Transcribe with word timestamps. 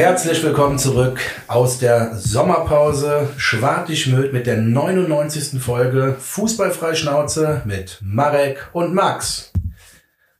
Herzlich 0.00 0.42
willkommen 0.42 0.78
zurück 0.78 1.20
aus 1.46 1.78
der 1.78 2.16
Sommerpause. 2.16 3.28
Schwartig-Möd 3.36 4.32
mit 4.32 4.46
der 4.46 4.56
99. 4.56 5.60
Folge 5.60 6.16
Fußballfrei 6.18 6.94
Schnauze 6.94 7.60
mit 7.66 7.98
Marek 8.02 8.70
und 8.72 8.94
Max. 8.94 9.52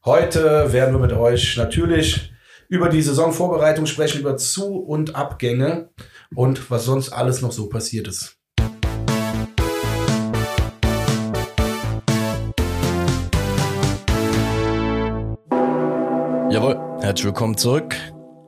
Heute 0.03 0.73
werden 0.73 0.95
wir 0.95 0.99
mit 0.99 1.12
euch 1.12 1.59
natürlich 1.59 2.32
über 2.71 2.89
die 2.89 3.03
Saisonvorbereitung 3.03 3.85
sprechen, 3.85 4.23
über 4.23 4.39
Zu- 4.39 4.79
und 4.79 5.14
Abgänge 5.14 5.90
und 6.35 6.71
was 6.71 6.86
sonst 6.86 7.11
alles 7.11 7.43
noch 7.43 7.53
so 7.53 7.68
passiert 7.68 8.08
ist. 8.08 8.39
Jawohl, 16.49 16.81
herzlich 17.03 17.27
willkommen 17.27 17.58
zurück 17.58 17.95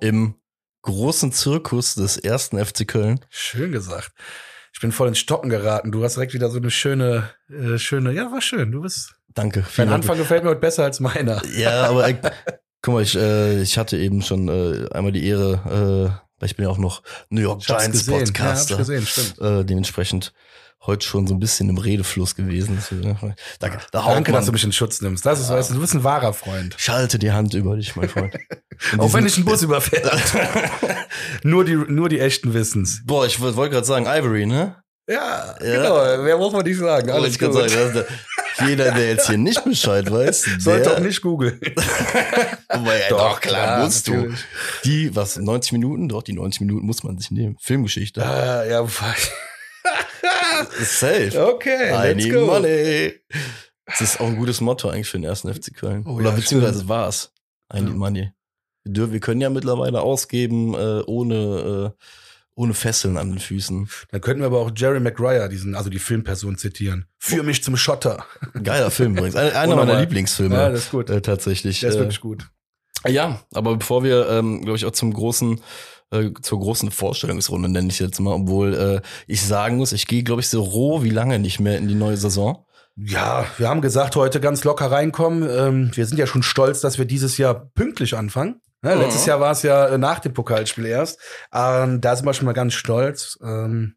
im 0.01 0.37
großen 0.83 1.33
Zirkus 1.33 1.95
des 1.95 2.17
ersten 2.19 2.63
FC 2.65 2.87
Köln. 2.87 3.21
Schön 3.31 3.73
gesagt. 3.73 4.13
Ich 4.75 4.81
bin 4.81 4.93
voll 4.93 5.09
ins 5.09 5.19
Stocken 5.19 5.51
geraten. 5.51 5.93
Du 5.93 6.03
hast 6.03 6.17
direkt 6.17 6.35
wieder 6.35 6.51
so 6.51 6.59
eine 6.59 6.71
schöne, 6.71 7.31
äh, 7.51 7.79
schöne, 7.79 8.13
ja, 8.13 8.33
war 8.33 8.41
schön. 8.41 8.73
Du 8.73 8.83
bist, 8.83 9.15
Danke. 9.35 9.61
dein 9.61 9.69
vielen 9.69 9.89
Dank. 9.89 10.03
Anfang 10.03 10.19
gefällt 10.19 10.45
mir 10.45 10.51
heute 10.51 10.61
besser 10.61 10.85
als 10.85 10.99
meiner. 11.01 11.43
Ja, 11.57 11.85
aber 11.85 12.09
äh, 12.09 12.17
guck 12.83 12.95
mal, 12.95 13.03
ich, 13.03 13.17
äh, 13.17 13.61
ich 13.63 13.79
hatte 13.79 13.97
eben 13.99 14.23
schon 14.23 14.49
äh, 14.49 14.89
einmal 14.93 15.13
die 15.13 15.27
Ehre, 15.27 16.19
äh, 16.19 16.41
weil 16.41 16.47
ich 16.49 16.57
bin 16.57 16.65
ja 16.65 16.71
auch 16.71 16.79
noch 16.79 17.03
New 17.29 17.43
York 17.43 17.65
Giants 17.65 17.91
gesehen. 17.91 18.15
Ja, 18.15 18.19
Podcaster. 18.21 18.77
gesehen, 18.77 19.07
stimmt. 19.07 19.41
äh, 19.41 19.65
dementsprechend 19.65 20.33
heute 20.87 21.07
schon 21.07 21.27
so 21.27 21.35
ein 21.35 21.41
bisschen 21.41 21.69
im 21.69 21.79
Redefluss 21.79 22.35
gewesen. 22.35 22.79
Da, 23.61 23.69
da 23.91 24.03
Danke, 24.05 24.33
man, 24.33 24.41
dass 24.41 24.47
du 24.47 24.53
mich 24.53 24.65
in 24.65 24.73
Schutz 24.73 25.01
nimmst. 25.01 25.25
Das 25.25 25.41
ist, 25.41 25.49
weißt 25.49 25.71
du, 25.71 25.75
du 25.75 25.81
bist 25.81 25.95
ein 25.95 26.05
wahrer 26.05 26.33
Freund. 26.33 26.75
Schalte 26.77 27.19
die 27.19 27.33
Hand 27.33 27.55
über 27.55 27.77
dich, 27.77 27.95
mein 27.97 28.09
Freund. 28.09 28.35
Auch 28.99 29.13
wenn 29.13 29.27
ich 29.27 29.37
einen 29.37 29.45
Bus 29.45 29.63
überfährt. 29.63 30.11
nur, 31.45 31.65
die, 31.65 31.77
nur 31.77 32.09
die 32.09 32.19
echten 32.19 32.53
wissen's. 32.53 33.03
Boah, 33.05 33.27
ich 33.27 33.41
wollte 33.41 33.71
gerade 33.71 33.87
sagen, 33.87 34.07
Ivory, 34.07 34.47
ne? 34.47 34.77
Ja, 35.09 35.57
Ja. 35.61 35.77
genau. 35.77 36.25
Wer 36.25 36.37
muss 36.37 36.53
man 36.53 36.65
nicht 36.65 36.79
sagen? 36.79 37.11
Alles 37.11 37.39
gut. 37.39 37.53
sagen, 37.53 37.93
der, 37.95 38.07
jeder, 38.67 38.93
der 38.93 39.09
jetzt 39.11 39.29
hier 39.29 39.39
nicht 39.39 39.65
Bescheid 39.65 40.11
weiß, 40.11 40.47
Sollte 40.59 40.89
der, 40.89 40.95
auch 40.97 41.01
nicht 41.01 41.23
googeln. 41.23 41.61
Aber 42.69 42.97
ja, 42.99 43.09
doch, 43.09 43.41
klar, 43.41 43.85
musst 43.85 44.09
du. 44.09 44.15
natürlich. 44.15 44.45
Die, 44.85 45.15
was, 45.15 45.37
90 45.37 45.73
Minuten? 45.73 46.09
Doch, 46.09 46.23
die 46.23 46.33
90 46.33 46.61
Minuten 46.63 46.87
muss 46.87 47.03
man 47.03 47.19
sich 47.19 47.31
nehmen. 47.31 47.57
Filmgeschichte. 47.61 48.25
Ah, 48.25 48.65
ja, 48.65 48.85
fuck. 48.87 49.17
Safe. 50.85 51.47
Okay, 51.55 51.91
I 51.91 52.09
let's 52.15 52.25
need 52.25 52.33
go. 52.33 52.47
money. 52.47 53.15
Das 53.87 54.01
ist 54.01 54.21
auch 54.21 54.27
ein 54.27 54.37
gutes 54.37 54.61
Motto 54.61 54.89
eigentlich 54.89 55.09
für 55.09 55.19
den 55.19 55.25
ersten 55.25 55.53
FC 55.53 55.75
Köln. 55.75 56.05
Oh 56.07 56.13
Oder 56.15 56.31
ja, 56.31 56.37
beziehungsweise 56.37 56.89
war 56.89 57.09
es. 57.09 57.33
I 57.75 57.81
need 57.81 57.91
Ja. 57.91 57.95
money. 57.97 58.33
Wir, 58.85 59.21
können 59.21 59.41
ja 59.41 59.49
mittlerweile 59.51 60.01
ausgeben, 60.01 60.75
äh, 60.75 61.03
ohne, 61.07 61.95
äh, 61.97 62.05
ohne 62.57 62.75
Fesseln 62.75 63.17
an 63.17 63.31
den 63.31 63.39
Füßen. 63.39 63.89
Dann 64.11 64.21
könnten 64.21 64.41
wir 64.43 64.47
aber 64.47 64.59
auch 64.61 64.73
Jerry 64.75 64.99
Maguire, 65.01 65.49
diesen, 65.49 65.75
also 65.77 65.89
die 65.89 66.01
Filmperson 66.01 66.59
zitieren. 66.59 67.07
Führ 67.19 67.45
mich 67.45 67.63
zum 67.63 67.77
Schotter. 67.77 68.25
Geiler 68.63 68.91
Film 68.91 69.17
übrigens. 69.17 69.37
Einer, 69.37 69.57
einer 69.59 69.77
meiner 69.85 70.01
Lieblingsfilme. 70.01 70.55
Ja, 70.55 70.69
das 70.71 70.81
ist 70.87 70.91
gut. 70.91 71.11
äh, 71.11 71.21
tatsächlich. 71.23 71.81
Der 71.81 71.91
ist 71.91 71.97
Äh, 71.97 72.01
wirklich 72.01 72.21
gut. 72.21 72.49
Ja, 73.07 73.41
aber 73.55 73.77
bevor 73.77 74.03
wir, 74.05 74.29
ähm, 74.29 74.63
glaube 74.63 74.77
ich, 74.77 74.85
auch 74.85 74.93
zum 74.93 75.13
großen, 75.13 75.61
äh, 76.13 76.31
zur 76.41 76.61
großen 76.61 76.91
Vorstellungsrunde 76.91 77.69
nenne 77.69 77.89
ich 77.89 77.99
jetzt 77.99 78.21
mal, 78.21 78.35
obwohl 78.35 78.75
äh, 78.75 79.09
ich 79.27 79.43
sagen 79.43 79.77
muss, 79.79 79.93
ich 79.93 80.07
gehe, 80.07 80.23
glaube 80.23 80.41
ich, 80.41 80.49
so 80.49 80.63
roh 80.63 81.03
wie 81.03 81.11
lange 81.11 81.39
nicht 81.39 81.61
mehr 81.61 81.79
in 81.79 81.89
die 81.89 81.95
neue 81.95 82.17
Saison. 82.17 82.65
Ja, 82.97 83.47
wir 83.57 83.69
haben 83.69 83.81
gesagt, 83.81 84.17
heute 84.17 84.39
ganz 84.41 84.65
locker 84.65 84.91
reinkommen. 84.91 85.49
Ähm, 85.49 85.91
wir 85.95 86.07
sind 86.07 86.19
ja 86.19 86.27
schon 86.27 86.43
stolz, 86.43 86.81
dass 86.81 86.99
wir 86.99 87.07
dieses 87.07 87.39
Jahr 87.39 87.71
pünktlich 87.75 88.17
anfangen. 88.17 88.61
Ja, 88.85 88.95
Mhm. 88.95 89.01
Letztes 89.01 89.27
Jahr 89.27 89.41
war 89.41 89.53
es 89.53 89.63
ja 89.63 89.87
äh, 89.87 89.99
nach 89.99 90.19
dem 90.19 90.35
Pokalspiel 90.35 90.87
erst. 90.87 91.19
Ähm, 91.55 92.01
da 92.01 92.17
sind 92.17 92.27
wir 92.27 92.35
schon 92.35 92.47
mal 92.47 92.53
ganz 92.53 92.75
stolz. 92.75 93.39
Ähm, 93.43 93.95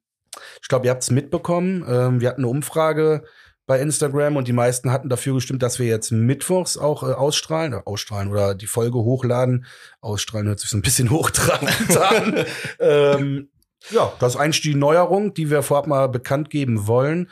ich 0.61 0.67
glaube, 0.67 0.85
ihr 0.85 0.91
habt 0.91 1.03
es 1.03 1.11
mitbekommen. 1.11 1.83
Ähm, 1.87 2.21
wir 2.21 2.29
hatten 2.29 2.41
eine 2.41 2.49
Umfrage 2.49 3.23
bei 3.67 3.79
Instagram 3.79 4.35
und 4.35 4.47
die 4.47 4.53
meisten 4.53 4.91
hatten 4.91 5.09
dafür 5.09 5.35
gestimmt, 5.35 5.63
dass 5.63 5.79
wir 5.79 5.87
jetzt 5.87 6.11
mittwochs 6.11 6.77
auch 6.77 7.03
äh, 7.03 7.13
ausstrahlen, 7.13 7.73
äh, 7.73 7.81
ausstrahlen 7.85 8.29
oder 8.29 8.55
die 8.55 8.67
Folge 8.67 8.99
hochladen. 8.99 9.65
Ausstrahlen 10.01 10.47
hört 10.47 10.59
sich 10.59 10.69
so 10.69 10.77
ein 10.77 10.81
bisschen 10.81 11.09
hochtrabend 11.11 11.97
an. 11.97 12.45
ähm, 12.79 13.49
ja, 13.89 14.11
das 14.19 14.35
ist 14.35 14.39
eigentlich 14.39 14.61
die 14.61 14.75
Neuerung, 14.75 15.33
die 15.33 15.49
wir 15.49 15.63
vorab 15.63 15.87
mal 15.87 16.07
bekannt 16.07 16.49
geben 16.49 16.87
wollen. 16.87 17.29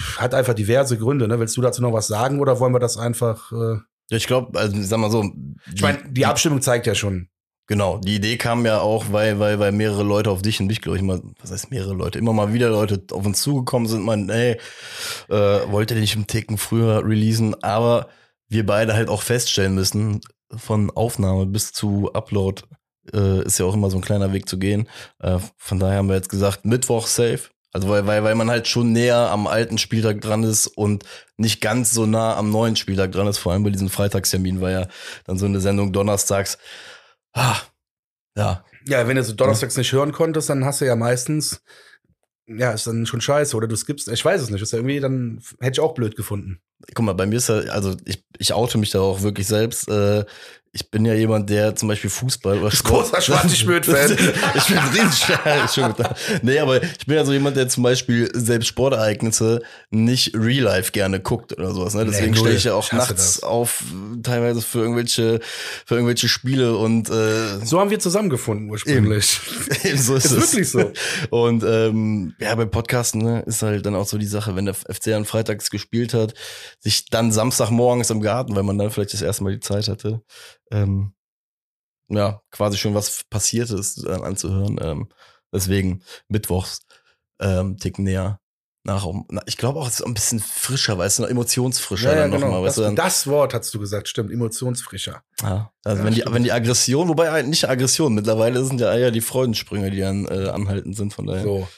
Pff, 0.00 0.18
Hat 0.18 0.34
einfach 0.34 0.54
diverse 0.54 0.98
Gründe. 0.98 1.28
Ne? 1.28 1.38
Willst 1.38 1.56
du 1.56 1.62
dazu 1.62 1.82
noch 1.82 1.92
was 1.92 2.06
sagen 2.06 2.40
oder 2.40 2.60
wollen 2.60 2.74
wir 2.74 2.78
das 2.78 2.96
einfach? 2.96 3.52
Äh 3.52 3.78
ich 4.10 4.26
glaube, 4.26 4.58
also 4.58 4.76
sag 4.82 4.98
mal 4.98 5.10
so, 5.10 5.24
ich 5.72 5.82
meine, 5.82 5.98
die 6.10 6.26
Abstimmung 6.26 6.60
zeigt 6.60 6.86
ja 6.86 6.94
schon. 6.94 7.28
Genau, 7.70 7.98
die 7.98 8.16
Idee 8.16 8.36
kam 8.36 8.66
ja 8.66 8.80
auch, 8.80 9.12
weil, 9.12 9.38
weil, 9.38 9.60
weil 9.60 9.70
mehrere 9.70 10.02
Leute 10.02 10.32
auf 10.32 10.42
dich 10.42 10.58
und 10.58 10.66
mich, 10.66 10.80
glaube 10.80 10.98
ich, 10.98 11.04
mal, 11.04 11.22
was 11.40 11.52
heißt 11.52 11.70
mehrere 11.70 11.94
Leute, 11.94 12.18
immer 12.18 12.32
mal 12.32 12.52
wieder 12.52 12.68
Leute 12.68 13.00
auf 13.12 13.24
uns 13.24 13.42
zugekommen 13.42 13.86
sind, 13.86 14.02
man, 14.04 14.28
ey, 14.28 14.58
äh, 15.28 15.34
wollt 15.70 15.92
ihr 15.92 16.00
nicht 16.00 16.16
einen 16.16 16.26
Ticken 16.26 16.58
früher 16.58 17.04
releasen, 17.04 17.54
aber 17.62 18.08
wir 18.48 18.66
beide 18.66 18.94
halt 18.94 19.08
auch 19.08 19.22
feststellen 19.22 19.76
müssen, 19.76 20.20
von 20.52 20.90
Aufnahme 20.90 21.46
bis 21.46 21.72
zu 21.72 22.10
Upload 22.12 22.62
äh, 23.14 23.44
ist 23.44 23.60
ja 23.60 23.66
auch 23.66 23.74
immer 23.74 23.88
so 23.88 23.98
ein 23.98 24.02
kleiner 24.02 24.32
Weg 24.32 24.48
zu 24.48 24.58
gehen. 24.58 24.88
Äh, 25.20 25.38
von 25.56 25.78
daher 25.78 25.98
haben 25.98 26.08
wir 26.08 26.16
jetzt 26.16 26.28
gesagt, 26.28 26.64
Mittwoch 26.64 27.06
safe. 27.06 27.50
Also 27.72 27.88
weil, 27.88 28.04
weil, 28.08 28.24
weil 28.24 28.34
man 28.34 28.50
halt 28.50 28.66
schon 28.66 28.90
näher 28.90 29.30
am 29.30 29.46
alten 29.46 29.78
Spieltag 29.78 30.20
dran 30.22 30.42
ist 30.42 30.66
und 30.66 31.04
nicht 31.36 31.60
ganz 31.60 31.92
so 31.92 32.04
nah 32.04 32.36
am 32.36 32.50
neuen 32.50 32.74
Spieltag 32.74 33.12
dran 33.12 33.28
ist, 33.28 33.38
vor 33.38 33.52
allem 33.52 33.62
bei 33.62 33.70
diesem 33.70 33.90
Freitagstermin, 33.90 34.60
weil 34.60 34.72
ja 34.72 34.88
dann 35.24 35.38
so 35.38 35.46
eine 35.46 35.60
Sendung 35.60 35.92
donnerstags 35.92 36.58
Ah, 37.32 37.60
ja, 38.36 38.64
Ja, 38.86 39.06
wenn 39.06 39.16
du 39.16 39.24
so 39.24 39.32
donnerstags 39.34 39.76
nicht 39.76 39.92
hören 39.92 40.12
konntest, 40.12 40.48
dann 40.48 40.64
hast 40.64 40.80
du 40.80 40.86
ja 40.86 40.96
meistens, 40.96 41.62
ja, 42.46 42.72
ist 42.72 42.86
dann 42.86 43.06
schon 43.06 43.20
scheiße. 43.20 43.56
Oder 43.56 43.68
du 43.68 43.76
skippst, 43.76 44.08
ich 44.08 44.24
weiß 44.24 44.40
es 44.40 44.50
nicht, 44.50 44.62
ist 44.62 44.72
ja 44.72 44.78
irgendwie, 44.78 45.00
dann 45.00 45.40
hätte 45.60 45.72
ich 45.72 45.80
auch 45.80 45.94
blöd 45.94 46.16
gefunden. 46.16 46.60
guck 46.94 47.04
mal, 47.04 47.12
bei 47.14 47.26
mir 47.26 47.36
ist 47.36 47.48
ja, 47.48 47.58
also 47.70 47.96
ich, 48.04 48.24
ich 48.38 48.52
oute 48.52 48.78
mich 48.78 48.90
da 48.90 49.00
auch 49.00 49.22
wirklich 49.22 49.46
selbst. 49.46 49.88
Äh, 49.88 50.24
ich 50.72 50.88
bin 50.90 51.04
ja 51.04 51.14
jemand, 51.14 51.50
der 51.50 51.74
zum 51.74 51.88
Beispiel 51.88 52.10
Fußball 52.10 52.58
oder 52.58 52.70
großer 52.70 53.20
Schwarz-Schmidt-Fan. 53.20 54.12
ich 54.54 54.66
bin 54.66 54.78
riesig. 54.78 55.36
Nee, 56.42 56.60
aber 56.60 56.80
ich 56.82 57.06
bin 57.06 57.16
ja 57.16 57.24
so 57.24 57.32
jemand, 57.32 57.56
der 57.56 57.68
zum 57.68 57.82
Beispiel 57.82 58.30
selbst 58.34 58.68
Sportereignisse 58.68 59.62
nicht 59.90 60.34
real 60.36 60.64
life 60.64 60.92
gerne 60.92 61.18
guckt 61.18 61.52
oder 61.58 61.72
sowas. 61.74 61.94
Ne? 61.94 62.04
Deswegen 62.04 62.32
Nee, 62.34 62.38
stehe 62.38 62.54
ich 62.54 62.64
ja 62.64 62.74
auch 62.74 62.84
Ich 62.86 62.92
nachts 62.92 63.08
das. 63.34 63.42
auf, 63.42 63.82
teilweise 64.22 64.62
für 64.62 64.78
irgendwelche, 64.78 65.40
für 65.86 65.94
irgendwelche 65.96 66.28
Spiele 66.28 66.76
und 66.76 67.10
äh, 67.10 67.64
So 67.64 67.80
haben 67.80 67.90
wir 67.90 67.98
zusammengefunden 67.98 68.70
ursprünglich. 68.70 69.40
Eben 69.82 69.98
so 69.98 70.14
ist, 70.14 70.26
Ist 70.26 70.32
es. 70.32 70.52
wirklich 70.52 70.70
so. 70.70 70.92
Und 71.30 71.64
ähm, 71.64 72.34
ja, 72.38 72.54
beim 72.54 72.70
Podcasten 72.70 73.22
ne, 73.22 73.42
ist 73.46 73.62
halt 73.62 73.86
dann 73.86 73.96
auch 73.96 74.06
so 74.06 74.18
die 74.18 74.26
Sache, 74.26 74.54
wenn 74.54 74.66
der 74.66 74.74
FC 74.74 75.08
an 75.08 75.24
freitags 75.24 75.70
gespielt 75.70 76.14
hat, 76.14 76.34
sich 76.78 77.06
dann 77.06 77.32
Samstagmorgens 77.32 78.10
im 78.10 78.20
Garten, 78.20 78.54
weil 78.54 78.62
man 78.62 78.78
dann 78.78 78.90
vielleicht 78.92 79.14
das 79.14 79.22
erste 79.22 79.42
Mal 79.42 79.52
die 79.54 79.60
Zeit 79.60 79.88
hatte, 79.88 80.22
ähm, 80.70 81.14
ja, 82.08 82.42
quasi 82.50 82.76
schon 82.78 82.94
was 82.94 83.24
passiert 83.30 83.70
ist, 83.70 84.04
äh, 84.04 84.10
anzuhören. 84.10 84.78
Ähm, 84.82 85.08
deswegen 85.52 86.02
mittwochs 86.28 86.80
ähm, 87.40 87.76
ticken 87.78 88.04
näher 88.04 88.40
nach. 88.84 89.06
Na, 89.28 89.42
Ich 89.46 89.56
glaube 89.56 89.78
auch, 89.78 89.86
es 89.86 90.00
ist 90.00 90.06
ein 90.06 90.14
bisschen 90.14 90.40
frischer, 90.40 90.98
weißt 90.98 91.18
du, 91.18 91.22
noch 91.22 91.28
emotionsfrischer 91.30 92.10
Ja, 92.10 92.14
ja, 92.16 92.20
dann 92.22 92.30
genau. 92.32 92.46
nochmal, 92.46 92.64
das, 92.64 92.76
dann, 92.76 92.96
das 92.96 93.26
Wort 93.26 93.54
hast 93.54 93.72
du 93.74 93.78
gesagt, 93.78 94.08
stimmt, 94.08 94.32
emotionsfrischer. 94.32 95.22
ja, 95.42 95.72
also 95.84 95.98
Ja, 96.02 96.04
wenn 96.06 96.14
die, 96.14 96.24
wenn 96.26 96.42
die 96.44 96.52
Aggression, 96.52 97.08
wobei 97.08 97.30
eigentlich 97.30 97.62
nicht 97.62 97.68
Aggression, 97.68 98.14
mittlerweile 98.14 98.64
sind 98.64 98.80
ja 98.80 98.92
eher 98.96 99.10
die 99.10 99.20
Freudensprünge, 99.20 99.90
die 99.90 100.00
dann 100.00 100.26
äh, 100.26 100.48
anhaltend 100.48 100.96
sind, 100.96 101.12
von 101.12 101.26
daher. 101.26 101.42
So. 101.44 101.68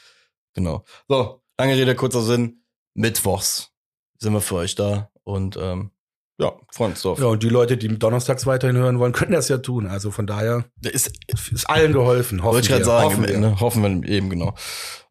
Genau. 0.54 0.84
So, 1.09 1.42
lange 1.59 1.76
Rede, 1.76 1.94
kurzer 1.94 2.22
Sinn. 2.22 2.62
Mittwochs 2.94 3.70
sind 4.19 4.32
wir 4.32 4.41
für 4.41 4.56
euch 4.56 4.74
da 4.74 5.10
und 5.24 5.56
ähm, 5.56 5.91
ja, 6.38 6.52
freuen 6.70 6.92
uns 6.92 7.02
drauf. 7.02 7.18
Ja, 7.20 7.26
und 7.26 7.42
die 7.42 7.48
Leute, 7.48 7.76
die 7.76 7.88
donnerstags 7.98 8.46
weiterhin 8.46 8.76
hören 8.76 8.98
wollen, 8.98 9.12
können 9.12 9.32
das 9.32 9.48
ja 9.48 9.58
tun. 9.58 9.86
Also 9.86 10.10
von 10.10 10.26
daher 10.26 10.64
Ist, 10.82 11.12
ist 11.52 11.68
allen 11.68 11.92
geholfen, 11.92 12.42
hoffen 12.42 12.54
wollte 12.54 12.64
ich 12.64 12.68
gerade 12.70 12.80
wir. 12.82 12.86
sagen, 12.86 13.04
hoffen 13.10 13.28
wir. 13.28 13.38
ne, 13.38 13.60
hoffen 13.60 14.02
wir 14.02 14.08
eben, 14.10 14.30
genau. 14.30 14.54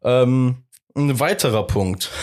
Ähm, 0.02 0.64
ein 0.94 1.18
weiterer 1.20 1.66
Punkt. 1.66 2.10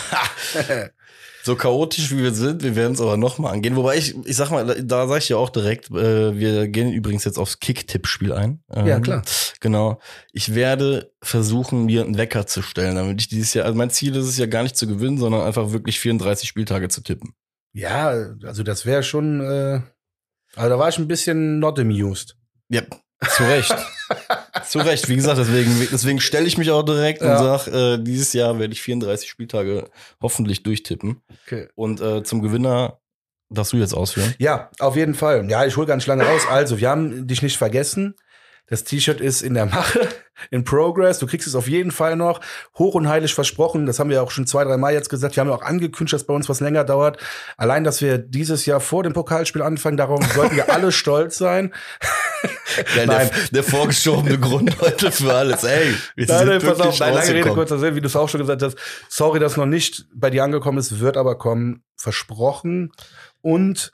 So 1.42 1.56
chaotisch 1.56 2.10
wie 2.10 2.18
wir 2.18 2.34
sind, 2.34 2.62
wir 2.62 2.76
werden 2.76 2.92
es 2.92 3.00
aber 3.00 3.16
nochmal 3.16 3.54
angehen. 3.54 3.74
Wobei 3.74 3.96
ich, 3.96 4.14
ich 4.26 4.36
sag 4.36 4.50
mal, 4.50 4.82
da 4.84 5.08
sage 5.08 5.20
ich 5.20 5.30
ja 5.30 5.38
auch 5.38 5.48
direkt, 5.48 5.90
äh, 5.90 6.38
wir 6.38 6.68
gehen 6.68 6.92
übrigens 6.92 7.24
jetzt 7.24 7.38
aufs 7.38 7.60
Kick-Tipp-Spiel 7.60 8.34
ein. 8.34 8.62
Ähm, 8.70 8.86
Ja, 8.86 9.00
klar. 9.00 9.22
Genau. 9.60 9.98
Ich 10.32 10.54
werde 10.54 11.10
versuchen, 11.22 11.86
mir 11.86 12.04
einen 12.04 12.18
Wecker 12.18 12.46
zu 12.46 12.60
stellen, 12.60 12.94
damit 12.96 13.22
ich 13.22 13.28
dieses 13.28 13.54
Jahr, 13.54 13.64
also 13.64 13.76
mein 13.76 13.88
Ziel 13.88 14.14
ist 14.16 14.26
es 14.26 14.36
ja 14.36 14.44
gar 14.44 14.62
nicht 14.64 14.76
zu 14.76 14.86
gewinnen, 14.86 15.16
sondern 15.16 15.40
einfach 15.40 15.72
wirklich 15.72 15.98
34 15.98 16.46
Spieltage 16.46 16.88
zu 16.88 17.02
tippen. 17.02 17.32
Ja, 17.72 18.08
also 18.44 18.62
das 18.62 18.84
wäre 18.86 19.02
schon, 19.02 19.40
äh, 19.40 19.80
also 20.56 20.68
da 20.68 20.78
war 20.78 20.88
ich 20.88 20.98
ein 20.98 21.08
bisschen 21.08 21.58
not 21.58 21.78
amused. 21.78 22.36
Ja, 22.68 22.82
zu 23.36 23.44
Recht. 23.44 23.74
zu 24.66 24.78
Recht. 24.80 25.08
Wie 25.08 25.16
gesagt, 25.16 25.38
deswegen, 25.38 25.88
deswegen 25.92 26.20
stelle 26.20 26.46
ich 26.46 26.58
mich 26.58 26.70
auch 26.70 26.82
direkt 26.82 27.22
Ja. 27.22 27.38
und 27.38 27.44
sag, 27.44 27.66
äh, 27.72 27.98
dieses 28.02 28.32
Jahr 28.32 28.58
werde 28.58 28.72
ich 28.72 28.82
34 28.82 29.28
Spieltage 29.28 29.88
hoffentlich 30.20 30.62
durchtippen. 30.62 31.22
Okay. 31.46 31.68
Und 31.74 32.00
äh, 32.00 32.22
zum 32.22 32.42
Gewinner 32.42 32.98
darfst 33.50 33.72
du 33.72 33.76
jetzt 33.76 33.94
ausführen. 33.94 34.34
Ja, 34.38 34.70
auf 34.78 34.96
jeden 34.96 35.14
Fall. 35.14 35.48
Ja, 35.50 35.64
ich 35.64 35.76
hole 35.76 35.86
ganz 35.86 36.06
lange 36.06 36.26
aus. 36.28 36.46
Also, 36.48 36.78
wir 36.78 36.88
haben 36.88 37.26
dich 37.26 37.42
nicht 37.42 37.58
vergessen. 37.58 38.14
Das 38.66 38.84
T-Shirt 38.84 39.20
ist 39.20 39.42
in 39.42 39.54
der 39.54 39.66
Mache, 39.66 40.08
in 40.50 40.64
Progress. 40.64 41.18
Du 41.18 41.26
kriegst 41.26 41.46
es 41.46 41.54
auf 41.54 41.68
jeden 41.68 41.90
Fall 41.90 42.16
noch. 42.16 42.40
Hoch 42.78 42.94
und 42.94 43.08
heilig 43.08 43.34
versprochen. 43.34 43.86
Das 43.86 43.98
haben 43.98 44.10
wir 44.10 44.22
auch 44.22 44.30
schon 44.30 44.46
zwei, 44.46 44.64
drei 44.64 44.76
Mal 44.76 44.92
jetzt 44.92 45.10
gesagt. 45.10 45.36
Wir 45.36 45.42
haben 45.42 45.48
ja 45.48 45.54
auch 45.54 45.62
angekündigt, 45.62 46.14
dass 46.14 46.24
bei 46.24 46.34
uns 46.34 46.48
was 46.48 46.60
länger 46.60 46.84
dauert. 46.84 47.18
Allein, 47.56 47.84
dass 47.84 48.00
wir 48.00 48.18
dieses 48.18 48.66
Jahr 48.66 48.80
vor 48.80 49.02
dem 49.02 49.12
Pokalspiel 49.12 49.62
anfangen, 49.62 49.96
darum 49.96 50.22
sollten 50.34 50.56
wir 50.56 50.72
alle 50.72 50.92
stolz 50.92 51.38
sein. 51.38 51.72
Nein, 52.96 53.08
der, 53.08 53.30
der 53.52 53.62
vorgeschobene 53.62 54.38
Grund 54.38 54.80
heute 54.80 55.12
für 55.12 55.34
alles. 55.34 55.64
Ey, 55.64 55.94
wir 56.14 56.26
Nein, 56.26 56.38
sind 56.38 56.48
nein, 56.48 56.60
pass 56.62 56.80
auf, 56.80 56.98
nein, 56.98 57.14
lange 57.14 57.28
Rede, 57.28 57.50
kurzer 57.50 57.78
Sinn, 57.78 57.94
wie 57.96 58.00
du 58.00 58.06
es 58.06 58.16
auch 58.16 58.28
schon 58.28 58.40
gesagt 58.40 58.62
hast. 58.62 58.78
Sorry, 59.08 59.40
dass 59.40 59.56
noch 59.56 59.66
nicht 59.66 60.06
bei 60.14 60.30
dir 60.30 60.44
angekommen 60.44 60.78
ist, 60.78 61.00
wird 61.00 61.16
aber 61.16 61.36
kommen. 61.36 61.82
Versprochen. 61.96 62.92
Und 63.42 63.92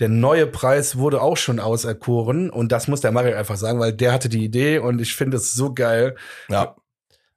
der 0.00 0.08
neue 0.08 0.46
Preis 0.46 0.96
wurde 0.96 1.22
auch 1.22 1.36
schon 1.36 1.60
auserkoren. 1.60 2.50
Und 2.50 2.72
das 2.72 2.88
muss 2.88 3.00
der 3.00 3.12
Mario 3.12 3.36
einfach 3.36 3.56
sagen, 3.56 3.78
weil 3.78 3.92
der 3.92 4.12
hatte 4.12 4.28
die 4.28 4.44
Idee 4.44 4.78
und 4.78 5.00
ich 5.00 5.14
finde 5.14 5.36
es 5.36 5.52
so 5.52 5.72
geil. 5.72 6.16
Ja. 6.48 6.76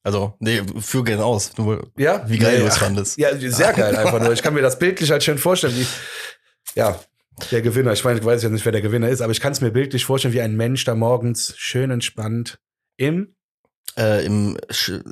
Also, 0.03 0.35
nee, 0.39 0.61
führ 0.79 1.03
gerne 1.03 1.25
aus. 1.25 1.57
Nur, 1.57 1.91
Ja? 1.97 2.23
Wie 2.27 2.37
geil 2.37 2.55
ja, 2.55 2.59
du 2.61 2.67
es 2.67 2.77
fandest. 2.77 3.17
Ja, 3.17 3.35
sehr 3.37 3.73
geil 3.73 3.95
einfach 3.97 4.21
nur. 4.21 4.31
Ich 4.31 4.41
kann 4.41 4.53
mir 4.53 4.61
das 4.61 4.79
bildlich 4.79 5.11
halt 5.11 5.23
schön 5.23 5.37
vorstellen, 5.37 5.75
wie, 5.75 5.85
ja, 6.75 6.99
der 7.51 7.61
Gewinner. 7.61 7.91
Ich 7.93 8.03
meine, 8.03 8.19
ich 8.19 8.25
weiß 8.25 8.41
ja 8.41 8.49
nicht, 8.49 8.63
wer 8.65 8.71
der 8.71 8.81
Gewinner 8.81 9.09
ist, 9.09 9.21
aber 9.21 9.31
ich 9.31 9.41
kann 9.41 9.51
es 9.51 9.61
mir 9.61 9.71
bildlich 9.71 10.05
vorstellen, 10.05 10.33
wie 10.33 10.41
ein 10.41 10.55
Mensch 10.55 10.85
da 10.85 10.95
morgens 10.95 11.53
schön 11.57 11.91
entspannt 11.91 12.59
im, 12.95 13.35
Äh, 13.97 14.25
im, 14.25 14.57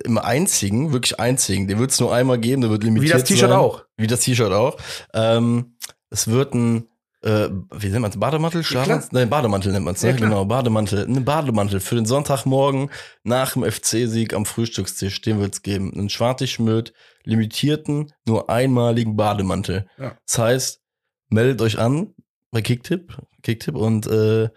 Im 0.04 0.18
einzigen, 0.18 0.94
wirklich 0.94 1.20
einzigen, 1.20 1.68
den 1.68 1.78
wird 1.80 1.92
es 1.92 2.00
nur 2.00 2.14
einmal 2.14 2.40
geben, 2.40 2.62
der 2.62 2.70
wird 2.72 2.84
wie 2.84 2.88
limitiert 2.88 3.16
das 3.16 3.24
T-Shirt 3.26 3.52
auch. 3.52 3.84
Wie 3.98 4.08
das 4.08 4.22
T-Shirt 4.22 4.54
auch. 4.54 4.78
Ähm, 5.14 5.76
es 6.10 6.28
wird 6.28 6.54
ein, 6.54 6.88
äh, 7.26 7.50
wie 7.72 7.90
nennt 7.90 8.02
man 8.02 8.12
es, 8.12 8.20
Bademantel? 8.20 8.64
Schlafmantel? 8.64 9.10
Nein, 9.12 9.30
Bademantel 9.30 9.72
nennt 9.72 9.86
man 9.86 9.96
es, 9.96 10.04
ne? 10.04 10.12
Ja, 10.12 10.16
genau, 10.16 10.46
Bademantel. 10.46 11.06
Ein 11.06 11.26
Bademantel 11.26 11.80
für 11.80 11.96
den 11.96 12.06
Sonntagmorgen 12.06 12.92
nach 13.24 13.54
dem 13.54 13.64
FC-Sieg 13.64 14.34
am 14.34 14.46
Frühstückstisch, 14.46 15.22
den 15.22 15.40
wird 15.40 15.56
es 15.56 15.62
geben. 15.64 15.92
Einen 15.94 16.10
Schwartigschmöd, 16.10 16.94
limitierten, 17.24 18.14
nur 18.28 18.50
einmaligen 18.52 19.16
Bademantel. 19.16 19.88
Ja. 19.98 20.18
Das 20.28 20.38
heißt, 20.38 20.82
meldet 21.30 21.62
euch 21.62 21.80
an 21.80 22.14
bei 22.52 22.62
Kicktip, 22.62 23.18
Kicktip 23.42 23.76
und 23.76 24.06
äh, 24.06 24.50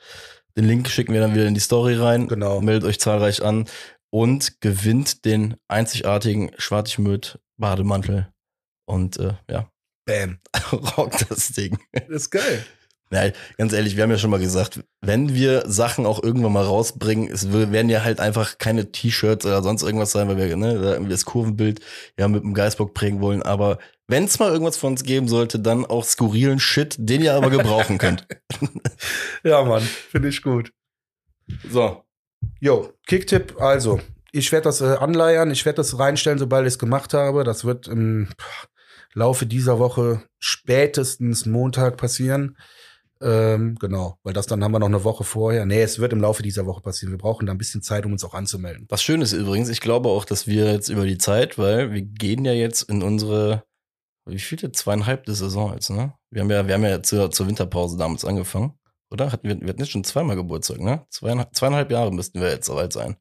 den 0.56 0.65
Link 0.65 0.88
schicken 0.88 1.15
wir 1.15 1.20
dann 1.20 1.35
wieder 1.35 1.47
in 1.47 1.55
die 1.55 1.61
Story 1.61 1.94
rein. 1.94 2.29
Genau. 2.29 2.61
Meldet 2.61 2.87
euch 2.87 3.00
zahlreich 3.00 3.43
an 3.43 3.65
und 4.11 4.61
gewinnt 4.61 5.25
den 5.25 5.56
einzigartigen 5.69 6.50
Schwartigmöd 6.59 7.38
Bademantel. 7.56 8.29
Und 8.85 9.19
äh, 9.19 9.35
ja, 9.49 9.70
Bam. 10.08 10.38
rockt 10.96 11.31
das 11.31 11.49
Ding. 11.49 11.78
Das 11.93 12.08
ist 12.08 12.31
geil. 12.31 12.64
Ja, 13.10 13.31
ganz 13.56 13.72
ehrlich, 13.72 13.96
wir 13.96 14.02
haben 14.02 14.10
ja 14.10 14.19
schon 14.19 14.31
mal 14.31 14.40
gesagt, 14.40 14.81
wenn 15.00 15.34
wir 15.34 15.64
Sachen 15.66 16.05
auch 16.05 16.22
irgendwann 16.22 16.52
mal 16.52 16.64
rausbringen, 16.64 17.31
es 17.31 17.52
werden 17.52 17.88
ja 17.88 18.05
halt 18.05 18.20
einfach 18.20 18.58
keine 18.58 18.93
T-Shirts 18.93 19.46
oder 19.46 19.62
sonst 19.62 19.82
irgendwas 19.82 20.12
sein, 20.12 20.28
weil 20.28 20.37
wir 20.37 20.56
ne, 20.56 21.06
das 21.08 21.25
Kurvenbild 21.25 21.81
ja 22.19 22.28
mit 22.28 22.43
dem 22.43 22.52
Geistbock 22.52 22.93
prägen 22.93 23.20
wollen. 23.20 23.43
Aber 23.43 23.78
wenn 24.08 24.25
es 24.25 24.38
mal 24.38 24.50
irgendwas 24.50 24.76
von 24.76 24.93
uns 24.93 25.05
geben 25.05 25.28
sollte, 25.28 25.58
dann 25.58 25.87
auch 25.87 26.05
skurrilen 26.05 26.58
Shit, 26.58 26.96
den 26.99 27.22
ihr 27.22 27.34
aber 27.34 27.50
gebrauchen 27.50 27.99
könnt. 27.99 28.26
Ja, 29.43 29.64
Mann, 29.64 29.82
finde 29.82 30.28
ich 30.28 30.43
gut. 30.43 30.72
So, 31.70 32.05
Jo, 32.60 32.93
Kicktipp, 33.06 33.60
also, 33.60 34.00
ich 34.32 34.52
werde 34.52 34.64
das 34.64 34.81
äh, 34.81 34.96
anleiern, 34.96 35.50
ich 35.50 35.64
werde 35.64 35.76
das 35.76 35.99
reinstellen, 35.99 36.38
sobald 36.38 36.66
ich 36.66 36.75
es 36.75 36.78
gemacht 36.78 37.14
habe. 37.14 37.44
Das 37.44 37.64
wird 37.64 37.88
im 37.88 38.28
pff, 38.38 38.69
Laufe 39.19 39.47
dieser 39.47 39.79
Woche 39.79 40.23
spätestens 40.38 41.47
Montag 41.47 41.97
passieren. 41.97 42.56
Ähm, 43.20 43.76
genau, 43.81 44.19
weil 44.23 44.32
das 44.32 44.47
dann 44.47 44.62
haben 44.62 44.73
wir 44.73 44.79
noch 44.79 44.87
eine 44.87 45.03
Woche 45.03 45.25
vorher. 45.25 45.67
Nee, 45.67 45.82
es 45.82 45.99
wird 45.99 46.12
im 46.12 46.20
Laufe 46.20 46.43
dieser 46.43 46.67
Woche 46.67 46.81
passieren. 46.81 47.12
Wir 47.12 47.19
brauchen 47.19 47.47
da 47.47 47.53
ein 47.53 47.59
bisschen 47.59 47.82
Zeit, 47.82 48.06
um 48.06 48.12
uns 48.12 48.23
auch 48.23 48.35
anzumelden. 48.35 48.87
was 48.88 49.03
schön 49.03 49.23
ist 49.23 49.32
übrigens, 49.32 49.69
ich 49.69 49.81
glaube 49.81 50.09
auch, 50.09 50.25
dass 50.25 50.47
wir 50.47 50.73
jetzt 50.73 50.88
über 50.88 51.05
die 51.05 51.19
Zeit, 51.19 51.59
weil 51.59 51.93
wir 51.93 52.03
gehen 52.03 52.44
ja 52.44 52.53
jetzt 52.53 52.82
in 52.82 53.03
unsere, 53.03 53.65
wie 54.25 54.38
viele? 54.38 54.70
Zweieinhalbte 54.70 55.35
Saison 55.35 55.73
jetzt, 55.75 55.91
ne? 55.91 56.15
Wir 56.31 56.43
haben 56.43 56.50
ja, 56.50 56.67
wir 56.67 56.75
haben 56.75 56.85
ja 56.85 57.03
zur, 57.03 57.31
zur 57.32 57.49
Winterpause 57.49 57.97
damals 57.99 58.25
angefangen, 58.25 58.79
oder? 59.11 59.32
Hatten 59.32 59.49
wir, 59.49 59.61
wir 59.61 59.69
hatten 59.69 59.81
jetzt 59.81 59.91
schon 59.91 60.05
zweimal 60.05 60.37
Geburtstag, 60.37 60.79
ne? 60.79 61.05
Zweieinhalb, 61.11 61.55
zweieinhalb 61.56 61.91
Jahre 61.91 62.12
müssten 62.12 62.41
wir 62.41 62.50
jetzt 62.50 62.67
soweit 62.67 62.93
sein. 62.93 63.17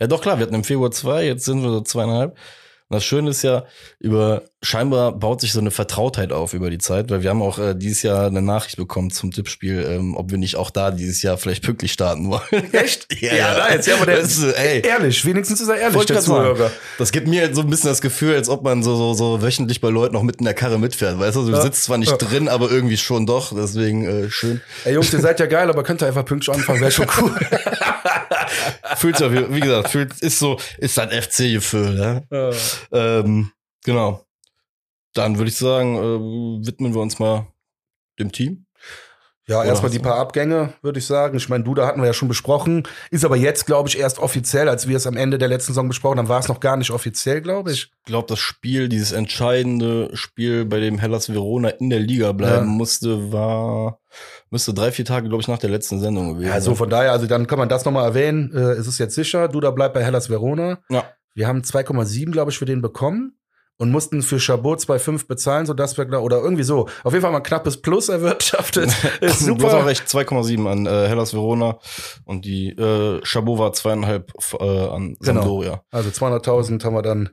Ja, 0.00 0.08
doch 0.08 0.20
klar, 0.20 0.38
wir 0.38 0.46
hatten 0.46 0.54
im 0.54 0.64
Februar 0.64 0.90
zwei, 0.90 1.24
jetzt 1.24 1.44
sind 1.44 1.62
wir 1.62 1.70
so 1.70 1.80
zweieinhalb. 1.82 2.32
Und 2.32 2.94
das 2.94 3.04
Schöne 3.04 3.30
ist 3.30 3.42
ja, 3.42 3.66
über 3.98 4.44
scheinbar 4.62 5.12
baut 5.12 5.40
sich 5.40 5.52
so 5.52 5.60
eine 5.60 5.70
Vertrautheit 5.70 6.32
auf 6.32 6.52
über 6.52 6.68
die 6.68 6.78
Zeit, 6.78 7.10
weil 7.10 7.22
wir 7.22 7.30
haben 7.30 7.42
auch 7.42 7.58
äh, 7.60 7.74
dieses 7.74 8.02
Jahr 8.02 8.26
eine 8.26 8.42
Nachricht 8.42 8.76
bekommen 8.76 9.10
zum 9.10 9.30
Tippspiel, 9.30 9.86
ähm, 9.88 10.16
ob 10.16 10.30
wir 10.32 10.38
nicht 10.38 10.56
auch 10.56 10.70
da 10.70 10.90
dieses 10.90 11.22
Jahr 11.22 11.38
vielleicht 11.38 11.62
pünktlich 11.62 11.92
starten 11.92 12.28
wollen. 12.28 12.42
Echt? 12.72 13.06
Ja, 13.20 13.34
ja. 13.34 13.58
nice. 13.68 13.86
Ja, 13.86 13.96
aber 13.96 14.06
der 14.06 14.18
ist, 14.18 14.42
ey. 14.42 14.80
ehrlich. 14.86 15.24
Wenigstens 15.24 15.60
ist 15.60 15.68
er 15.68 15.76
ehrlich, 15.76 16.04
der. 16.06 16.20
Zuhörer. 16.20 16.70
Das 16.98 17.10
gibt 17.12 17.26
mir 17.28 17.42
halt 17.42 17.54
so 17.54 17.62
ein 17.62 17.70
bisschen 17.70 17.88
das 17.90 18.00
Gefühl, 18.00 18.34
als 18.34 18.48
ob 18.48 18.62
man 18.62 18.82
so, 18.82 18.96
so, 18.96 19.14
so 19.14 19.42
wöchentlich 19.42 19.80
bei 19.80 19.88
Leuten 19.90 20.14
noch 20.14 20.22
mit 20.22 20.36
in 20.36 20.44
der 20.44 20.54
Karre 20.54 20.78
mitfährt. 20.78 21.18
Weißt 21.18 21.36
du, 21.36 21.44
du 21.46 21.52
Ja. 21.52 21.60
sitzt 21.60 21.84
zwar 21.84 21.98
nicht 21.98 22.10
Ja. 22.10 22.16
drin, 22.16 22.48
aber 22.48 22.70
irgendwie 22.70 22.96
schon 22.96 23.26
doch. 23.26 23.52
Deswegen 23.54 24.04
äh, 24.04 24.30
schön. 24.30 24.60
Ey, 24.84 24.94
Jungs, 24.94 25.12
ihr 25.12 25.20
seid 25.20 25.40
ja 25.40 25.46
geil, 25.46 25.68
aber 25.70 25.82
könnt 25.82 26.02
ihr 26.02 26.06
einfach 26.06 26.24
pünktlich 26.24 26.54
anfangen, 26.54 26.80
wäre 26.80 26.90
schon 26.92 27.06
cool. 27.20 27.34
Fühlt 28.96 29.16
sich, 29.16 29.30
wie 29.32 29.54
wie 29.54 29.60
gesagt, 29.60 29.90
fühlt, 29.90 30.12
ist 30.20 30.38
so, 30.38 30.58
ist 30.78 30.96
halt 30.98 31.12
FC-Gefühl. 31.12 31.94
Ne? 31.94 32.22
Ja. 32.30 32.50
Ähm, 33.20 33.50
genau. 33.84 34.24
Dann 35.18 35.38
würde 35.38 35.48
ich 35.50 35.56
sagen, 35.56 35.96
äh, 35.96 36.66
widmen 36.66 36.94
wir 36.94 37.00
uns 37.02 37.18
mal 37.18 37.46
dem 38.18 38.32
Team. 38.32 38.66
Ja, 39.48 39.64
erstmal 39.64 39.90
die 39.90 39.98
paar 39.98 40.16
Abgänge, 40.18 40.74
würde 40.82 40.98
ich 40.98 41.06
sagen. 41.06 41.38
Ich 41.38 41.48
meine, 41.48 41.64
Duda 41.64 41.86
hatten 41.86 42.00
wir 42.02 42.06
ja 42.06 42.12
schon 42.12 42.28
besprochen. 42.28 42.82
Ist 43.10 43.24
aber 43.24 43.36
jetzt, 43.36 43.64
glaube 43.64 43.88
ich, 43.88 43.98
erst 43.98 44.18
offiziell, 44.18 44.68
als 44.68 44.88
wir 44.88 44.96
es 44.98 45.06
am 45.06 45.16
Ende 45.16 45.38
der 45.38 45.48
letzten 45.48 45.72
Saison 45.72 45.88
besprochen 45.88 46.18
haben, 46.18 46.28
war 46.28 46.38
es 46.40 46.48
noch 46.48 46.60
gar 46.60 46.76
nicht 46.76 46.90
offiziell, 46.90 47.40
glaube 47.40 47.72
ich. 47.72 47.84
Ich 47.84 48.02
glaube, 48.04 48.26
das 48.28 48.38
Spiel, 48.40 48.90
dieses 48.90 49.12
entscheidende 49.12 50.10
Spiel, 50.12 50.66
bei 50.66 50.80
dem 50.80 50.98
Hellas 50.98 51.32
Verona 51.32 51.70
in 51.70 51.88
der 51.88 51.98
Liga 52.00 52.32
bleiben 52.32 52.66
Ja. 52.66 52.70
musste, 52.72 53.32
war, 53.32 54.00
müsste 54.50 54.74
drei, 54.74 54.92
vier 54.92 55.06
Tage, 55.06 55.30
glaube 55.30 55.40
ich, 55.40 55.48
nach 55.48 55.56
der 55.58 55.70
letzten 55.70 55.98
Sendung 55.98 56.34
gewesen 56.34 56.48
Ja, 56.50 56.60
so 56.60 56.72
sein. 56.72 56.76
von 56.76 56.90
daher, 56.90 57.12
also 57.12 57.26
dann 57.26 57.46
kann 57.46 57.58
man 57.58 57.70
das 57.70 57.86
nochmal 57.86 58.04
erwähnen. 58.04 58.52
Äh, 58.54 58.72
es 58.72 58.86
ist 58.86 58.98
jetzt 58.98 59.14
sicher, 59.14 59.48
Duda 59.48 59.70
bleibt 59.70 59.94
bei 59.94 60.04
Hellas 60.04 60.28
Verona. 60.28 60.80
Ja. 60.90 61.04
Wir 61.34 61.48
haben 61.48 61.62
2,7, 61.62 62.32
glaube 62.32 62.50
ich, 62.50 62.58
für 62.58 62.66
den 62.66 62.82
bekommen 62.82 63.37
und 63.78 63.90
mussten 63.90 64.22
für 64.22 64.38
Chabot 64.38 64.78
2,5 64.80 65.26
bezahlen, 65.26 65.64
sodass 65.66 65.96
wir, 65.96 66.04
glaub- 66.04 66.22
oder 66.24 66.38
irgendwie 66.42 66.64
so. 66.64 66.88
Auf 67.04 67.12
jeden 67.12 67.22
Fall 67.22 67.30
mal 67.30 67.38
ein 67.38 67.42
knappes 67.42 67.80
Plus 67.80 68.08
erwirtschaftet. 68.08 68.86
Ist 69.20 69.46
Du 69.46 69.54
hast 69.54 69.64
auch 69.64 69.70
super. 69.70 69.86
recht, 69.86 70.04
2,7 70.06 70.70
an 70.70 70.86
äh, 70.86 71.08
Hellas 71.08 71.32
Verona 71.32 71.78
und 72.24 72.44
die 72.44 72.70
äh, 72.70 73.20
Chabot 73.24 73.58
war 73.58 73.72
zweieinhalb 73.72 74.32
äh, 74.60 74.64
an 74.64 75.16
Genau. 75.20 75.40
Sampdoria. 75.40 75.82
Also 75.90 76.10
200.000 76.10 76.84
haben 76.84 76.94
wir 76.94 77.02
dann 77.02 77.30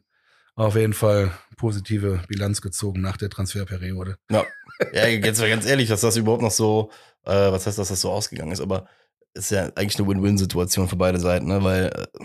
auf 0.55 0.75
jeden 0.75 0.93
Fall 0.93 1.31
positive 1.57 2.21
Bilanz 2.27 2.61
gezogen 2.61 3.01
nach 3.01 3.17
der 3.17 3.29
Transferperiode. 3.29 4.17
Ja. 4.31 4.45
ja, 4.93 5.07
jetzt 5.07 5.39
mal 5.41 5.49
ganz 5.49 5.65
ehrlich, 5.65 5.89
dass 5.89 6.01
das 6.01 6.15
überhaupt 6.15 6.41
noch 6.43 6.51
so, 6.51 6.91
äh, 7.25 7.31
was 7.51 7.65
heißt, 7.65 7.77
dass 7.77 7.89
das 7.89 8.01
so 8.01 8.11
ausgegangen 8.11 8.51
ist, 8.51 8.61
aber 8.61 8.87
ist 9.33 9.51
ja 9.51 9.69
eigentlich 9.75 9.97
eine 9.99 10.07
Win-Win-Situation 10.07 10.87
für 10.87 10.95
beide 10.95 11.19
Seiten, 11.19 11.47
ne? 11.47 11.61
weil 11.63 11.85
äh, 11.87 12.23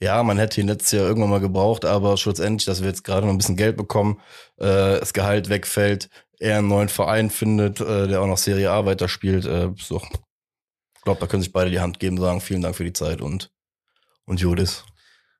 ja, 0.00 0.22
man 0.22 0.38
hätte 0.38 0.60
ihn 0.60 0.68
letztes 0.68 0.92
Jahr 0.92 1.06
irgendwann 1.06 1.30
mal 1.30 1.40
gebraucht, 1.40 1.84
aber 1.84 2.16
schlussendlich, 2.16 2.64
dass 2.66 2.80
wir 2.80 2.88
jetzt 2.88 3.04
gerade 3.04 3.26
noch 3.26 3.32
ein 3.34 3.38
bisschen 3.38 3.56
Geld 3.56 3.76
bekommen, 3.76 4.20
äh, 4.56 4.98
das 4.98 5.12
Gehalt 5.12 5.48
wegfällt, 5.48 6.08
er 6.38 6.58
einen 6.58 6.68
neuen 6.68 6.88
Verein 6.88 7.28
findet, 7.30 7.80
äh, 7.80 8.08
der 8.08 8.22
auch 8.22 8.26
noch 8.26 8.38
Serie 8.38 8.70
A 8.70 8.86
weiterspielt, 8.86 9.44
äh, 9.44 9.70
so. 9.78 10.00
Ich 10.96 11.02
glaube, 11.02 11.20
da 11.20 11.26
können 11.26 11.42
sich 11.42 11.52
beide 11.52 11.70
die 11.70 11.80
Hand 11.80 11.98
geben, 12.00 12.18
sagen, 12.18 12.40
vielen 12.40 12.62
Dank 12.62 12.76
für 12.76 12.84
die 12.84 12.92
Zeit 12.92 13.20
und, 13.20 13.50
und 14.26 14.40
Judis. 14.40 14.84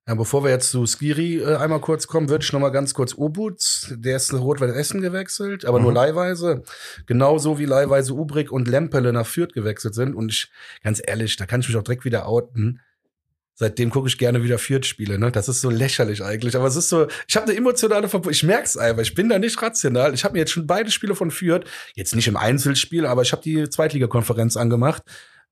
Ja, 0.09 0.15
bevor 0.15 0.43
wir 0.43 0.51
jetzt 0.51 0.71
zu 0.71 0.87
Skiri 0.87 1.39
äh, 1.39 1.57
einmal 1.57 1.81
kurz 1.81 2.07
kommen, 2.07 2.29
würde 2.29 2.45
ich 2.45 2.53
noch 2.53 2.61
mal 2.61 2.71
ganz 2.71 2.95
kurz 2.95 3.15
Obutz, 3.17 3.93
der 3.97 4.17
ist 4.17 4.33
nach 4.33 4.41
Rot-Weiß 4.41 4.73
Essen 4.75 5.01
gewechselt, 5.03 5.65
aber 5.65 5.79
nur 5.79 5.91
Mhm. 5.91 5.97
leihweise. 5.97 6.63
Genauso 7.07 7.59
wie 7.59 7.67
leihweise 7.67 8.15
Ubrik 8.15 8.51
und 8.51 8.67
Lempele 8.67 9.13
nach 9.13 9.27
Fürth 9.27 9.53
gewechselt 9.53 9.95
sind. 9.95 10.15
Und 10.15 10.33
ich, 10.33 10.51
ganz 10.83 11.01
ehrlich, 11.07 11.37
da 11.37 11.47
kann 11.47 11.61
ich 11.61 11.69
mich 11.69 11.77
auch 11.77 11.83
direkt 11.83 12.05
wieder 12.05 12.27
outen. 12.27 12.81
Seitdem 13.55 13.91
gucke 13.91 14.09
ich 14.09 14.17
gerne 14.17 14.43
wieder 14.43 14.59
Fürth-Spiele, 14.59 15.19
ne? 15.19 15.31
Das 15.31 15.49
ist 15.49 15.61
so 15.61 15.69
lächerlich 15.69 16.23
eigentlich. 16.25 16.57
Aber 16.57 16.67
es 16.67 16.77
ist 16.77 16.89
so, 16.89 17.09
ich 17.29 17.37
habe 17.37 17.47
eine 17.47 17.57
emotionale 17.57 18.09
Verbindung. 18.09 18.33
Ich 18.33 18.43
merk's 18.43 18.77
einfach, 18.77 19.03
ich 19.03 19.15
bin 19.15 19.29
da 19.29 19.39
nicht 19.39 19.61
rational. 19.61 20.15
Ich 20.15 20.25
habe 20.25 20.33
mir 20.33 20.39
jetzt 20.41 20.53
schon 20.53 20.67
beide 20.67 20.91
Spiele 20.91 21.15
von 21.15 21.31
Fürth, 21.31 21.65
jetzt 21.95 22.15
nicht 22.15 22.29
im 22.29 22.37
Einzelspiel, 22.37 23.05
aber 23.05 23.23
ich 23.23 23.33
habe 23.33 23.43
die 23.43 23.69
Zweitligakonferenz 23.69 24.57
angemacht, 24.57 25.03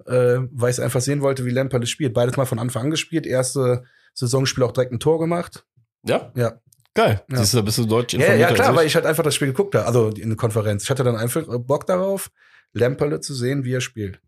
äh, 0.07 0.39
weil 0.51 0.71
ich 0.71 0.81
einfach 0.81 1.03
sehen 1.03 1.21
wollte, 1.21 1.45
wie 1.45 1.51
Lempele 1.51 1.87
spielt. 1.87 2.15
Beides 2.15 2.37
mal 2.37 2.47
von 2.47 2.59
Anfang 2.59 2.85
an 2.85 2.91
gespielt. 2.91 3.27
Erste 3.27 3.85
Saisonspiel 4.15 4.65
auch 4.65 4.73
direkt 4.73 4.93
ein 4.93 5.01
Tor 5.01 5.19
gemacht. 5.19 5.67
Ja? 6.03 6.33
Ja. 6.35 6.61
Geil. 6.95 7.23
Ja. 7.31 7.39
Siehst 7.39 7.53
du, 7.53 7.59
da 7.59 7.63
bist 7.63 7.79
du 7.79 7.85
deutsch 7.85 8.15
Ja, 8.15 8.21
informiert 8.21 8.41
ja 8.41 8.47
als 8.49 8.57
klar, 8.57 8.75
weil 8.75 8.87
ich 8.87 8.95
halt 8.95 9.07
einfach 9.07 9.23
das 9.23 9.35
Spiel 9.35 9.49
geguckt 9.49 9.75
habe, 9.75 9.87
also 9.87 10.09
in 10.09 10.31
der 10.31 10.37
Konferenz. 10.37 10.85
Ich 10.85 10.91
hatte 10.91 11.05
dann 11.05 11.17
einfach 11.17 11.45
Bock 11.47 11.87
darauf, 11.87 12.31
Lemperle 12.73 13.21
zu 13.21 13.35
sehen, 13.35 13.65
wie 13.65 13.75
er 13.75 13.81
spielt. 13.81 14.21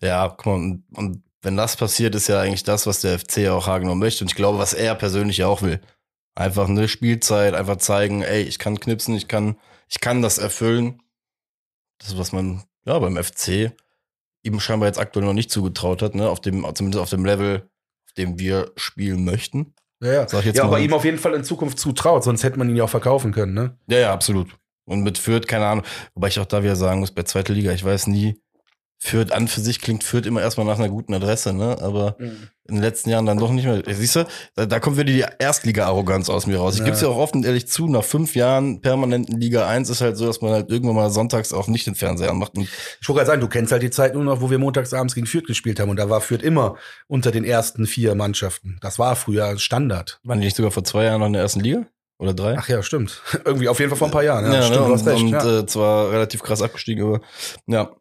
Ja, 0.00 0.28
guck 0.28 0.46
mal, 0.46 0.54
und, 0.54 0.84
und 0.94 1.22
wenn 1.42 1.56
das 1.56 1.76
passiert, 1.76 2.14
ist 2.14 2.28
ja 2.28 2.40
eigentlich 2.40 2.64
das, 2.64 2.86
was 2.86 3.00
der 3.00 3.18
FC 3.18 3.38
ja 3.38 3.52
auch 3.52 3.66
Hagenow 3.66 3.94
möchte. 3.94 4.24
Und 4.24 4.30
ich 4.30 4.36
glaube, 4.36 4.58
was 4.58 4.74
er 4.74 4.94
persönlich 4.94 5.38
ja 5.38 5.46
auch 5.46 5.62
will. 5.62 5.80
Einfach 6.34 6.68
eine 6.68 6.88
Spielzeit, 6.88 7.54
einfach 7.54 7.76
zeigen, 7.76 8.22
ey, 8.22 8.42
ich 8.42 8.58
kann 8.58 8.80
knipsen, 8.80 9.14
ich 9.14 9.28
kann, 9.28 9.56
ich 9.88 10.00
kann 10.00 10.22
das 10.22 10.38
erfüllen. 10.38 11.02
Das 11.98 12.08
ist, 12.08 12.18
was 12.18 12.32
man, 12.32 12.64
ja, 12.84 12.98
beim 12.98 13.22
FC 13.22 13.72
ihm 14.42 14.60
scheinbar 14.60 14.88
jetzt 14.88 14.98
aktuell 14.98 15.26
noch 15.26 15.32
nicht 15.32 15.50
zugetraut 15.50 16.02
hat, 16.02 16.14
ne? 16.14 16.28
Auf 16.28 16.40
dem, 16.40 16.64
zumindest 16.74 17.02
auf 17.02 17.10
dem 17.10 17.24
Level, 17.24 17.68
auf 18.06 18.12
dem 18.14 18.38
wir 18.38 18.72
spielen 18.76 19.24
möchten. 19.24 19.74
Ja, 20.00 20.12
ja. 20.12 20.28
Sag 20.28 20.40
ich 20.40 20.46
jetzt 20.46 20.56
ja, 20.56 20.64
mal. 20.64 20.68
aber 20.68 20.80
ihm 20.80 20.92
auf 20.92 21.04
jeden 21.04 21.18
Fall 21.18 21.34
in 21.34 21.44
Zukunft 21.44 21.78
zutraut, 21.78 22.24
sonst 22.24 22.44
hätte 22.44 22.58
man 22.58 22.68
ihn 22.68 22.76
ja 22.76 22.84
auch 22.84 22.90
verkaufen 22.90 23.32
können, 23.32 23.54
ne? 23.54 23.76
Ja, 23.88 23.98
ja, 23.98 24.12
absolut. 24.12 24.56
Und 24.84 25.02
mit 25.02 25.18
Fürth, 25.18 25.46
keine 25.46 25.66
Ahnung. 25.66 25.84
Wobei 26.14 26.28
ich 26.28 26.38
auch 26.40 26.46
da 26.46 26.62
wieder 26.62 26.76
sagen 26.76 27.00
muss, 27.00 27.10
bei 27.10 27.24
zweiter 27.24 27.52
Liga, 27.52 27.72
ich 27.72 27.84
weiß 27.84 28.06
nie, 28.06 28.40
Fürth 29.00 29.30
an 29.32 29.46
für 29.46 29.60
sich 29.60 29.80
klingt 29.80 30.02
Fürth 30.02 30.26
immer 30.26 30.40
erstmal 30.42 30.66
nach 30.66 30.78
einer 30.78 30.88
guten 30.88 31.14
Adresse, 31.14 31.52
ne? 31.52 31.78
Aber 31.80 32.16
Mhm. 32.18 32.48
in 32.68 32.74
den 32.74 32.82
letzten 32.82 33.10
Jahren 33.10 33.26
dann 33.26 33.38
doch 33.38 33.50
nicht 33.52 33.64
mehr. 33.64 33.80
Siehst 33.86 34.16
du, 34.16 34.24
da, 34.56 34.66
da 34.66 34.80
kommt 34.80 34.96
wieder 34.96 35.04
die 35.04 35.24
Erstliga-Arroganz 35.38 36.28
aus 36.28 36.46
mir 36.46 36.58
raus. 36.58 36.74
Ich 36.74 36.80
Ja. 36.80 36.84
gebe 36.86 36.96
es 36.96 37.02
ja 37.02 37.08
auch 37.08 37.16
offen 37.16 37.44
ehrlich 37.44 37.68
zu, 37.68 37.86
nach 37.86 38.02
fünf 38.04 38.34
Jahren 38.34 38.80
permanenten 38.80 39.40
Liga 39.40 39.66
1 39.68 39.88
ist 39.88 40.00
halt 40.00 40.16
so, 40.16 40.26
dass 40.26 40.40
man 40.40 40.50
halt 40.52 40.70
irgendwann 40.70 40.96
mal 40.96 41.10
sonntags 41.10 41.52
auch 41.52 41.68
nicht 41.68 41.86
den 41.86 41.94
Fernseher 41.94 42.30
anmacht. 42.30 42.52
Ich 42.56 43.08
wollte 43.08 43.18
gerade 43.18 43.26
sagen, 43.26 43.40
du 43.40 43.48
kennst 43.48 43.70
halt 43.72 43.82
die 43.82 43.90
Zeit 43.90 44.14
nur 44.14 44.24
noch, 44.24 44.40
wo 44.40 44.50
wir 44.50 44.58
montagsabends 44.58 45.14
gegen 45.14 45.26
Fürth 45.26 45.46
gespielt 45.46 45.78
haben 45.80 45.90
und 45.90 45.96
da 45.96 46.10
war 46.10 46.20
Fürth 46.20 46.42
immer 46.42 46.76
unter 47.06 47.30
den 47.30 47.44
ersten 47.44 47.86
vier 47.86 48.14
Mannschaften. 48.16 48.78
Das 48.80 48.98
war 48.98 49.14
früher 49.16 49.58
Standard. 49.58 50.20
waren 50.24 50.40
die 50.40 50.46
nicht 50.46 50.56
sogar 50.56 50.72
vor 50.72 50.84
zwei 50.84 51.04
Jahren 51.04 51.20
noch 51.20 51.26
in 51.28 51.32
der 51.34 51.42
ersten 51.42 51.60
Liga? 51.60 51.86
Oder 52.18 52.34
drei? 52.34 52.56
Ach 52.58 52.68
ja, 52.68 52.82
stimmt. 52.82 53.22
Irgendwie 53.44 53.68
auf 53.68 53.78
jeden 53.78 53.90
Fall 53.90 53.98
vor 53.98 54.08
ein 54.08 54.12
paar 54.12 54.24
Jahren. 54.24 54.44
Ja, 54.46 54.54
ja, 54.54 54.62
stimmt, 54.62 54.80
ne? 54.80 54.86
du 54.88 54.92
hast 54.92 55.02
und, 55.02 55.08
recht. 55.08 55.22
und 55.22 55.30
ja. 55.30 55.58
äh, 55.60 55.66
zwar 55.66 56.10
relativ 56.10 56.42
krass 56.42 56.60
abgestiegen, 56.62 57.04
aber 57.04 57.20
ja. 57.68 57.92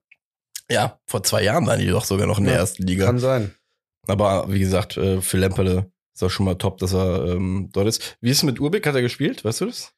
Ja, 0.70 1.00
vor 1.06 1.24
zwei 1.24 1.44
Jahren 1.44 1.66
waren 1.66 1.80
die 1.80 1.88
doch 1.88 2.06
sogar 2.06 2.28
noch 2.28 2.40
in 2.40 2.46
der 2.46 2.56
Ja, 2.56 2.60
ersten 2.60 2.84
Liga. 2.84 3.06
Kann 3.06 3.20
sein. 3.20 3.54
Aber 4.08 4.46
wie 4.50 4.60
gesagt, 4.60 4.98
äh, 4.98 5.22
für 5.22 5.38
Lemperle 5.38 5.92
ist 6.14 6.24
auch 6.24 6.30
schon 6.30 6.46
mal 6.46 6.56
top, 6.56 6.78
dass 6.80 6.94
er 6.94 7.26
ähm, 7.26 7.70
dort 7.74 7.88
ist. 7.88 8.18
Wie 8.22 8.30
ist 8.30 8.38
es 8.38 8.44
mit 8.44 8.60
Urbeck? 8.60 8.86
Hat 8.88 8.96
er 8.96 9.02
gespielt? 9.02 9.44
Weißt 9.46 9.62
du 9.62 9.66
das? 9.68 9.94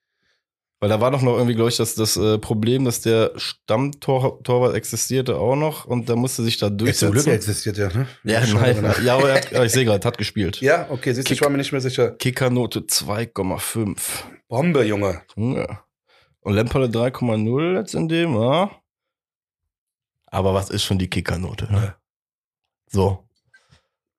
Weil 0.81 0.89
da 0.89 1.01
war 1.01 1.11
doch 1.11 1.21
noch 1.21 1.33
irgendwie, 1.35 1.55
glaube 1.55 1.69
ich, 1.69 1.75
das, 1.77 1.95
das 1.95 2.15
äh, 2.15 2.37
Problem, 2.37 2.85
dass 2.85 3.01
der 3.01 3.31
Stammtorwart 3.35 4.75
existierte 4.75 5.35
auch 5.37 5.55
noch 5.57 5.83
und 5.85 6.07
da 6.07 6.15
musste 6.15 6.41
sich 6.43 6.57
da 6.57 6.67
Ja, 6.67 6.69
zum 6.69 6.77
durchsetzen. 6.77 7.11
Glück 7.11 7.27
existiert 7.27 7.77
ja, 7.77 7.87
ne? 7.89 8.07
ja, 8.23 8.39
nein, 8.53 8.81
drin. 8.81 9.05
ja, 9.05 9.17
aber 9.17 9.29
er 9.29 9.35
hat, 9.35 9.51
ich 9.65 9.71
sehe 9.73 9.83
gerade, 9.83 10.07
hat 10.07 10.17
gespielt. 10.17 10.61
Ja, 10.61 10.87
okay, 10.89 11.11
siehst 11.13 11.29
du, 11.29 11.33
ich 11.33 11.41
war 11.41 11.49
mir 11.49 11.57
nicht 11.57 11.73
mehr 11.73 11.81
sicher. 11.81 12.11
Kickernote 12.11 12.79
2,5. 12.81 13.97
Bombe, 14.47 14.85
Junge. 14.85 15.21
Ja. 15.35 15.83
Und 16.41 16.53
Lemperle 16.53 16.87
3,0 16.87 17.75
jetzt 17.77 17.93
in 17.95 18.07
dem, 18.07 18.33
ja. 18.35 18.71
Aber 20.31 20.53
was 20.53 20.69
ist 20.69 20.83
schon 20.83 20.99
die 20.99 21.09
Kickernote? 21.09 21.71
Ne? 21.71 21.95
So. 22.89 23.23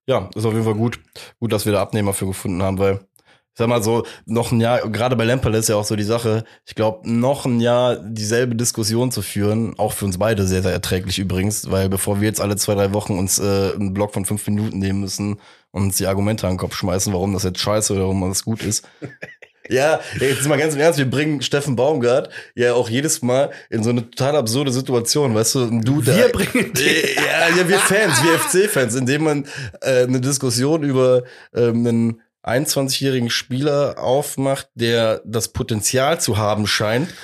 Ja, 0.07 0.29
ist 0.35 0.45
auf 0.45 0.53
jeden 0.53 0.65
Fall 0.65 0.75
gut. 0.75 0.99
Gut, 1.39 1.53
dass 1.53 1.67
wir 1.67 1.73
da 1.73 1.83
Abnehmer 1.83 2.13
für 2.13 2.27
gefunden 2.27 2.63
haben, 2.63 2.79
weil, 2.79 2.95
ich 2.95 3.59
sag 3.59 3.69
mal 3.69 3.83
so, 3.83 4.05
noch 4.27 4.51
ein 4.51 4.61
Jahr, 4.61 4.89
gerade 4.91 5.15
bei 5.15 5.25
Lemperle 5.25 5.59
ist 5.59 5.69
ja 5.69 5.77
auch 5.77 5.85
so 5.85 5.95
die 5.95 6.03
Sache, 6.03 6.45
ich 6.67 6.75
glaube, 6.75 7.09
noch 7.09 7.45
ein 7.45 7.61
Jahr 7.61 7.97
dieselbe 7.97 8.57
Diskussion 8.57 9.13
zu 9.13 9.23
führen, 9.23 9.79
auch 9.79 9.93
für 9.93 10.07
uns 10.07 10.19
beide 10.19 10.47
sehr, 10.47 10.63
sehr 10.63 10.73
erträglich 10.73 11.19
übrigens, 11.19 11.71
weil 11.71 11.89
bevor 11.89 12.21
wir 12.21 12.27
jetzt 12.27 12.41
alle 12.41 12.57
zwei, 12.57 12.75
drei 12.75 12.93
Wochen 12.93 13.19
uns 13.19 13.39
äh, 13.39 13.73
einen 13.75 13.95
Block 13.95 14.13
von 14.15 14.25
fünf 14.25 14.47
Minuten 14.49 14.79
nehmen 14.79 15.01
müssen 15.01 15.41
und 15.71 15.83
uns 15.83 15.97
die 15.97 16.07
Argumente 16.07 16.47
an 16.47 16.55
den 16.55 16.59
Kopf 16.59 16.75
schmeißen, 16.75 17.13
warum 17.13 17.33
das 17.33 17.45
jetzt 17.45 17.61
scheiße 17.61 17.93
oder 17.93 18.03
warum 18.03 18.29
das 18.29 18.45
gut 18.45 18.63
ist. 18.63 18.89
Ja, 19.71 20.01
jetzt 20.19 20.49
mal 20.49 20.59
ganz 20.59 20.75
im 20.75 20.81
Ernst, 20.81 20.99
wir 20.99 21.09
bringen 21.09 21.43
Steffen 21.43 21.77
Baumgart 21.77 22.29
ja 22.57 22.75
auch 22.75 22.89
jedes 22.89 23.23
Mal 23.23 23.51
in 23.71 23.85
so 23.85 23.91
eine 23.91 24.11
total 24.11 24.37
absurde 24.37 24.73
Situation, 24.73 25.35
weißt 25.35 25.55
du, 25.55 25.63
und 25.63 25.83
du 25.87 26.05
Wir 26.05 26.29
da, 26.29 26.39
bringen 26.39 26.73
den. 26.73 26.87
ja, 27.17 27.57
ja, 27.57 27.69
wir 27.69 27.79
Fans, 27.79 28.23
wir 28.23 28.39
FC-Fans, 28.39 28.97
indem 28.97 29.25
man 29.25 29.47
äh, 29.81 30.03
eine 30.03 30.21
Diskussion 30.21 30.83
über 30.83 31.23
ähm, 31.55 31.87
einen 31.87 32.23
21-jährigen 32.43 33.31
Spieler 33.31 33.99
aufmacht, 33.99 34.71
der 34.75 35.23
das 35.25 35.49
Potenzial 35.49 36.21
zu 36.21 36.37
haben 36.37 36.67
scheint, 36.67 37.15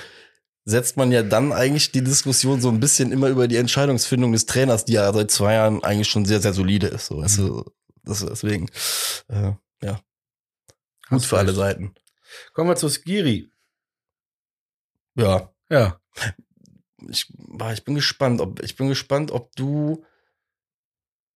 setzt 0.63 0.95
man 0.95 1.11
ja 1.11 1.23
dann 1.23 1.51
eigentlich 1.51 1.91
die 1.91 2.03
Diskussion 2.03 2.61
so 2.61 2.69
ein 2.69 2.79
bisschen 2.79 3.11
immer 3.11 3.27
über 3.27 3.47
die 3.47 3.57
Entscheidungsfindung 3.57 4.31
des 4.31 4.45
Trainers, 4.45 4.85
die 4.85 4.93
ja 4.93 5.11
seit 5.11 5.31
zwei 5.31 5.53
Jahren 5.53 5.83
eigentlich 5.83 6.07
schon 6.09 6.25
sehr, 6.25 6.41
sehr 6.41 6.53
solide 6.53 6.87
ist. 6.87 7.07
So, 7.07 7.21
weißt 7.21 7.39
du, 7.39 7.65
das, 8.03 8.25
deswegen, 8.25 8.69
äh, 9.27 9.53
ja. 9.81 9.99
Gut 11.09 11.25
für 11.25 11.37
alle. 11.37 11.53
Seiten. 11.53 11.93
Kommen 12.53 12.69
wir 12.69 12.75
zu 12.75 12.89
Skiri. 12.89 13.51
Ja. 15.15 15.53
Ja. 15.69 15.99
Ich, 17.09 17.31
ich 17.73 17.83
bin 17.83 17.95
gespannt, 17.95 18.41
ob 18.41 18.61
ich 18.63 18.75
bin 18.75 18.89
gespannt, 18.89 19.31
ob 19.31 19.55
du 19.55 20.03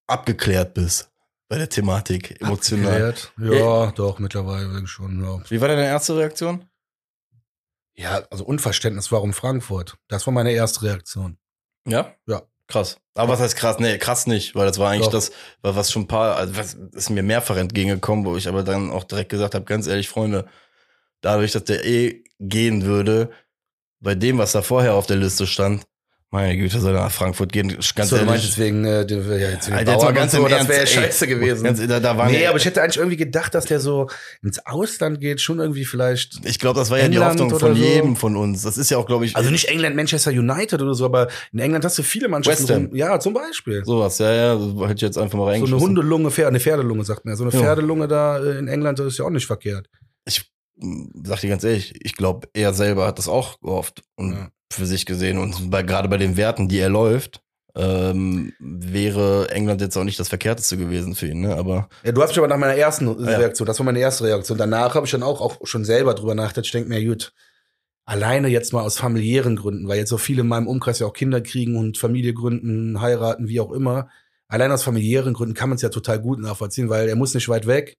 abgeklärt 0.08 0.74
bist 0.74 1.12
bei 1.48 1.58
der 1.58 1.70
Thematik 1.70 2.42
emotional. 2.42 3.10
Abgeklärt. 3.10 3.34
Ja, 3.60 3.92
doch, 3.92 4.20
mittlerweile 4.20 4.88
schon. 4.88 5.24
Ja. 5.24 5.44
Wie 5.50 5.62
war 5.62 5.68
deine 5.68 5.86
erste 5.86 6.18
Reaktion? 6.18 6.68
ja, 7.96 8.24
also 8.30 8.44
Unverständnis, 8.44 9.12
warum 9.12 9.34
Frankfurt? 9.34 9.98
Das 10.08 10.26
war 10.26 10.34
meine 10.34 10.52
erste 10.52 10.84
Reaktion. 10.84 11.38
Ja? 11.88 12.14
Ja. 12.28 12.44
Krass. 12.68 12.98
Aber 13.16 13.34
was 13.34 13.42
heißt 13.42 13.58
krass? 13.58 13.80
Nee, 13.80 13.98
krass 13.98 14.28
nicht, 14.28 14.56
weil 14.56 14.66
das 14.66 14.80
war 14.80 14.92
eigentlich 14.92 15.08
Doch. 15.08 15.12
das, 15.12 15.32
was 15.62 15.92
schon 15.92 16.04
ein 16.04 16.08
paar, 16.08 16.38
also 16.38 16.56
was 16.56 16.74
ist 16.74 17.10
mir 17.10 17.22
mehrfach 17.22 17.58
entgegengekommen, 17.58 18.24
wo 18.24 18.38
ich 18.38 18.48
aber 18.48 18.64
dann 18.64 18.92
auch 18.92 19.04
direkt 19.04 19.30
gesagt 19.30 19.56
habe, 19.56 19.66
ganz 19.66 19.88
ehrlich, 19.88 20.08
Freunde, 20.08 20.48
dadurch, 21.22 21.52
dass 21.52 21.64
der 21.66 21.86
eh 21.86 22.24
gehen 22.40 22.84
würde, 22.86 23.30
bei 24.00 24.16
dem, 24.16 24.38
was 24.38 24.52
da 24.52 24.62
vorher 24.62 24.96
auf 24.96 25.06
der 25.06 25.18
Liste 25.18 25.46
stand, 25.46 25.84
meine 26.34 26.56
Güte, 26.58 26.80
soll 26.80 26.96
er 26.96 27.02
nach 27.04 27.12
Frankfurt 27.12 27.52
gehen, 27.52 27.68
ganz 27.94 28.10
so, 28.10 28.16
ehrlich. 28.16 28.42
deswegen, 28.42 28.86
äh, 28.86 29.06
den, 29.06 29.22
ja, 29.30 29.50
jetzt 29.50 29.70
Alter, 29.70 29.98
Bauern 29.98 30.16
ganz 30.16 30.32
so, 30.32 30.48
das 30.48 30.66
wäre 30.70 30.88
scheiße 30.88 31.28
gewesen. 31.28 31.66
Ganz, 31.66 31.86
da, 31.86 32.00
da 32.00 32.14
nee, 32.28 32.42
ja- 32.44 32.50
aber 32.52 32.58
ich 32.58 32.64
hätte 32.64 32.82
eigentlich 32.82 32.96
irgendwie 32.96 33.18
gedacht, 33.18 33.54
dass 33.54 33.66
der 33.66 33.82
so 33.82 34.10
ins 34.42 34.66
Ausland 34.66 35.20
geht, 35.20 35.42
schon 35.42 35.60
irgendwie 35.60 35.84
vielleicht. 35.84 36.40
ich 36.46 36.58
glaube, 36.58 36.80
das 36.80 36.90
war 36.90 37.00
ja 37.00 37.10
die 37.10 37.20
Hoffnung 37.20 37.50
von 37.50 37.76
so. 37.76 37.84
jedem 37.84 38.16
von 38.16 38.38
uns. 38.38 38.62
Das 38.62 38.78
ist 38.78 38.90
ja 38.90 38.98
auch, 38.98 39.06
glaube 39.08 39.26
ich, 39.26 39.36
Also 39.36 39.52
nicht 39.52 39.66
England, 39.66 39.98
Manchester 39.98 40.32
United 40.32 40.82
oder 40.82 40.94
so, 40.94 41.04
aber 41.04 41.28
in 41.52 41.60
England 41.60 41.84
hast 41.84 41.98
du 41.98 42.04
viele 42.04 42.30
Mannschaften. 42.30 42.64
West 42.64 42.70
Ham. 42.72 42.86
rum- 42.86 42.96
Ja, 42.96 43.20
zum 43.20 43.34
Beispiel. 43.34 43.84
sowas. 43.84 44.18
Ja, 44.20 44.32
ja, 44.34 44.58
hätte 44.84 44.94
ich 44.96 45.02
jetzt 45.02 45.18
einfach 45.18 45.38
mal 45.38 45.60
So 45.60 45.66
eine. 45.66 45.80
Hundelunge, 45.80 46.32
eine 46.48 46.60
Pferdelunge, 46.62 47.04
sagt 47.04 47.26
man 47.26 47.34
ja. 47.34 47.36
So 47.36 47.44
eine. 47.44 47.52
Pferdelunge 47.52 48.08
da 48.08 48.40
äh, 48.40 48.58
in 48.58 48.70
England, 48.70 49.00
das 49.00 49.08
ist 49.08 49.18
ja 49.20 49.26
auch 49.26 49.30
nicht 49.32 49.46
verkehrt. 49.48 49.90
ich 50.24 50.50
sag 51.24 51.40
dir 51.42 51.50
ganz 51.50 51.64
ehrlich, 51.64 51.94
ich 52.04 52.16
glaube, 52.16 52.48
er 52.54 52.74
selber 52.74 53.08
hat 53.08 53.18
das 53.18 53.28
auch 53.28 53.60
gehofft 53.62 54.04
und 54.16 54.34
Ja. 54.34 54.50
für 54.72 54.86
sich 54.86 55.06
gesehen. 55.06 55.38
Und 55.38 55.70
bei, 55.70 55.84
gerade 55.84 56.08
bei 56.10 56.18
den 56.18 56.38
Werten, 56.38 56.68
die 56.68 56.80
er 56.80 56.90
läuft, 56.90 57.42
ähm, 57.76 58.52
wäre 58.60 59.50
England 59.52 59.80
jetzt 59.82 59.96
auch 59.98 60.04
nicht 60.04 60.20
das 60.20 60.28
Verkehrteste 60.30 60.76
gewesen 60.78 61.16
für 61.16 61.28
ihn, 61.28 61.42
ne? 61.42 61.56
Aber 61.56 61.88
Ja, 62.04 62.12
du 62.12 62.22
hast 62.22 62.30
mich 62.30 62.38
aber 62.40 62.48
nach 62.48 62.58
meiner 62.58 62.76
ersten 62.76 63.06
Ja. 63.08 63.38
Reaktion, 63.38 63.66
das 63.66 63.80
war 63.80 63.86
meine 63.86 64.00
erste 64.00 64.26
Reaktion. 64.26 64.58
Danach 64.58 64.96
habe 64.96 65.06
ich 65.06 65.12
dann 65.12 65.24
auch, 65.24 65.40
auch 65.40 65.58
schon 65.66 65.86
selber 65.86 66.14
drüber 66.14 66.36
nachgedacht. 66.36 66.66
Ich 66.66 66.72
denke 66.74 66.90
mir, 66.90 67.04
gut, 67.06 67.34
alleine 68.06 68.50
jetzt 68.50 68.74
mal 68.74 68.82
aus 68.82 68.98
familiären 68.98 69.56
Gründen, 69.56 69.88
weil 69.88 69.98
jetzt 70.00 70.10
so 70.10 70.18
viele 70.18 70.42
in 70.42 70.48
meinem 70.50 70.68
Umkreis 70.68 71.00
ja 71.00 71.08
auch 71.08 71.14
Kinder 71.14 71.40
kriegen 71.40 71.78
und 71.78 71.98
Familie 71.98 72.34
gründen, 72.34 73.00
heiraten, 73.00 73.48
wie 73.48 73.62
auch 73.62 73.72
immer. 73.72 74.10
Allein 74.50 74.72
aus 74.72 74.84
familiären 74.84 75.34
Gründen 75.34 75.54
kann 75.56 75.70
man 75.70 75.78
es 75.78 75.82
ja 75.82 75.88
total 75.90 76.20
gut 76.20 76.40
nachvollziehen, 76.40 76.90
weil 76.90 77.08
er 77.08 77.16
muss 77.16 77.34
nicht 77.34 77.48
weit 77.48 77.68
weg, 77.68 77.96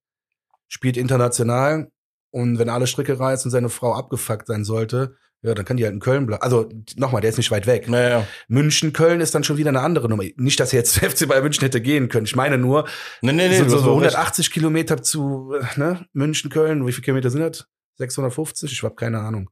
spielt 0.68 0.98
international 0.98 1.90
und 2.32 2.58
wenn 2.58 2.68
alle 2.68 2.88
Stricke 2.88 3.18
reißen 3.18 3.48
und 3.48 3.52
seine 3.52 3.68
Frau 3.68 3.94
abgefuckt 3.94 4.48
sein 4.48 4.64
sollte, 4.64 5.16
ja, 5.42 5.54
dann 5.54 5.64
kann 5.64 5.76
die 5.76 5.84
halt 5.84 5.92
in 5.92 6.00
Köln 6.00 6.26
bleiben. 6.26 6.42
Also 6.42 6.68
nochmal, 6.96 7.20
der 7.20 7.30
ist 7.30 7.36
nicht 7.36 7.50
weit 7.50 7.66
weg. 7.66 7.88
naja. 7.88 8.26
München, 8.46 8.92
Köln 8.92 9.20
ist 9.20 9.34
dann 9.34 9.42
schon 9.42 9.56
wieder 9.56 9.70
eine 9.70 9.80
andere 9.80 10.08
Nummer. 10.08 10.22
Nicht, 10.36 10.60
dass 10.60 10.72
er 10.72 10.78
jetzt 10.78 10.96
FC 10.98 11.28
Bayern 11.28 11.42
München 11.42 11.62
hätte 11.62 11.80
gehen 11.80 12.08
können. 12.08 12.26
Ich 12.26 12.36
meine 12.36 12.58
nur, 12.58 12.86
Nee, 13.22 13.32
nee, 13.32 13.48
nee, 13.48 13.58
so, 13.58 13.68
so, 13.68 13.76
hast 13.76 13.84
so 13.84 13.90
auch 13.90 14.00
recht. 14.00 14.14
180 14.14 14.50
Kilometer 14.52 15.02
zu 15.02 15.54
ne? 15.76 16.06
München, 16.12 16.48
Köln. 16.50 16.86
Wie 16.86 16.92
viele 16.92 17.04
Kilometer 17.04 17.30
sind 17.30 17.40
das? 17.40 17.66
650? 17.98 18.70
Ich 18.70 18.82
habe 18.84 18.94
keine 18.94 19.18
Ahnung. 19.18 19.50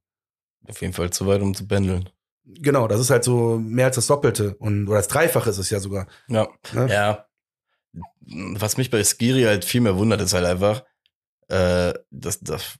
Auf 0.69 0.81
jeden 0.81 0.93
Fall 0.93 1.11
zu 1.11 1.27
weit, 1.27 1.43
um 1.43 1.55
zu 1.55 1.67
pendeln. 1.67 2.09
Genau, 2.45 2.87
das 2.87 3.01
ist 3.01 3.11
halt 3.11 3.25
so 3.25 3.59
mehr 3.59 3.87
als 3.87 3.97
das 3.97 4.07
Doppelte. 4.07 4.55
Und, 4.57 4.87
oder 4.87 4.99
das 4.99 5.09
Dreifache 5.09 5.51
ist 5.51 5.59
es 5.59 5.71
ja 5.71 5.81
sogar. 5.81 6.07
Ja. 6.29 6.49
Ne? 6.73 6.89
Ja. 6.89 7.27
Was 8.57 8.77
mich 8.77 8.91
bei 8.91 9.03
Skiri 9.03 9.43
halt 9.43 9.65
viel 9.65 9.81
mehr 9.81 9.97
wundert, 9.97 10.21
ist 10.21 10.35
halt 10.35 10.47
einfach, 10.47 10.85
äh, 11.51 11.95
dass, 12.11 12.41
dass 12.41 12.77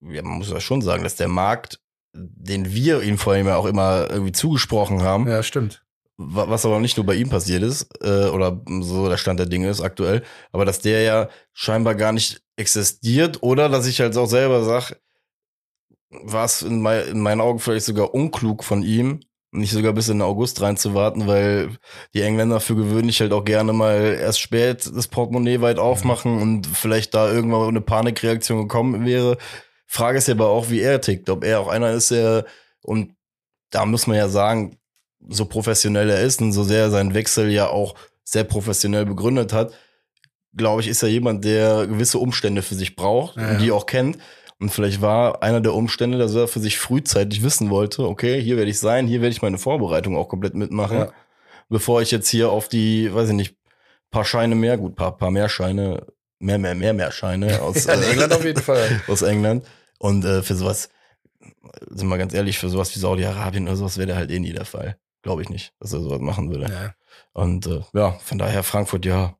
ja, 0.00 0.22
man 0.22 0.38
muss 0.38 0.50
ja 0.50 0.60
schon 0.60 0.82
sagen, 0.82 1.02
dass 1.04 1.16
der 1.16 1.28
Markt, 1.28 1.80
den 2.14 2.72
wir 2.72 3.02
ihm 3.02 3.18
vor 3.18 3.32
allem 3.34 3.46
ja 3.46 3.56
auch 3.56 3.66
immer 3.66 4.10
irgendwie 4.10 4.32
zugesprochen 4.32 5.02
haben, 5.02 5.28
Ja, 5.28 5.42
stimmt. 5.42 5.84
wa- 6.16 6.48
was 6.48 6.64
aber 6.66 6.80
nicht 6.80 6.96
nur 6.96 7.06
bei 7.06 7.14
ihm 7.14 7.28
passiert 7.30 7.62
ist, 7.62 7.88
äh, 8.02 8.26
oder 8.28 8.60
so 8.80 9.08
der 9.08 9.16
Stand 9.16 9.38
der 9.40 9.46
Dinge 9.46 9.68
ist 9.70 9.80
aktuell, 9.80 10.22
aber 10.50 10.64
dass 10.64 10.80
der 10.80 11.02
ja 11.02 11.28
scheinbar 11.52 11.94
gar 11.94 12.12
nicht 12.12 12.42
existiert 12.56 13.42
oder 13.42 13.68
dass 13.68 13.86
ich 13.86 14.00
halt 14.00 14.16
auch 14.16 14.26
selber 14.26 14.64
sag, 14.64 14.92
war 16.10 16.44
es 16.44 16.62
in, 16.62 16.82
mei 16.82 17.00
in 17.02 17.20
meinen 17.20 17.40
Augen 17.40 17.58
vielleicht 17.58 17.86
sogar 17.86 18.12
unklug 18.14 18.64
von 18.64 18.82
ihm, 18.82 19.20
nicht 19.52 19.72
sogar 19.72 19.92
bis 19.92 20.08
in 20.08 20.22
August 20.22 20.60
reinzuwarten, 20.62 21.26
weil 21.26 21.70
die 22.14 22.22
Engländer 22.22 22.58
für 22.58 22.74
gewöhnlich 22.74 23.20
halt 23.20 23.32
auch 23.32 23.44
gerne 23.44 23.72
mal 23.72 24.16
erst 24.18 24.40
spät 24.40 24.90
das 24.94 25.08
Portemonnaie 25.08 25.60
weit 25.60 25.78
aufmachen 25.78 26.40
und 26.40 26.66
vielleicht 26.66 27.14
da 27.14 27.30
irgendwann 27.30 27.68
eine 27.68 27.82
Panikreaktion 27.82 28.62
gekommen 28.62 29.04
wäre. 29.04 29.36
Frage 29.86 30.18
ist 30.18 30.28
ja 30.28 30.34
aber 30.34 30.48
auch, 30.48 30.70
wie 30.70 30.80
er 30.80 31.02
tickt, 31.02 31.28
ob 31.28 31.44
er 31.44 31.60
auch 31.60 31.68
einer 31.68 31.90
ist, 31.90 32.10
der, 32.10 32.46
und 32.80 33.14
da 33.70 33.84
muss 33.84 34.06
man 34.06 34.16
ja 34.16 34.28
sagen, 34.28 34.78
so 35.28 35.44
professionell 35.44 36.08
er 36.08 36.22
ist 36.22 36.40
und 36.40 36.52
so 36.52 36.64
sehr 36.64 36.84
er 36.84 36.90
seinen 36.90 37.14
Wechsel 37.14 37.50
ja 37.50 37.68
auch 37.68 37.94
sehr 38.24 38.44
professionell 38.44 39.04
begründet 39.04 39.52
hat, 39.52 39.72
glaube 40.56 40.80
ich, 40.80 40.88
ist 40.88 41.02
er 41.02 41.10
jemand, 41.10 41.44
der 41.44 41.86
gewisse 41.86 42.18
Umstände 42.18 42.62
für 42.62 42.74
sich 42.74 42.96
braucht 42.96 43.36
Ja, 43.36 43.50
und 43.50 43.58
die 43.60 43.70
auch 43.70 43.86
kennt. 43.86 44.18
Und 44.62 44.70
vielleicht 44.70 45.02
war 45.02 45.42
einer 45.42 45.60
der 45.60 45.74
Umstände, 45.74 46.18
dass 46.18 46.36
er 46.36 46.46
für 46.46 46.60
sich 46.60 46.78
frühzeitig 46.78 47.42
wissen 47.42 47.68
wollte, 47.68 48.06
okay, 48.06 48.40
hier 48.40 48.56
werde 48.56 48.70
ich 48.70 48.78
sein, 48.78 49.08
hier 49.08 49.20
werde 49.20 49.32
ich 49.32 49.42
meine 49.42 49.58
Vorbereitung 49.58 50.16
auch 50.16 50.28
komplett 50.28 50.54
mitmachen. 50.54 50.98
Ja. 50.98 51.12
bevor 51.68 52.00
ich 52.00 52.12
jetzt 52.12 52.28
hier 52.28 52.48
auf 52.50 52.68
die, 52.68 53.12
weiß 53.12 53.30
ich 53.30 53.34
nicht, 53.34 53.56
paar 54.12 54.24
Scheine 54.24 54.54
mehr, 54.54 54.78
gut, 54.78 54.94
paar, 54.94 55.16
paar 55.16 55.32
mehr 55.32 55.48
Scheine, 55.48 56.06
mehr, 56.38 56.58
mehr, 56.58 56.76
mehr, 56.76 56.92
mehr 56.92 57.10
Scheine 57.10 57.60
aus, 57.60 57.84
Ja, 57.86 57.94
in 57.94 58.04
England 58.04 58.32
auf 58.32 58.44
jeden 58.44 58.62
Fall. 58.62 59.02
aus 59.08 59.22
England. 59.22 59.66
Und 59.98 60.24
äh, 60.24 60.42
für 60.42 60.54
sowas, 60.54 60.90
sind 61.90 62.06
wir 62.06 62.18
ganz 62.18 62.32
ehrlich, 62.32 62.56
für 62.56 62.68
sowas 62.68 62.94
wie 62.94 63.00
Saudi-Arabien 63.00 63.66
oder 63.66 63.74
sowas 63.74 63.98
wäre 63.98 64.06
der 64.06 64.16
halt 64.16 64.30
eh 64.30 64.38
nie 64.38 64.52
der 64.52 64.64
Fall. 64.64 64.96
Glaube 65.22 65.42
ich 65.42 65.48
nicht, 65.48 65.74
dass 65.80 65.92
er 65.92 66.02
sowas 66.02 66.20
machen 66.20 66.50
würde. 66.52 66.72
Ja. 66.72 66.94
Und 67.32 67.66
äh, 67.66 67.80
ja, 67.94 68.12
von 68.12 68.38
daher 68.38 68.62
Frankfurt, 68.62 69.06
ja. 69.06 69.36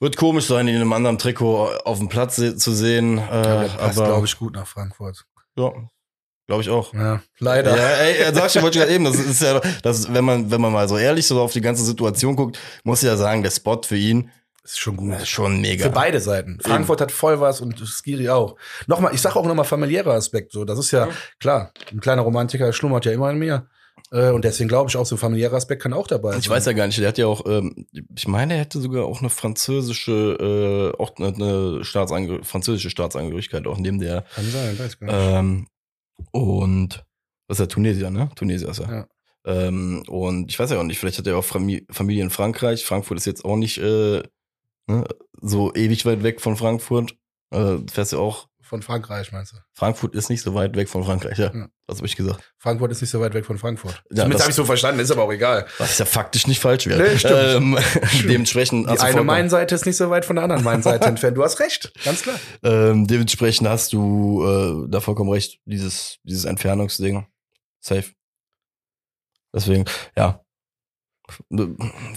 Wird 0.00 0.16
komisch 0.16 0.46
sein, 0.46 0.68
ihn 0.68 0.74
in 0.74 0.80
einem 0.82 0.92
anderen 0.92 1.18
Trikot 1.18 1.70
auf 1.84 1.98
dem 1.98 2.08
Platz 2.08 2.36
se 2.36 2.56
zu 2.56 2.72
sehen. 2.72 3.18
Äh, 3.18 3.20
Ja, 3.20 3.60
der 3.62 3.68
passt, 3.68 3.96
glaube 3.96 4.26
ich, 4.26 4.38
gut 4.38 4.54
nach 4.54 4.66
Frankfurt. 4.66 5.24
ja, 5.56 5.72
glaube 6.46 6.62
ich 6.62 6.68
auch. 6.70 6.92
Ja, 6.92 7.22
leider. 7.38 7.76
Ja, 7.76 7.88
ey, 8.04 8.34
sag 8.34 8.54
ich, 8.54 8.62
wollte 8.62 8.78
ich 8.78 8.84
gerade 8.84 8.94
eben, 8.94 9.04
das 9.04 9.16
ist 9.16 9.40
ja, 9.42 9.60
das, 9.82 10.12
wenn 10.12 10.24
man, 10.24 10.50
wenn 10.50 10.60
man 10.60 10.72
mal 10.72 10.88
so 10.88 10.98
ehrlich 10.98 11.26
so 11.26 11.40
auf 11.40 11.52
die 11.52 11.60
ganze 11.62 11.82
Situation 11.84 12.36
guckt, 12.36 12.58
muss 12.84 13.02
ich 13.02 13.08
ja 13.08 13.16
sagen, 13.16 13.42
der 13.42 13.50
Spot 13.50 13.80
für 13.82 13.96
ihn 13.96 14.30
Ist 14.62 14.78
schon 14.78 14.96
gut. 14.98 15.14
ist 15.16 15.28
schon 15.28 15.60
mega. 15.62 15.84
Für 15.84 15.90
beide 15.90 16.20
Seiten. 16.20 16.58
Frankfurt 16.60 17.00
hat 17.00 17.10
voll 17.10 17.40
was 17.40 17.60
und 17.62 17.78
Skiri 17.86 18.28
auch. 18.28 18.56
Nochmal, 18.86 19.14
ich 19.14 19.20
sage 19.22 19.36
auch 19.36 19.46
nochmal 19.46 19.64
familiärer 19.64 20.12
Aspekt. 20.12 20.52
So, 20.52 20.64
das 20.66 20.78
ist 20.78 20.90
ja 20.90 21.08
klar. 21.40 21.72
Ein 21.90 22.00
kleiner 22.00 22.22
Romantiker 22.22 22.70
schlummert 22.74 23.06
ja 23.06 23.12
immer 23.12 23.30
in 23.30 23.38
mir. 23.38 23.66
Äh, 24.12 24.30
Und 24.30 24.44
deswegen 24.44 24.68
glaube 24.68 24.88
ich 24.88 24.96
auch, 24.96 25.04
so 25.06 25.16
ein 25.16 25.18
familiärer 25.18 25.56
Aspekt 25.56 25.82
kann 25.82 25.92
auch 25.92 26.06
dabei 26.06 26.30
sein. 26.32 26.40
Ich 26.40 26.48
weiß 26.48 26.64
ja 26.66 26.72
gar 26.72 26.86
nicht, 26.86 26.98
der 26.98 27.08
hat 27.08 27.18
ja 27.18 27.26
auch, 27.26 27.44
ähm, 27.46 27.86
ich 28.14 28.28
meine, 28.28 28.54
er 28.54 28.60
hätte 28.60 28.80
sogar 28.80 29.04
auch 29.04 29.20
eine 29.20 29.30
französische, 29.30 30.92
äh, 30.96 31.02
auch 31.02 31.16
eine, 31.16 31.28
eine 31.34 31.84
Staatsangeh 31.84 32.44
französische 32.44 32.90
Staatsangehörigkeit, 32.90 33.66
auch 33.66 33.78
neben 33.78 33.98
der, 33.98 34.22
Kann 34.34 34.44
sein, 34.50 34.78
weiß 34.78 34.98
gar 35.00 35.06
nicht. 35.06 35.16
ähm, 35.18 35.66
und, 36.30 37.04
was 37.48 37.58
ist 37.58 37.64
er, 37.64 37.68
Tunesier, 37.68 38.10
ne? 38.10 38.30
Tunesier 38.36 38.68
ist 38.68 38.78
er. 38.80 38.90
Ja. 38.90 39.06
Ähm, 39.44 40.02
und 40.08 40.50
ich 40.50 40.58
weiß 40.58 40.70
ja 40.70 40.78
auch 40.80 40.84
nicht, 40.84 40.98
vielleicht 40.98 41.18
hat 41.18 41.26
er 41.26 41.36
auch 41.38 41.44
Fami- 41.44 41.84
Familie 41.92 42.22
in 42.24 42.30
Frankreich. 42.30 42.84
Frankfurt 42.84 43.18
ist 43.18 43.26
jetzt 43.26 43.44
auch 43.44 43.56
nicht 43.56 43.78
äh, 43.78 44.22
ne, 44.88 45.04
so 45.40 45.72
ewig 45.74 46.04
weit 46.06 46.22
weg 46.22 46.40
von 46.40 46.56
Frankfurt. 46.56 47.16
Äh, 47.50 47.76
fährst 47.90 48.12
ja 48.12 48.18
auch, 48.18 48.48
Von 48.68 48.82
Frankreich 48.82 49.30
meinst 49.30 49.52
du? 49.52 49.56
Frankfurt 49.74 50.16
ist 50.16 50.28
nicht 50.28 50.42
so 50.42 50.52
weit 50.54 50.74
weg 50.74 50.88
von 50.88 51.04
Frankreich, 51.04 51.38
ja. 51.38 51.52
Ja. 51.54 51.68
Das 51.86 51.98
habe 51.98 52.06
ich 52.08 52.16
gesagt. 52.16 52.52
Frankfurt 52.58 52.90
ist 52.90 53.00
nicht 53.00 53.10
so 53.10 53.20
weit 53.20 53.32
weg 53.32 53.46
von 53.46 53.58
Frankfurt. 53.58 54.02
Ja, 54.10 54.24
Zumindest 54.24 54.34
das- 54.34 54.42
habe 54.42 54.50
ich 54.50 54.56
so 54.56 54.64
verstanden, 54.64 55.00
ist 55.00 55.10
aber 55.12 55.22
auch 55.22 55.32
egal. 55.32 55.66
Was 55.78 55.98
ja 55.98 56.04
faktisch 56.04 56.48
nicht 56.48 56.60
falsch 56.60 56.86
wäre. 56.88 57.00
Nee, 57.00 57.16
stimmt. 57.16 57.34
Ähm, 57.36 57.78
dementsprechend 58.28 58.86
Die 58.86 58.90
hast 58.90 59.02
du 59.02 59.06
eine 59.06 59.22
Mainseite 59.22 59.72
ist 59.74 59.86
nicht 59.86 59.96
so 59.96 60.10
weit 60.10 60.24
von 60.24 60.34
der 60.34 60.42
anderen 60.42 60.64
Mainseite 60.64 61.06
entfernt. 61.06 61.36
Du 61.36 61.44
hast 61.44 61.60
recht, 61.60 61.92
ganz 62.04 62.22
klar. 62.22 62.40
Ähm, 62.64 63.06
dementsprechend 63.06 63.68
hast 63.68 63.92
du 63.92 64.44
äh, 64.44 64.90
da 64.90 65.00
vollkommen 65.00 65.30
recht, 65.30 65.60
dieses, 65.64 66.18
dieses 66.24 66.44
Entfernungsding. 66.44 67.24
Safe. 67.80 68.10
Deswegen, 69.54 69.84
ja. 70.16 70.40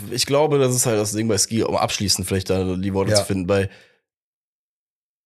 Ich 0.09 0.25
glaube, 0.25 0.57
das 0.59 0.75
ist 0.75 0.85
halt 0.87 0.99
das 0.99 1.11
Ding 1.13 1.27
bei 1.27 1.37
Ski, 1.37 1.63
um 1.63 1.75
abschließend 1.77 2.27
vielleicht 2.27 2.49
da 2.49 2.75
die 2.75 2.93
Worte 2.93 3.11
Ja. 3.11 3.17
zu 3.17 3.25
finden, 3.25 3.47
weil 3.47 3.69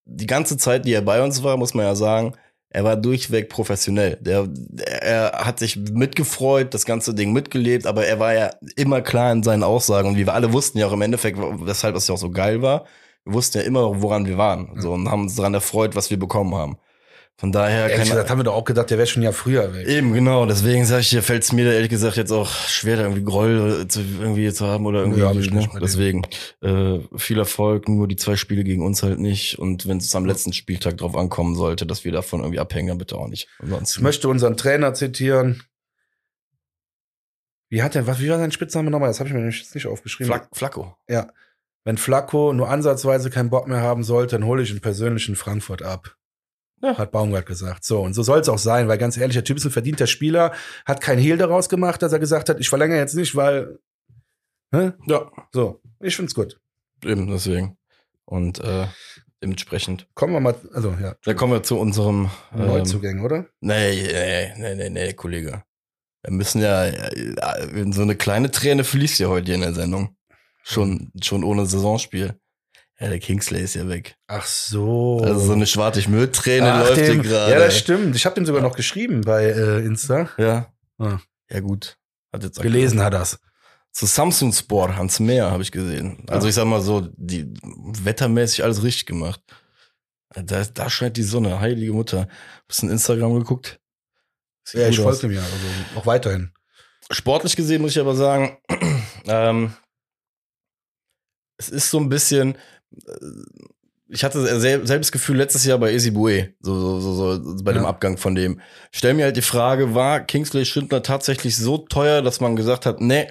die 0.05 0.27
ganze 0.27 0.57
Zeit, 0.57 0.85
die 0.85 0.93
er 0.93 1.01
bei 1.01 1.23
uns 1.23 1.43
war, 1.43 1.57
muss 1.57 1.73
man 1.73 1.85
ja 1.85 1.95
sagen, 1.95 2.33
er 2.69 2.83
war 2.83 2.97
durchweg 2.97 3.49
professionell. 3.49 4.17
Der, 4.19 4.49
er 4.77 5.45
hat 5.45 5.59
sich 5.59 5.75
mitgefreut, 5.77 6.73
das 6.73 6.85
ganze 6.85 7.13
Ding 7.13 7.31
mitgelebt, 7.31 7.85
aber 7.85 8.05
er 8.05 8.19
war 8.19 8.33
ja 8.33 8.51
immer 8.75 9.01
klar 9.01 9.31
in 9.31 9.43
seinen 9.43 9.63
Aussagen 9.63 10.09
und 10.09 10.17
wie 10.17 10.25
wir 10.25 10.33
alle 10.33 10.53
wussten 10.53 10.79
ja 10.79 10.87
auch 10.87 10.93
im 10.93 11.01
Endeffekt, 11.03 11.37
weshalb 11.39 11.95
es 11.95 12.07
ja 12.07 12.15
auch 12.15 12.19
so 12.19 12.31
geil 12.31 12.61
war, 12.61 12.85
wir 13.25 13.33
wussten 13.33 13.59
ja 13.59 13.63
immer, 13.63 14.01
woran 14.01 14.25
wir 14.25 14.37
waren. 14.37 14.81
So, 14.81 14.93
und 14.93 15.09
haben 15.09 15.21
uns 15.21 15.35
daran 15.35 15.53
erfreut, 15.53 15.95
was 15.95 16.09
wir 16.09 16.17
bekommen 16.17 16.55
haben. 16.55 16.77
Von 17.37 17.51
daher 17.51 17.89
Ehrlich 17.89 18.09
gesagt, 18.09 18.29
haben 18.29 18.39
wir 18.39 18.43
doch 18.43 18.53
auch 18.53 18.63
gedacht, 18.63 18.91
der 18.91 18.97
wäre 18.97 19.07
schon 19.07 19.23
ja 19.23 19.31
früher 19.31 19.73
weg. 19.73 19.87
Eben, 19.87 20.13
genau. 20.13 20.45
Deswegen 20.45 20.85
sage 20.85 21.01
ich 21.01 21.09
dir, 21.09 21.23
fällt 21.23 21.43
es 21.43 21.51
mir 21.51 21.65
da 21.65 21.71
ehrlich 21.71 21.89
gesagt 21.89 22.15
jetzt 22.15 22.31
auch 22.31 22.49
schwer, 22.49 22.95
da 22.95 23.03
irgendwie 23.03 23.23
Groll 23.23 23.87
zu, 23.87 24.01
irgendwie 24.01 24.53
zu 24.53 24.67
haben 24.67 24.85
oder 24.85 24.99
irgendwie. 24.99 25.21
Ja, 25.21 25.29
hab 25.29 25.35
ich 25.35 25.49
ne? 25.49 25.57
nicht 25.57 25.73
dem. 25.73 25.79
Deswegen 25.81 26.21
äh, 26.61 26.99
viel 27.17 27.39
Erfolg, 27.39 27.89
nur 27.89 28.07
die 28.07 28.15
zwei 28.15 28.35
Spiele 28.35 28.63
gegen 28.63 28.85
uns 28.85 29.01
halt 29.01 29.19
nicht. 29.19 29.57
Und 29.57 29.87
wenn 29.87 29.97
es 29.97 30.15
am 30.15 30.25
letzten 30.25 30.53
Spieltag 30.53 30.97
drauf 30.97 31.17
ankommen 31.17 31.55
sollte, 31.55 31.87
dass 31.87 32.05
wir 32.05 32.11
davon 32.11 32.41
irgendwie 32.41 32.59
abhängen, 32.59 32.89
dann 32.89 32.97
bitte 32.99 33.15
auch 33.17 33.27
nicht. 33.27 33.47
Ich 33.57 33.63
Ansonsten. 33.63 34.03
möchte 34.03 34.29
unseren 34.29 34.55
Trainer 34.55 34.93
zitieren. 34.93 35.63
Wie 37.69 37.81
hat 37.81 37.95
er, 37.95 38.05
was, 38.05 38.19
wie 38.19 38.29
war 38.29 38.37
sein 38.37 38.51
Spitzname 38.51 38.91
nochmal? 38.91 39.09
Das 39.09 39.19
habe 39.19 39.29
ich 39.29 39.33
mir 39.33 39.39
nämlich 39.39 39.59
jetzt 39.59 39.73
nicht 39.73 39.87
aufgeschrieben. 39.87 40.27
Flack, 40.27 40.49
Flacco. 40.53 40.95
Ja. 41.09 41.31
Wenn 41.83 41.97
Flacco 41.97 42.53
nur 42.53 42.69
ansatzweise 42.69 43.31
keinen 43.31 43.49
Bock 43.49 43.67
mehr 43.67 43.81
haben 43.81 44.03
sollte, 44.03 44.37
dann 44.37 44.45
hole 44.45 44.61
ich 44.61 44.71
ihn 44.71 44.79
persönlich 44.79 45.27
in 45.27 45.35
Frankfurt 45.35 45.81
ab. 45.81 46.15
Ja. 46.83 46.97
Hat 46.97 47.11
Baumgart 47.11 47.45
gesagt. 47.45 47.85
So, 47.85 48.01
und 48.01 48.13
so 48.13 48.23
soll 48.23 48.39
es 48.41 48.49
auch 48.49 48.57
sein, 48.57 48.89
weil 48.89 48.97
ganz 48.97 49.15
ehrlich, 49.15 49.35
der 49.35 49.45
Typ 49.45 49.55
ist 49.55 49.65
ein 49.65 49.71
verdienter 49.71 50.05
Spieler, 50.05 50.51
hat 50.85 50.99
kein 50.99 51.17
Hehl 51.17 51.37
daraus 51.37 51.69
gemacht, 51.69 52.01
dass 52.01 52.11
er 52.11 52.19
gesagt 52.19 52.49
hat, 52.49 52.59
ich 52.59 52.67
verlängere 52.67 52.97
jetzt 52.99 53.15
nicht, 53.15 53.35
weil. 53.35 53.79
Ne? 54.71 54.97
Ja, 55.07 55.31
So, 55.53 55.81
ich 56.01 56.15
find's 56.15 56.35
gut. 56.35 56.59
eben 57.05 57.27
deswegen. 57.27 57.77
Und 58.25 58.59
äh, 58.59 58.87
dementsprechend. 59.41 60.07
Kommen 60.13 60.33
wir 60.33 60.39
mal, 60.41 60.55
also 60.73 60.95
ja, 61.01 61.15
Dann 61.23 61.35
kommen 61.37 61.53
wir 61.53 61.63
zu 61.63 61.79
unserem 61.79 62.29
ähm, 62.53 62.65
Neuzugängen, 62.67 63.23
oder? 63.23 63.47
Nee, 63.61 64.01
nee, 64.03 64.53
nee, 64.57 64.75
nee, 64.75 64.89
nee, 64.89 65.13
Kollege. 65.13 65.63
Wir 66.23 66.33
müssen 66.33 66.61
ja, 66.61 66.91
so 67.91 68.01
eine 68.01 68.15
kleine 68.15 68.51
Träne 68.51 68.83
fließt 68.83 69.19
ja 69.19 69.27
heute 69.27 69.45
hier 69.47 69.55
in 69.55 69.61
der 69.61 69.73
Sendung. 69.73 70.17
Schon, 70.63 71.11
schon 71.21 71.43
ohne 71.43 71.65
Saisonspiel. 71.65 72.39
Ja, 73.03 73.09
der 73.09 73.19
Kingsley 73.19 73.61
ist 73.61 73.73
ja 73.75 73.85
weg. 73.89 74.15
Ach 74.27 74.45
so. 74.45 75.19
Also 75.21 75.39
so 75.47 75.51
eine 75.53 75.67
Schwartig-Müll-Träne 75.67 76.71
Ach, 76.73 76.79
läuft 76.87 76.97
dem- 77.01 77.21
hier 77.21 77.31
gerade. 77.31 77.51
Ja, 77.51 77.59
das 77.59 77.77
stimmt. 77.77 78.15
Ich 78.15 78.25
habe 78.25 78.35
dem 78.35 78.45
sogar 78.45 78.61
noch 78.61 78.77
geschrieben 78.77 79.21
bei 79.21 79.43
äh, 79.45 79.85
Insta. 79.85 80.29
Ja. 80.37 80.73
Ah. 80.99 81.19
Ja, 81.49 81.59
gut. 81.59 81.97
Hat 82.31 82.43
jetzt 82.43 82.61
Gelesen 82.61 83.01
hat 83.01 83.13
er's. 83.13 83.39
Zu 83.91 84.05
Samsung 84.05 84.53
Sport, 84.53 84.95
Hans 84.95 85.19
Meer, 85.19 85.51
habe 85.51 85.61
ich 85.63 85.71
gesehen. 85.71 86.23
Also 86.27 86.47
Ja. 86.47 86.49
ich 86.49 86.55
sag 86.55 86.65
mal 86.65 86.81
so, 86.81 87.09
die 87.17 87.53
wettermäßig 87.61 88.63
alles 88.63 88.81
richtig 88.83 89.05
gemacht. 89.05 89.41
Da, 90.33 90.63
da 90.63 90.89
scheint 90.89 91.17
die 91.17 91.23
Sonne, 91.23 91.59
heilige 91.59 91.91
Mutter. 91.93 92.27
Bisschen 92.67 92.89
Instagram 92.89 93.35
geguckt. 93.35 93.79
Sieht 94.63 94.79
Ja, 94.81 94.87
ich 94.87 94.97
folge 94.99 95.19
dem 95.19 95.31
ja, 95.33 95.41
also 95.41 95.55
auch 95.99 96.05
weiterhin. 96.05 96.53
Sportlich 97.11 97.55
gesehen 97.57 97.81
muss 97.81 97.91
ich 97.91 97.99
aber 97.99 98.15
sagen, 98.15 98.57
ähm, 99.27 99.73
es 101.57 101.69
ist 101.69 101.89
so 101.91 101.99
ein 101.99 102.09
bisschen, 102.09 102.57
ich 104.09 104.23
hatte 104.23 104.59
sel 104.59 104.85
selbes 104.85 105.11
Gefühl 105.11 105.37
letztes 105.37 105.65
Jahr 105.65 105.79
bei 105.79 105.91
Ezibue, 105.91 106.49
so, 106.59 106.99
so, 106.99 106.99
so, 106.99 107.55
so 107.57 107.63
bei 107.63 107.73
dem 107.73 107.83
Ja. 107.83 107.89
Abgang 107.89 108.17
von 108.17 108.35
dem. 108.35 108.61
Stell 108.91 109.13
mir 109.15 109.25
halt 109.25 109.37
die 109.37 109.41
Frage, 109.41 109.95
war 109.95 110.19
Kingsley 110.19 110.65
Schindler 110.65 111.01
tatsächlich 111.01 111.57
so 111.57 111.79
teuer, 111.79 112.21
dass 112.21 112.39
man 112.39 112.55
gesagt 112.55 112.85
hat, 112.85 113.01
nee, 113.01 113.27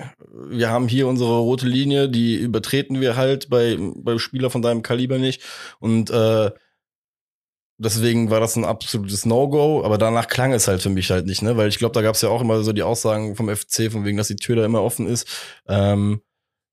wir 0.48 0.70
haben 0.70 0.88
hier 0.88 1.06
unsere 1.06 1.38
rote 1.38 1.66
Linie, 1.66 2.08
die 2.08 2.36
übertreten 2.36 3.00
wir 3.00 3.16
halt 3.16 3.48
bei, 3.48 3.78
beim 3.78 4.18
Spieler 4.18 4.50
von 4.50 4.62
deinem 4.62 4.82
Kaliber 4.82 5.18
nicht 5.18 5.42
und 5.78 6.10
äh, 6.10 6.50
Deswegen 7.78 8.30
war 8.30 8.38
das 8.38 8.54
ein 8.54 8.64
absolutes 8.64 9.26
No-Go, 9.26 9.82
aber 9.84 9.98
danach 9.98 10.28
klang 10.28 10.52
es 10.52 10.68
halt 10.68 10.82
für 10.82 10.90
mich 10.90 11.10
halt 11.10 11.26
nicht, 11.26 11.42
ne? 11.42 11.56
Weil 11.56 11.68
ich 11.68 11.78
glaube, 11.78 11.94
da 11.94 12.02
gab 12.02 12.14
es 12.14 12.22
ja 12.22 12.28
auch 12.28 12.40
immer 12.40 12.62
so 12.62 12.72
die 12.72 12.84
Aussagen 12.84 13.34
vom 13.34 13.48
FC, 13.48 13.90
von 13.90 14.04
wegen, 14.04 14.16
dass 14.18 14.28
die 14.28 14.36
Tür 14.36 14.54
da 14.54 14.64
immer 14.64 14.82
offen 14.82 15.08
ist. 15.08 15.26
Ähm, 15.66 16.20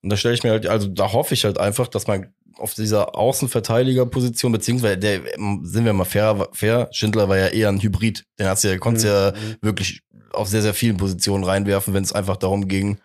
und 0.03 0.09
da 0.09 0.17
stelle 0.17 0.35
ich 0.35 0.43
mir 0.43 0.51
halt, 0.51 0.67
also 0.67 0.87
da 0.87 1.11
hoffe 1.11 1.33
ich 1.33 1.45
halt 1.45 1.57
einfach, 1.57 1.87
dass 1.87 2.05
man 2.05 2.31
auf 2.59 2.73
dieser 2.73 3.15
Außenverteidigerposition, 3.15 4.51
beziehungsweise 4.51 4.97
der, 4.97 5.21
sind 5.63 5.85
wir 5.85 5.93
mal 5.93 6.05
fair, 6.05 6.47
fair, 6.53 6.87
Schindler 6.91 7.29
war 7.29 7.37
ja 7.37 7.47
eher 7.47 7.69
ein 7.69 7.81
Hybrid. 7.81 8.25
Den 8.39 8.47
hat's 8.47 8.63
ja, 8.63 8.77
konntest 8.77 9.05
ja 9.05 9.31
Mhm. 9.31 9.55
wirklich 9.61 10.01
auf 10.31 10.47
sehr, 10.47 10.61
sehr 10.61 10.73
vielen 10.73 10.97
Positionen 10.97 11.43
reinwerfen, 11.43 11.93
wenn 11.93 12.03
es 12.03 12.13
einfach 12.13 12.37
darum 12.37 12.67
ging, 12.67 12.99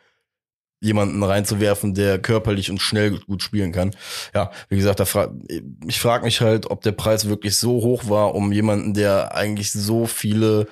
jemanden 0.80 1.22
reinzuwerfen, 1.22 1.94
der 1.94 2.18
körperlich 2.18 2.70
und 2.70 2.78
schnell 2.80 3.18
gut 3.20 3.42
spielen 3.42 3.72
kann. 3.72 3.96
Ja, 4.34 4.50
wie 4.68 4.76
gesagt, 4.76 5.00
da 5.00 5.06
fra 5.06 5.32
ich 5.86 5.98
frage 5.98 6.24
mich 6.26 6.42
halt, 6.42 6.70
ob 6.70 6.82
der 6.82 6.92
Preis 6.92 7.26
wirklich 7.28 7.56
so 7.56 7.72
hoch 7.82 8.08
war, 8.10 8.34
um 8.34 8.52
jemanden, 8.52 8.92
der 8.92 9.34
eigentlich 9.34 9.72
so 9.72 10.04
viele 10.06 10.66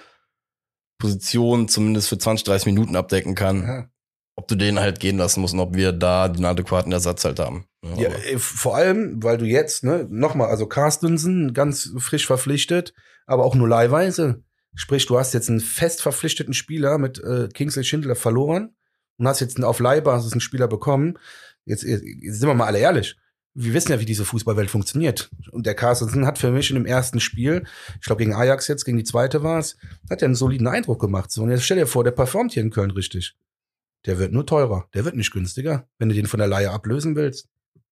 Positionen 0.98 1.68
zumindest 1.68 2.08
für 2.08 2.18
20, 2.18 2.44
30 2.44 2.66
Minuten 2.66 2.94
abdecken 2.96 3.34
kann, 3.34 3.62
Ja. 3.62 3.88
Ob 4.36 4.48
du 4.48 4.54
den 4.54 4.80
halt 4.80 4.98
gehen 5.00 5.18
lassen 5.18 5.40
musst 5.40 5.54
und 5.54 5.60
ob 5.60 5.74
wir 5.74 5.92
da 5.92 6.28
den 6.28 6.44
adäquaten 6.44 6.92
Ersatz 6.92 7.24
halt 7.24 7.38
haben. 7.38 7.66
Ja, 7.96 8.08
aber- 8.08 8.24
äh, 8.26 8.38
vor 8.38 8.76
allem, 8.76 9.22
weil 9.22 9.38
du 9.38 9.44
jetzt, 9.44 9.84
ne, 9.84 10.06
nochmal, 10.10 10.48
also 10.48 10.66
Carstensen 10.66 11.52
ganz 11.52 11.92
frisch 11.98 12.26
verpflichtet, 12.26 12.94
aber 13.26 13.44
auch 13.44 13.54
nur 13.54 13.68
leihweise. 13.68 14.42
Sprich, 14.74 15.04
du 15.06 15.18
hast 15.18 15.34
jetzt 15.34 15.50
einen 15.50 15.60
fest 15.60 16.00
verpflichteten 16.00 16.54
Spieler 16.54 16.96
mit 16.98 17.18
äh, 17.22 17.48
Kingsley 17.52 17.84
Schindler 17.84 18.14
verloren 18.14 18.74
und 19.18 19.28
hast 19.28 19.40
jetzt 19.40 19.56
einen 19.56 19.64
auf 19.64 19.80
Leihbasis 19.80 20.32
einen 20.32 20.40
Spieler 20.40 20.66
bekommen. 20.66 21.18
Jetzt, 21.66 21.82
jetzt 21.84 22.02
sind 22.02 22.48
wir 22.48 22.54
mal 22.54 22.66
alle 22.66 22.78
ehrlich. 22.78 23.16
Wir 23.54 23.74
wissen 23.74 23.92
ja, 23.92 24.00
wie 24.00 24.06
diese 24.06 24.24
Fußballwelt 24.24 24.70
funktioniert. 24.70 25.28
Und 25.50 25.66
der 25.66 25.74
Carstensen 25.74 26.24
hat 26.24 26.38
für 26.38 26.50
mich 26.50 26.70
in 26.70 26.76
dem 26.76 26.86
ersten 26.86 27.20
Spiel, 27.20 27.64
ich 28.00 28.06
glaube 28.06 28.20
gegen 28.20 28.34
Ajax 28.34 28.66
jetzt, 28.66 28.84
gegen 28.86 28.96
die 28.96 29.04
zweite 29.04 29.42
war 29.42 29.58
es, 29.58 29.76
hat 30.08 30.22
er 30.22 30.26
einen 30.26 30.34
soliden 30.34 30.66
Eindruck 30.66 31.00
gemacht. 31.02 31.30
So, 31.30 31.42
und 31.42 31.50
jetzt 31.50 31.64
stell 31.64 31.76
dir 31.76 31.86
vor, 31.86 32.02
der 32.02 32.12
performt 32.12 32.52
hier 32.52 32.62
in 32.62 32.70
Köln 32.70 32.92
richtig. 32.92 33.36
Der 34.06 34.18
wird 34.18 34.32
nur 34.32 34.46
teurer. 34.46 34.88
Der 34.94 35.04
wird 35.04 35.16
nicht 35.16 35.32
günstiger, 35.32 35.86
wenn 35.98 36.08
du 36.08 36.14
den 36.14 36.26
von 36.26 36.38
der 36.38 36.48
Leihe 36.48 36.70
ablösen 36.70 37.14
willst. 37.16 37.48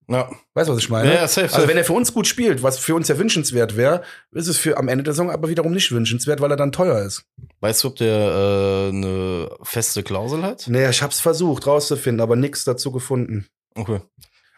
Ja. 0.09 0.29
Weißt 0.55 0.67
du, 0.67 0.73
was 0.73 0.79
ich 0.79 0.89
meine? 0.89 1.13
Ja, 1.13 1.27
safe, 1.27 1.47
safe. 1.47 1.55
Also 1.55 1.67
wenn 1.69 1.77
er 1.77 1.85
für 1.85 1.93
uns 1.93 2.13
gut 2.13 2.27
spielt, 2.27 2.63
was 2.63 2.77
für 2.79 2.95
uns 2.95 3.07
ja 3.07 3.17
wünschenswert 3.17 3.77
wäre, 3.77 4.01
ist 4.31 4.47
es 4.47 4.57
für 4.57 4.77
am 4.77 4.89
Ende 4.89 5.03
der 5.05 5.13
Saison 5.13 5.31
aber 5.31 5.47
wiederum 5.47 5.71
nicht 5.71 5.91
wünschenswert, 5.91 6.41
weil 6.41 6.51
er 6.51 6.57
dann 6.57 6.73
teuer 6.73 7.01
ist. 7.05 7.23
Weißt 7.61 7.83
du, 7.83 7.87
ob 7.89 7.95
der 7.95 8.17
äh, 8.17 8.89
eine 8.89 9.49
feste 9.63 10.03
Klausel 10.03 10.43
hat? 10.43 10.65
Nee, 10.67 10.89
ich 10.89 11.01
hab's 11.01 11.21
versucht 11.21 11.65
rauszufinden, 11.65 12.19
aber 12.19 12.35
nichts 12.35 12.65
dazu 12.65 12.91
gefunden. 12.91 13.47
Okay. 13.75 14.01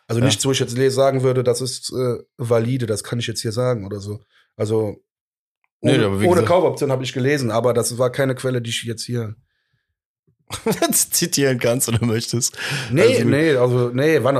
Also 0.08 0.20
Ja. 0.22 0.26
nichts, 0.26 0.44
wo 0.46 0.52
ich 0.52 0.60
jetzt 0.60 0.76
sagen 0.94 1.22
würde, 1.22 1.44
das 1.44 1.62
ist 1.62 1.92
äh, 1.94 2.18
valide, 2.38 2.88
das 2.88 3.04
kann 3.04 3.20
ich 3.20 3.28
jetzt 3.28 3.42
hier 3.42 3.52
sagen 3.52 3.86
oder 3.86 4.00
so. 4.00 4.22
Also 4.56 5.04
Nee, 5.82 5.98
ohne, 5.98 6.22
wie 6.22 6.28
ohne 6.28 6.44
Kaufoption 6.44 6.92
habe 6.92 7.04
ich 7.04 7.14
gelesen, 7.14 7.52
aber 7.52 7.74
das 7.74 7.98
war 7.98 8.10
keine 8.10 8.36
Quelle, 8.36 8.62
die 8.62 8.70
ich 8.70 8.84
jetzt 8.84 9.04
hier. 9.04 9.36
zitieren 11.12 11.60
kannst 11.60 11.88
oder 11.90 12.06
möchtest. 12.06 12.58
Nee, 12.92 13.02
Also- 13.02 13.24
nee, 13.28 13.56
also 13.56 13.90
nee, 13.94 14.20
wann 14.22 14.38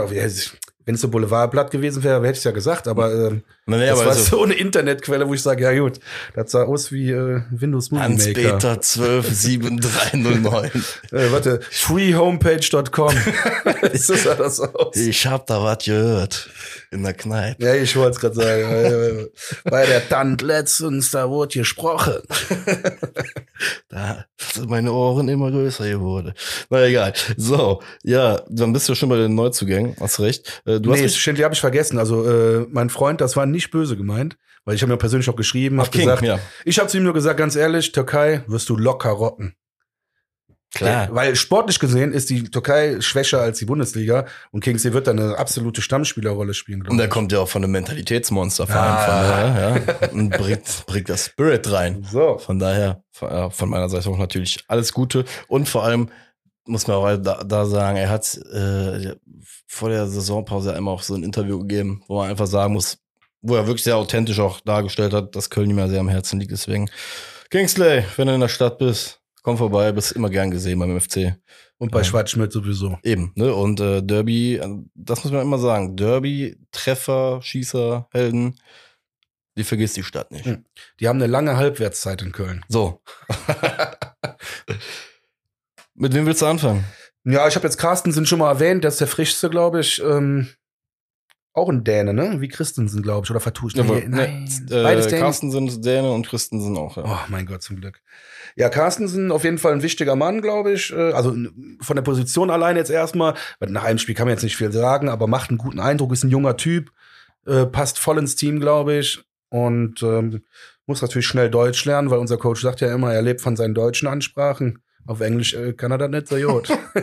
wenn 0.86 0.96
es 0.96 1.02
so 1.02 1.10
Boulevardblatt 1.10 1.72
gewesen 1.72 2.04
wäre, 2.04 2.26
hätte 2.26 2.38
ich 2.38 2.44
ja 2.44 2.52
gesagt, 2.52 2.88
aber 2.88 3.14
ähm, 3.14 3.44
Nee, 3.66 3.86
das 3.86 4.00
aber 4.00 4.10
war 4.10 4.18
also, 4.18 4.38
so 4.38 4.44
eine 4.44 4.56
Internetquelle, 4.56 5.26
wo 5.26 5.34
ich 5.34 5.42
sage, 5.42 5.64
ja 5.64 5.80
gut, 5.80 6.02
das 6.36 6.52
sah 6.52 6.64
aus 6.64 6.92
wie 6.92 7.12
äh, 7.12 7.44
Windows 7.50 7.92
Movie 7.92 8.10
Maker. 8.10 8.12
Hans-Peter 8.12 8.60
127309. 8.60 10.84
Äh, 11.12 11.32
warte, 11.32 11.60
freehomepage.com. 11.70 13.12
so 13.94 14.16
sah 14.16 14.36
das 14.36 14.60
aus. 14.60 14.96
Ich 14.96 15.26
hab 15.28 15.46
da 15.48 15.64
was 15.64 15.86
gehört. 15.86 16.50
In 16.92 17.04
der 17.04 17.14
Kneipe. 17.14 17.64
Ja, 17.64 17.76
ich 17.76 17.96
wollte 17.96 18.12
es 18.12 18.20
gerade 18.20 18.36
sagen. 18.36 18.64
Äh, 18.64 19.28
Bei 19.70 19.86
der 19.86 20.08
Tant 20.08 20.42
letztens, 20.42 21.12
da 21.12 21.30
wurde 21.30 21.60
gesprochen. 21.60 22.22
Da 23.90 24.26
sind 24.38 24.70
meine 24.70 24.92
Ohren 24.92 25.30
immer 25.30 25.52
größer 25.52 25.90
geworden. 25.90 26.34
Na 26.70 26.86
egal. 26.86 27.14
So, 27.38 27.82
ja, 28.04 28.42
dann 28.50 28.74
bist 28.74 28.90
du 28.90 28.96
schon 28.96 29.10
bei 29.10 29.18
den 29.18 29.36
Neuzugängen. 29.36 29.96
Hast 30.00 30.20
recht. 30.20 30.62
Äh, 30.66 30.73
Du 30.80 30.92
hast 30.92 31.02
nee, 31.02 31.10
stimmt, 31.10 31.38
die 31.38 31.44
habe 31.44 31.54
ich 31.54 31.62
vergessen. 31.62 31.98
Also 31.98 32.30
äh, 32.30 32.68
mein 32.70 32.90
Freund, 32.90 33.22
das 33.22 33.36
war 33.36 33.46
nicht 33.46 33.72
böse 33.72 33.98
gemeint, 33.98 34.38
weil 34.66 34.76
ich 34.76 34.82
habe 34.82 34.92
mir 34.92 34.98
persönlich 34.98 35.30
auch 35.30 35.36
geschrieben, 35.36 35.80
habe 35.80 35.90
gesagt, 35.90 36.24
ja. 36.24 36.40
ich 36.66 36.80
habe 36.80 36.90
zu 36.90 36.98
ihm 36.98 37.04
nur 37.04 37.14
gesagt, 37.14 37.38
ganz 37.38 37.56
ehrlich, 37.56 37.92
Türkei 37.92 38.44
wirst 38.48 38.70
du 38.70 38.78
locker 38.78 39.10
rocken. 39.10 39.56
Klar. 40.74 41.10
Weil 41.12 41.36
sportlich 41.36 41.80
gesehen 41.80 42.14
ist 42.14 42.32
die 42.32 42.46
Türkei 42.46 43.00
schwächer 43.00 43.42
als 43.42 43.60
die 43.60 43.66
Bundesliga 43.66 44.26
und 44.52 44.64
Kingsley 44.64 44.92
wird 44.94 45.06
da 45.06 45.12
eine 45.12 45.38
absolute 45.38 45.84
Stammspielerrolle 45.84 46.56
spielen. 46.56 46.88
Und 46.88 47.00
er 47.00 47.08
kommt 47.08 47.32
ja 47.32 47.40
auch 47.42 47.50
von 47.50 47.64
einem 47.64 47.74
Mentalitätsmonsterverein, 47.74 48.82
Ah. 48.82 48.98
von 48.98 49.30
daher, 49.30 49.98
ja, 50.02 50.08
und 50.10 50.30
bringt, 50.32 50.86
bringt 50.88 51.10
das 51.10 51.28
Spirit 51.28 51.72
rein. 51.72 52.04
So. 52.12 52.40
Von 52.40 52.58
daher, 52.58 53.04
äh, 53.22 53.52
von 53.52 53.70
meiner 53.70 53.88
Seite 53.88 54.10
auch 54.10 54.18
natürlich 54.18 54.64
alles 54.68 54.94
Gute. 54.94 55.26
Und 55.48 55.70
vor 55.70 55.84
allem 55.84 56.10
muss 56.66 56.88
man 56.88 56.98
auch 56.98 57.18
da, 57.18 57.44
da 57.44 57.66
sagen, 57.66 57.98
er 57.98 58.10
hat 58.10 58.38
äh, 58.52 59.16
vor 59.68 59.90
der 59.90 60.08
Saisonpause 60.08 60.74
einmal 60.74 60.94
auch 60.94 61.04
so 61.04 61.16
ein 61.16 61.24
Interview 61.24 61.60
gegeben, 61.60 62.04
wo 62.08 62.18
man 62.18 62.30
einfach 62.30 62.48
sagen 62.48 62.74
muss, 62.74 62.98
wo 63.42 63.56
er 63.56 63.68
wirklich 63.68 63.84
sehr 63.84 63.98
authentisch 63.98 64.40
auch 64.40 64.62
dargestellt 64.62 65.14
hat, 65.14 65.36
dass 65.36 65.50
Köln 65.50 65.70
ihm 65.70 65.80
ja 65.80 65.88
sehr 65.88 66.00
am 66.00 66.10
Herzen 66.10 66.40
liegt. 66.40 66.52
Deswegen, 66.52 66.90
Kingsley, 67.50 68.04
wenn 68.16 68.28
du 68.28 68.34
in 68.34 68.40
der 68.40 68.48
Stadt 68.48 68.78
bist, 68.78 69.20
komm 69.42 69.58
vorbei, 69.58 69.92
bist 69.92 70.14
immer 70.14 70.30
gern 70.30 70.52
gesehen 70.52 70.80
beim 70.80 71.00
FC. 71.00 71.36
Und 71.78 71.92
bei 71.92 72.00
Ja. 72.00 72.06
Schwarzschmidt 72.06 72.54
sowieso. 72.54 72.98
Eben, 73.04 73.34
ne? 73.36 73.54
Und 73.54 73.82
äh, 73.82 74.02
Derby, 74.02 74.62
das 74.96 75.24
muss 75.24 75.34
man 75.34 75.42
immer 75.42 75.58
sagen. 75.58 75.98
Derby, 75.98 76.56
Treffer, 76.72 77.42
Schießer, 77.42 78.08
Helden, 78.14 78.56
die 79.58 79.66
vergisst 79.66 79.98
die 79.98 80.04
Stadt 80.04 80.32
nicht. 80.32 80.46
Hm. 80.46 80.64
Die 81.02 81.10
haben 81.10 81.18
eine 81.22 81.28
lange 81.28 81.58
Halbwertszeit 81.58 82.22
in 82.22 82.32
Köln. 82.32 82.64
So. 82.70 83.02
Mit 85.96 86.14
wem 86.14 86.26
willst 86.26 86.42
du 86.42 86.46
anfangen? 86.46 86.84
Ja, 87.26 87.48
ich 87.48 87.56
habe 87.56 87.66
jetzt 87.68 87.78
Carstensen 87.78 88.26
schon 88.26 88.40
mal 88.40 88.50
erwähnt, 88.50 88.84
der 88.84 88.90
ist 88.90 89.00
der 89.00 89.08
frischste, 89.08 89.50
glaube 89.50 89.80
ich. 89.80 90.02
Ähm, 90.04 90.48
auch 91.54 91.70
ein 91.70 91.84
Däne, 91.84 92.14
ne? 92.14 92.42
Wie 92.42 92.48
Christensen, 92.48 93.04
glaube 93.04 93.26
ich, 93.26 93.32
oder 93.32 93.40
vertuscht. 93.40 93.78
Ja, 93.78 93.84
aber, 93.84 93.96
Nee, 93.96 94.06
nein. 94.08 94.50
ne, 94.70 94.84
Beides 94.84 95.06
äh, 95.06 95.10
Dänen. 95.10 95.22
Carsten 95.22 95.52
sind 95.52 95.86
Däne 95.86 96.12
und 96.12 96.28
Christen 96.28 96.60
sind 96.62 96.76
auch. 96.78 96.98
Ja. 96.98 97.04
Oh 97.06 97.20
mein 97.30 97.46
Gott, 97.46 97.62
zum 97.62 97.78
Glück. 97.80 98.02
Ja, 98.56 98.70
Carstensen 98.70 99.32
auf 99.32 99.44
jeden 99.44 99.60
Fall 99.60 99.72
ein 99.74 99.84
wichtiger 99.84 100.16
Mann, 100.16 100.42
glaube 100.42 100.74
ich. 100.74 100.92
Äh, 100.92 101.12
Also 101.14 101.36
von 101.80 101.96
der 101.96 102.02
Position 102.04 102.50
allein 102.50 102.76
jetzt 102.76 102.90
erstmal. 102.90 103.36
Weil 103.60 103.70
Nach 103.70 103.84
einem 103.84 104.00
Spiel 104.00 104.16
kann 104.16 104.26
man 104.28 104.34
jetzt 104.36 104.44
nicht 104.44 104.58
viel 104.58 104.72
sagen, 104.72 105.10
aber 105.10 105.28
macht 105.28 105.50
einen 105.52 105.60
guten 105.60 105.80
Eindruck, 105.80 106.12
ist 106.12 106.24
ein 106.24 106.32
junger 106.32 106.58
Typ, 106.58 106.92
äh, 107.46 107.66
passt 107.68 108.00
voll 108.00 108.18
ins 108.18 108.36
Team, 108.36 108.60
glaube 108.60 108.96
ich. 108.96 109.24
Und 109.50 110.02
ähm, 110.02 110.42
muss 110.88 111.02
natürlich 111.04 111.28
schnell 111.28 111.50
Deutsch 111.52 111.86
lernen, 111.86 112.10
weil 112.10 112.18
unser 112.20 112.38
Coach 112.38 112.62
sagt 112.62 112.82
ja 112.82 112.94
immer, 112.94 113.14
er 113.14 113.22
lebt 113.22 113.42
von 113.42 113.56
seinen 113.56 113.76
deutschen 113.76 114.08
Ansprachen. 114.08 114.80
Auf 115.06 115.20
Englisch 115.22 115.54
äh, 115.54 115.74
kann 115.74 115.92
er 115.92 115.98
das 115.98 116.10
nicht 116.10 116.28
so 116.28 116.36
gut. 116.36 116.70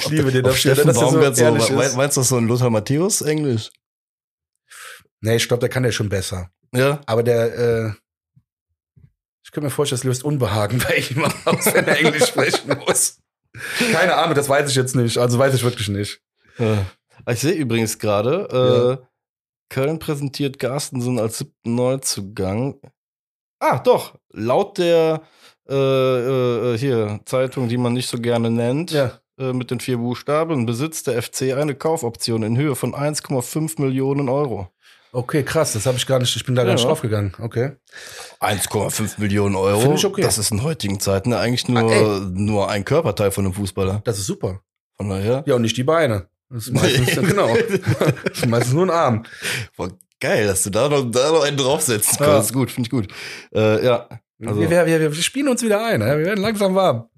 ich 0.00 0.08
liebe 0.08 0.32
den 0.32 0.44
Auf 0.44 0.52
dafür, 0.52 0.74
Steffen 0.74 0.86
dass 0.88 0.96
er 0.96 1.10
so 1.10 1.58
so, 1.58 1.80
ist. 1.80 1.96
meinst 1.96 2.16
du 2.16 2.20
das 2.20 2.28
so 2.28 2.36
ein 2.36 2.48
Lothar 2.48 2.70
Matthäus 2.70 3.22
Englisch? 3.22 3.70
Nee, 5.20 5.36
ich 5.36 5.46
glaube, 5.48 5.60
der 5.60 5.68
kann 5.68 5.84
der 5.84 5.92
schon 5.92 6.08
besser. 6.08 6.50
Ja. 6.74 7.00
Aber 7.06 7.22
der, 7.22 7.58
äh, 7.58 7.92
ich 9.44 9.52
könnte 9.52 9.66
mir 9.66 9.70
vorstellen, 9.70 9.98
das 10.00 10.04
löst 10.04 10.24
Unbehagen 10.24 10.78
bei 10.78 10.96
ihm 10.96 11.24
aus, 11.44 11.66
wenn 11.72 11.86
er 11.86 11.98
Englisch 11.98 12.26
sprechen 12.26 12.76
muss. 12.86 13.20
Keine 13.92 14.16
Ahnung, 14.16 14.34
das 14.34 14.48
weiß 14.48 14.68
ich 14.68 14.76
jetzt 14.76 14.96
nicht. 14.96 15.16
Also 15.18 15.38
weiß 15.38 15.54
ich 15.54 15.62
wirklich 15.62 15.88
nicht. 15.88 16.20
ja. 16.58 16.84
Ich 17.30 17.40
sehe 17.40 17.52
übrigens 17.52 17.98
gerade, 18.00 18.98
äh, 19.00 19.06
Köln 19.72 19.98
präsentiert 19.98 20.58
Carstensen 20.58 21.18
als 21.18 21.38
siebten 21.38 21.74
Neuzugang. 21.74 22.80
Ah, 23.60 23.78
doch. 23.78 24.18
Laut 24.30 24.76
der 24.78 25.22
äh, 25.68 25.74
äh, 26.74 26.78
hier 26.78 27.20
Zeitung, 27.24 27.68
die 27.68 27.76
man 27.76 27.92
nicht 27.94 28.08
so 28.08 28.18
gerne 28.18 28.50
nennt, 28.50 28.90
Ja. 28.92 29.12
äh, 29.38 29.52
mit 29.52 29.70
den 29.70 29.80
vier 29.80 29.96
Buchstaben, 29.98 30.66
besitzt 30.66 31.06
der 31.06 31.20
FC 31.22 31.52
eine 31.54 31.74
Kaufoption 31.74 32.42
in 32.42 32.56
Höhe 32.56 32.74
von 32.76 32.94
1,5 32.94 33.80
Millionen 33.80 34.28
Euro. 34.28 34.68
Okay, 35.12 35.44
krass, 35.44 35.72
das 35.74 35.86
habe 35.86 35.96
ich 35.96 36.06
gar 36.06 36.18
nicht, 36.18 36.34
ich 36.34 36.44
bin 36.44 36.54
da 36.56 36.62
gar 36.62 36.70
Ja. 36.70 36.74
nicht 36.74 36.86
draufgegangen. 36.86 37.34
Okay. 37.40 37.72
1,5 38.40 39.20
Millionen 39.20 39.54
Euro. 39.56 39.80
Find 39.80 39.94
ich 39.98 40.04
okay. 40.04 40.22
Das 40.22 40.38
ist 40.38 40.50
in 40.50 40.62
heutigen 40.62 41.00
Zeiten 41.00 41.32
eigentlich 41.32 41.68
nur, 41.68 41.92
Ah, 41.92 42.20
nur 42.32 42.68
ein 42.70 42.84
Körperteil 42.84 43.30
von 43.30 43.44
einem 43.44 43.54
Fußballer. 43.54 44.02
Das 44.04 44.18
ist 44.18 44.26
super. 44.26 44.60
Von 44.96 45.08
daher. 45.08 45.42
Ja, 45.46 45.54
und 45.54 45.62
nicht 45.62 45.76
die 45.76 45.84
Beine. 45.84 46.28
Das 46.50 46.66
ist 46.66 46.72
meistens, 46.72 47.14
genau. 47.28 47.56
Das 48.24 48.38
ist 48.38 48.46
meistens 48.46 48.74
nur 48.74 48.84
ein 48.86 48.90
Arm. 48.90 49.22
Boah, 49.76 49.88
geil, 50.20 50.46
dass 50.46 50.62
du 50.64 50.70
da 50.70 50.88
noch, 50.88 51.02
da 51.10 51.30
noch 51.30 51.42
einen 51.44 51.56
draufsetzen 51.56 52.16
Ja. 52.20 52.26
kannst. 52.26 52.52
Gut, 52.52 52.70
finde 52.70 52.86
ich 52.88 52.90
gut. 52.90 53.08
Äh, 53.54 53.84
ja. 53.84 54.08
Also- 54.48 54.60
wir, 54.60 54.70
wir, 54.86 55.00
wir, 55.00 55.12
spielen 55.14 55.48
uns 55.48 55.62
wieder 55.62 55.84
ein. 55.84 56.00
Wir 56.00 56.18
werden 56.18 56.42
langsam 56.42 56.74
warm. 56.74 57.08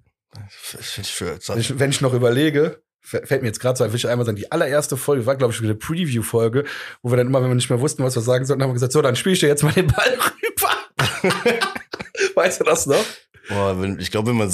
Ich, 0.78 0.98
ich, 0.98 1.22
ich, 1.56 1.78
Wenn 1.78 1.90
ich, 1.90 2.00
noch 2.00 2.12
überlege, 2.12 2.82
fä- 3.04 3.24
fällt 3.24 3.42
mir 3.42 3.48
jetzt 3.48 3.60
gerade 3.60 3.76
so 3.78 3.84
ein, 3.84 3.90
will 3.90 3.96
ich 3.96 4.06
einmal 4.08 4.26
sagen, 4.26 4.36
die 4.36 4.52
allererste 4.52 4.96
Folge 4.96 5.24
war, 5.26 5.36
glaube 5.36 5.52
ich, 5.54 5.60
wieder 5.60 5.70
eine 5.70 5.78
Preview-Folge, 5.78 6.64
wo 7.02 7.10
wir 7.10 7.16
dann 7.16 7.26
immer, 7.28 7.40
wenn 7.42 7.48
wir 7.48 7.54
nicht 7.54 7.70
mehr 7.70 7.80
wussten, 7.80 8.02
was 8.04 8.14
wir 8.16 8.22
sagen 8.22 8.44
sollten, 8.44 8.62
haben 8.62 8.70
wir 8.70 8.74
gesagt, 8.74 8.92
so, 8.92 9.00
dann 9.02 9.16
spiele 9.16 9.32
ich 9.34 9.40
dir 9.40 9.48
jetzt 9.48 9.62
mal 9.62 9.72
den 9.72 9.86
Ball 9.86 10.10
rüber. 10.42 11.32
weißt 12.34 12.60
du 12.60 12.64
das 12.64 12.86
noch? 12.86 13.04
boah, 13.48 13.80
wenn, 13.80 13.98
ich 13.98 14.10
glaube, 14.10 14.28
wenn 14.30 14.36
man 14.36 14.50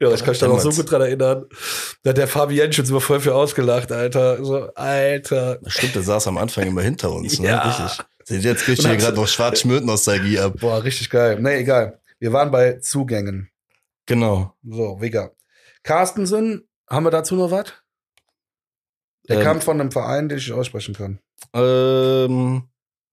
Ja, 0.00 0.12
ich 0.12 0.20
kann 0.20 0.30
mich 0.30 0.38
da 0.38 0.48
noch 0.48 0.60
so 0.60 0.70
gut 0.70 0.90
dran 0.90 1.00
erinnern. 1.00 1.46
Da 2.02 2.10
hat 2.10 2.18
der 2.18 2.28
Fabian 2.28 2.72
schon 2.72 2.84
so 2.84 3.00
voll 3.00 3.20
für 3.20 3.34
ausgelacht, 3.34 3.90
Alter. 3.92 4.44
So, 4.44 4.68
Alter. 4.74 5.58
Stimmt, 5.66 5.94
der 5.94 6.02
saß 6.02 6.26
am 6.28 6.38
Anfang 6.38 6.66
immer 6.66 6.82
hinter 6.82 7.10
uns, 7.10 7.38
ne? 7.38 7.48
Ja. 7.48 7.60
Richtig. 7.62 8.04
Ihr, 8.30 8.38
jetzt 8.40 8.64
kriegt 8.64 8.82
hier 8.82 8.96
gerade 8.96 9.16
noch 9.16 9.28
Schwarz-Schmidt-Nostalgie 9.28 10.38
ab. 10.38 10.54
Boah, 10.60 10.82
richtig 10.82 11.10
geil. 11.10 11.38
Nee, 11.40 11.56
egal. 11.58 12.00
Wir 12.18 12.32
waren 12.32 12.50
bei 12.50 12.74
Zugängen. 12.80 13.50
Genau. 14.06 14.54
So, 14.64 15.00
Wigger. 15.00 15.32
Carstensen, 15.82 16.68
haben 16.88 17.04
wir 17.06 17.10
dazu 17.10 17.34
noch 17.36 17.50
was? 17.50 17.72
Der 19.28 19.38
Ähm, 19.38 19.44
kam 19.44 19.60
von 19.60 19.80
einem 19.80 19.90
Verein, 19.92 20.28
den 20.28 20.38
ich 20.38 20.52
aussprechen 20.52 20.94
kann. 20.94 21.18
Ähm, 21.54 22.62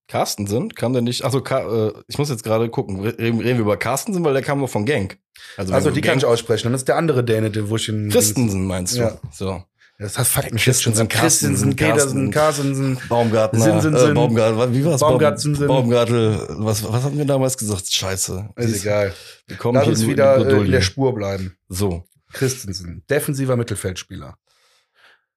Carstensen 0.08 0.74
kam 0.74 0.92
der 0.92 1.02
nicht. 1.02 1.22
Ka 1.44 1.88
äh, 1.88 1.92
ich 2.08 2.18
muss 2.18 2.30
jetzt 2.30 2.44
gerade 2.44 2.68
gucken. 2.70 3.00
Re- 3.00 3.18
Reden, 3.18 3.40
reden 3.40 3.58
wir 3.58 3.62
über 3.62 3.76
Carstensen, 3.76 4.24
weil 4.24 4.32
der 4.32 4.42
kam 4.42 4.60
noch 4.60 4.68
von 4.70 4.86
Genk. 4.86 5.18
Also, 5.56 5.74
du 5.74 5.90
die 5.90 6.00
kann 6.00 6.14
Genk- 6.14 6.18
ich 6.18 6.24
aussprechen. 6.24 6.64
Dann 6.68 6.74
ist 6.74 6.88
der 6.88 6.96
andere 6.96 7.24
Däne, 7.24 7.50
den 7.50 7.68
wo 7.68 7.76
ich 7.76 7.88
in. 7.88 8.08
Christensen 8.08 8.66
meinst 8.66 8.96
du? 8.96 9.00
Ja. 9.00 9.18
So. 9.32 9.62
Das 9.98 10.18
hat 10.18 10.26
fuckt 10.26 10.52
mich 10.52 10.66
jetzt 10.66 10.82
schon. 10.82 10.92
Christensen, 10.92 11.08
Christensen, 11.08 11.76
Petersen, 11.76 12.30
Carstensen. 12.30 12.98
Baumgartner, 13.08 13.60
Sinsensen. 13.60 14.10
äh, 14.10 14.14
Baumgart, 14.14 14.72
wie 14.74 14.84
war's? 14.84 15.00
Baumgartensen. 15.00 15.66
Baumgartel, 15.66 16.46
was, 16.50 16.84
was 16.84 17.02
hatten 17.04 17.16
wir 17.16 17.24
damals 17.24 17.56
gesagt? 17.56 17.90
Scheiße. 17.90 18.50
Ist 18.56 18.82
egal. 18.82 19.14
Wir 19.46 19.56
kommen 19.56 19.78
Lass 19.78 19.88
uns 19.88 20.06
wieder 20.06 20.36
in 20.36 20.46
äh, 20.48 20.60
in 20.66 20.70
der 20.70 20.82
Spur 20.82 21.14
bleiben. 21.14 21.56
So. 21.68 22.04
Christensen, 22.32 23.04
defensiver 23.08 23.56
Mittelfeldspieler. 23.56 24.36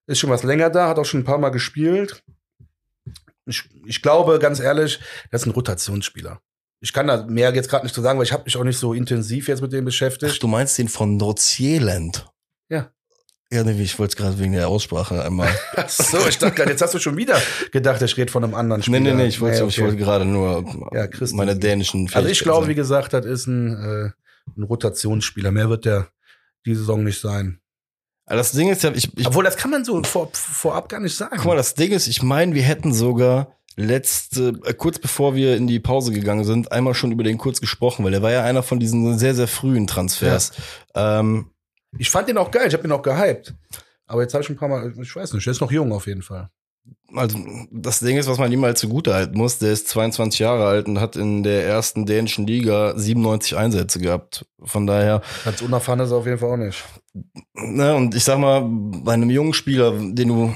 Ist 0.08 0.20
schon 0.20 0.30
was 0.30 0.44
länger 0.44 0.70
da, 0.70 0.90
hat 0.90 1.00
auch 1.00 1.06
schon 1.06 1.22
ein 1.22 1.26
paar 1.26 1.38
Mal 1.38 1.50
gespielt. 1.50 2.22
Ich, 3.46 3.64
ich 3.86 4.02
glaube, 4.02 4.40
ganz 4.40 4.60
ehrlich, 4.60 5.00
das 5.32 5.42
ist 5.42 5.48
ein 5.48 5.52
Rotationsspieler. 5.52 6.42
Ich 6.82 6.92
kann 6.94 7.08
da 7.08 7.26
mehr 7.26 7.54
jetzt 7.54 7.70
gerade 7.70 7.86
nicht 7.86 7.96
zu 7.96 8.02
sagen, 8.02 8.20
weil 8.20 8.26
ich 8.26 8.34
habe 8.34 8.44
mich 8.44 8.58
auch 8.58 8.64
nicht 8.64 8.78
so 8.78 8.94
intensiv 8.94 9.48
jetzt 9.48 9.62
mit 9.62 9.72
dem 9.72 9.84
Ach, 9.84 9.86
beschäftigt. 9.86 10.42
du 10.42 10.48
meinst 10.48 10.78
den 10.78 10.90
von 10.90 11.16
Nordsjeland? 11.18 12.26
Ja. 13.52 13.58
Ja, 13.60 13.64
nee, 13.64 13.82
ich 13.82 13.98
wollte 13.98 14.12
es 14.12 14.16
gerade 14.16 14.38
wegen 14.40 14.54
der 14.54 14.68
Aussprache 14.68 15.24
einmal. 15.24 15.50
Ach 15.76 15.90
so, 15.90 16.20
ich 16.28 16.38
dachte 16.38 16.56
gerade, 16.56 16.70
jetzt 16.70 16.82
hast 16.82 16.94
du 16.94 17.00
schon 17.00 17.18
wieder 17.18 17.42
gedacht, 17.72 18.02
ich 18.02 18.16
rede 18.16 18.32
von 18.32 18.44
einem 18.44 18.54
anderen 18.54 18.80
nee, 18.82 18.86
Spieler. 18.86 19.00
nee, 19.00 19.24
nee, 19.24 19.28
ich 19.28 19.42
wollte 19.42 19.62
Nee, 19.62 19.68
ich 19.70 19.76
okay. 19.78 19.84
wollte 19.86 19.98
gerade 19.98 20.26
nur 20.26 20.64
Ja, 20.94 21.08
meine 21.34 21.56
dänischen 21.58 22.02
Also 22.02 22.20
ich 22.30 22.38
Fähigkeiten 22.40 22.44
glaube, 22.44 22.68
wie 22.68 22.76
gesagt, 22.76 23.14
das 23.14 23.26
ist 23.26 23.48
ein, 23.48 23.74
äh, 23.74 24.12
ein 24.58 24.64
Rotationsspieler. 24.64 25.52
Mehr 25.52 25.70
wird 25.70 25.86
der 25.86 26.10
die 26.66 26.76
Saison 26.76 27.04
nicht 27.04 27.20
sein. 27.20 27.60
Also 28.26 28.40
das 28.40 28.52
Ding 28.52 28.70
ist 28.70 28.84
ja, 28.84 28.92
ich, 28.94 29.10
ich 29.18 29.26
Obwohl, 29.26 29.44
das 29.44 29.58
kann 29.58 29.72
man 29.72 29.84
so 29.84 30.04
vor, 30.04 30.30
vorab 30.34 30.88
gar 30.88 31.00
nicht 31.00 31.16
sagen. 31.16 31.36
guck 31.38 31.48
mal, 31.48 31.56
das 31.58 31.74
Ding 31.74 31.92
ist, 31.92 32.08
ich 32.08 32.22
meine, 32.22 32.54
wir 32.54 32.62
hätten 32.62 32.94
sogar 32.94 33.56
letzte, 33.76 34.54
äh, 34.66 34.74
kurz 34.76 35.00
bevor 35.00 35.34
wir 35.34 35.56
in 35.56 35.66
die 35.66 35.80
Pause 35.80 36.12
gegangen 36.12 36.44
sind, 36.44 36.72
einmal 36.72 36.94
schon 36.94 37.12
über 37.12 37.24
den 37.24 37.40
kurz 37.40 37.60
gesprochen, 37.60 38.06
weil 38.06 38.12
der 38.12 38.22
war 38.22 38.32
ja 38.32 38.44
einer 38.44 38.62
von 38.62 38.80
diesen 38.80 39.18
sehr, 39.18 39.34
sehr 39.34 39.48
frühen 39.48 39.88
Transfers. 39.88 40.52
Ähm, 40.94 41.50
Ich 41.98 42.10
fand 42.10 42.28
den 42.30 42.38
auch 42.38 42.52
geil, 42.52 42.68
ich 42.68 42.74
habe 42.74 42.86
ihn 42.88 42.92
auch 42.92 43.02
gehypt. 43.02 43.54
Aber 44.08 44.22
jetzt 44.22 44.34
habe 44.34 44.44
ich 44.44 44.50
ein 44.50 44.56
paar 44.58 44.70
Mal, 44.70 44.94
ich 45.02 45.16
weiß 45.16 45.34
nicht, 45.34 45.46
der 45.46 45.52
ist 45.52 45.62
noch 45.62 45.72
jung 45.72 45.92
auf 45.92 46.08
jeden 46.08 46.22
Fall. 46.24 46.50
also 47.14 47.38
das 47.72 48.00
Ding 48.00 48.18
ist, 48.18 48.28
was 48.28 48.38
man 48.40 48.52
ihm 48.52 48.64
halt 48.64 48.78
zugute 48.78 49.14
halten 49.14 49.38
muss, 49.38 49.60
der 49.60 49.72
ist 49.72 49.88
22 49.90 50.40
Jahre 50.40 50.68
alt 50.68 50.88
und 50.88 51.00
hat 51.00 51.16
in 51.16 51.44
der 51.44 51.66
ersten 51.66 52.06
dänischen 52.06 52.48
Liga 52.48 52.94
97 52.98 53.56
Einsätze 53.56 54.00
gehabt. 54.00 54.46
Von 54.64 54.88
daher, 54.88 55.22
Ganz 55.46 55.62
unerfahren 55.62 56.00
ist 56.00 56.12
er 56.12 56.18
auf 56.18 56.26
jeden 56.26 56.40
Fall 56.40 56.52
auch 56.52 56.58
nicht. 56.58 56.84
ne, 57.54 57.96
und 57.96 58.16
ich 58.16 58.24
sag 58.24 58.40
mal, 58.40 58.64
bei 58.68 59.14
einem 59.14 59.30
jungen 59.30 59.54
Spieler, 59.54 59.92
den 59.92 60.28
du, 60.28 60.56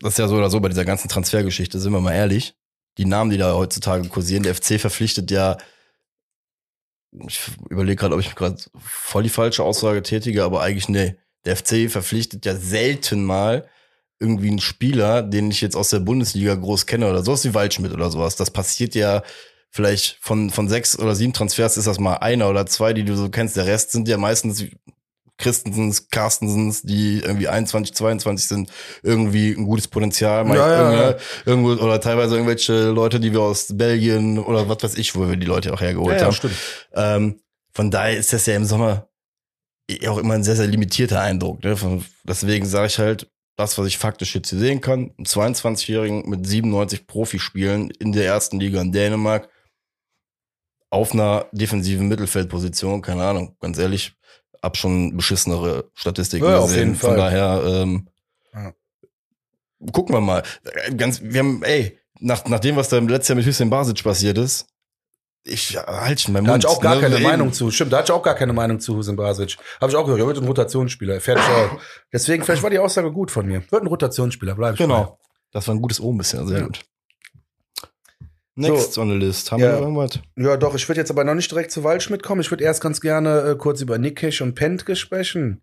das 0.00 0.14
ist 0.14 0.18
ja 0.18 0.28
so 0.28 0.36
oder 0.36 0.50
so 0.50 0.60
bei 0.60 0.68
dieser 0.68 0.84
ganzen 0.84 1.08
Transfergeschichte, 1.08 1.78
sind 1.78 1.92
wir 1.92 2.00
mal 2.00 2.14
ehrlich, 2.14 2.54
die 2.98 3.04
Namen, 3.04 3.30
die 3.30 3.38
da 3.38 3.54
heutzutage 3.54 4.08
kursieren, 4.08 4.42
der 4.42 4.54
FC 4.54 4.80
verpflichtet 4.80 5.30
ja, 5.30 5.56
ich 7.26 7.40
überlege 7.70 7.96
gerade, 7.96 8.14
ob 8.14 8.20
ich 8.20 8.34
gerade 8.34 8.56
voll 8.78 9.22
die 9.22 9.28
falsche 9.28 9.62
Aussage 9.62 10.02
tätige, 10.02 10.44
aber 10.44 10.62
eigentlich 10.62 10.88
nee. 10.88 11.16
Der 11.44 11.56
FC 11.56 11.90
verpflichtet 11.90 12.44
ja 12.44 12.56
selten 12.56 13.24
mal 13.24 13.68
irgendwie 14.18 14.48
einen 14.48 14.60
Spieler, 14.60 15.22
den 15.22 15.50
ich 15.50 15.60
jetzt 15.60 15.76
aus 15.76 15.90
der 15.90 16.00
Bundesliga 16.00 16.54
groß 16.54 16.86
kenne 16.86 17.08
oder 17.08 17.22
sowas 17.22 17.44
wie 17.44 17.54
Waldschmidt 17.54 17.92
oder 17.92 18.10
sowas. 18.10 18.36
Das 18.36 18.50
passiert 18.50 18.94
ja 18.94 19.22
vielleicht 19.70 20.18
von, 20.20 20.50
von 20.50 20.68
sechs 20.68 20.98
oder 20.98 21.14
sieben 21.14 21.32
Transfers 21.32 21.76
ist 21.76 21.86
das 21.86 22.00
mal 22.00 22.14
einer 22.14 22.48
oder 22.48 22.66
zwei, 22.66 22.92
die 22.94 23.04
du 23.04 23.14
so 23.14 23.28
kennst. 23.28 23.56
Der 23.56 23.66
Rest 23.66 23.92
sind 23.92 24.08
ja 24.08 24.16
meistens 24.16 24.64
Christensens, 25.38 26.08
Carstensens, 26.08 26.82
die 26.82 27.20
irgendwie 27.20 27.48
21, 27.48 27.94
22 27.94 28.48
sind, 28.48 28.70
irgendwie 29.02 29.52
ein 29.52 29.64
gutes 29.64 29.88
Potenzial, 29.88 30.46
Ja, 30.48 30.54
ja, 30.54 31.10
ja. 31.10 31.16
irgendwo, 31.44 31.72
oder 31.72 32.00
teilweise 32.00 32.36
irgendwelche 32.36 32.90
Leute, 32.90 33.20
die 33.20 33.32
wir 33.32 33.42
aus 33.42 33.66
Belgien 33.76 34.38
oder 34.38 34.68
was 34.68 34.82
weiß 34.82 34.96
ich, 34.96 35.14
wo 35.14 35.28
wir 35.28 35.36
die 35.36 35.46
Leute 35.46 35.72
auch 35.72 35.80
hergeholt 35.80 36.22
haben. 36.22 36.32
stimmt. 36.32 36.54
Ähm, 36.94 37.40
von 37.74 37.90
daher 37.90 38.16
ist 38.16 38.32
das 38.32 38.46
ja 38.46 38.56
im 38.56 38.64
Sommer 38.64 39.08
eh 39.90 40.08
auch 40.08 40.18
immer 40.18 40.34
ein 40.34 40.44
sehr, 40.44 40.56
sehr 40.56 40.66
limitierter 40.66 41.20
Eindruck. 41.20 41.62
Ne? 41.62 41.76
Von, 41.76 42.04
deswegen 42.24 42.66
sage 42.66 42.86
ich 42.86 42.98
halt, 42.98 43.30
das, 43.56 43.78
was 43.78 43.86
ich 43.86 43.98
faktisch 43.98 44.34
jetzt 44.34 44.50
hier 44.50 44.58
sehen 44.58 44.80
kann, 44.80 45.12
ein 45.18 45.24
22-Jährigen 45.24 46.28
mit 46.28 46.46
97 46.46 47.06
Profispielen 47.06 47.90
in 47.90 48.12
der 48.12 48.26
ersten 48.26 48.60
Liga 48.60 48.80
in 48.80 48.92
Dänemark 48.92 49.48
auf 50.90 51.12
einer 51.12 51.46
defensiven 51.52 52.08
Mittelfeldposition, 52.08 53.02
keine 53.02 53.24
Ahnung, 53.24 53.56
ganz 53.60 53.78
ehrlich, 53.78 54.15
hab 54.66 54.76
schon 54.76 55.16
beschissenere 55.16 55.90
Statistiken 55.94 56.44
Ja, 56.44 56.58
auf 56.58 56.66
gesehen. 56.68 56.94
Von 56.94 57.10
Fall. 57.10 57.16
daher, 57.18 57.62
ähm, 57.64 58.08
Ja. 58.52 58.72
gucken 59.92 60.14
wir 60.14 60.20
mal. 60.20 60.42
Ganz, 60.96 61.20
wir 61.22 61.40
haben, 61.40 61.62
ey, 61.62 61.98
nach, 62.20 62.44
nach 62.46 62.60
dem, 62.60 62.76
was 62.76 62.88
da 62.88 62.98
im 62.98 63.08
letzten 63.08 63.32
Jahr 63.32 63.36
mit 63.36 63.46
Hüseyin 63.46 63.70
Basic 63.70 64.02
passiert 64.02 64.38
ist, 64.38 64.66
ich 65.48 65.76
halte 65.76 66.22
schon 66.22 66.32
meinen 66.34 66.44
Da 66.46 66.52
Mund. 66.52 66.64
hatte 66.64 66.72
ich 66.72 66.76
auch 66.78 66.82
gar 66.82 66.96
ne? 66.96 67.00
keine 67.02 67.14
Eben. 67.16 67.22
Meinung 67.24 67.52
zu. 67.52 67.70
Stimmt, 67.70 67.92
da 67.92 67.98
hatte 67.98 68.06
ich 68.12 68.18
auch 68.18 68.22
gar 68.22 68.34
keine 68.34 68.52
Meinung 68.52 68.80
zu 68.80 68.96
Husin 68.96 69.14
Basic. 69.14 69.56
Habe 69.80 69.92
ich 69.92 69.96
auch 69.96 70.02
gehört, 70.04 70.20
er 70.20 70.26
wird 70.26 70.38
ein 70.38 70.44
Rotationsspieler. 70.46 71.20
Fertig. 71.20 71.44
Deswegen, 72.12 72.42
vielleicht 72.42 72.62
war 72.64 72.70
die 72.70 72.80
Aussage 72.80 73.12
gut 73.12 73.30
von 73.30 73.46
mir. 73.46 73.62
Wird 73.70 73.82
ein 73.82 73.86
Rotationsspieler, 73.86 74.56
bleib 74.56 74.72
ich 74.74 74.78
bei. 74.80 74.84
Genau. 74.86 75.18
Das 75.52 75.68
war 75.68 75.74
ein 75.76 75.80
gutes 75.80 76.00
Ohm 76.00 76.18
bisher, 76.18 76.44
sehr 76.46 76.58
Ja. 76.58 76.64
gut. 76.66 76.80
Next 78.56 78.96
on 78.98 79.10
the 79.10 79.16
list. 79.16 79.52
Haben 79.52 79.60
Ja. 79.62 79.72
wir 79.74 79.80
irgendwas? 79.80 80.18
Ja, 80.36 80.56
doch, 80.56 80.74
ich 80.74 80.88
würde 80.88 81.00
jetzt 81.00 81.10
aber 81.10 81.24
noch 81.24 81.34
nicht 81.34 81.50
direkt 81.50 81.70
zu 81.70 81.84
Waldschmidt 81.84 82.22
kommen. 82.22 82.40
Ich 82.40 82.50
würde 82.50 82.64
erst 82.64 82.80
ganz 82.80 83.00
gerne 83.00 83.40
äh, 83.42 83.54
kurz 83.56 83.80
über 83.82 83.98
Nickisch 83.98 84.40
und 84.40 84.54
Pentke 84.54 84.96
sprechen. 84.96 85.62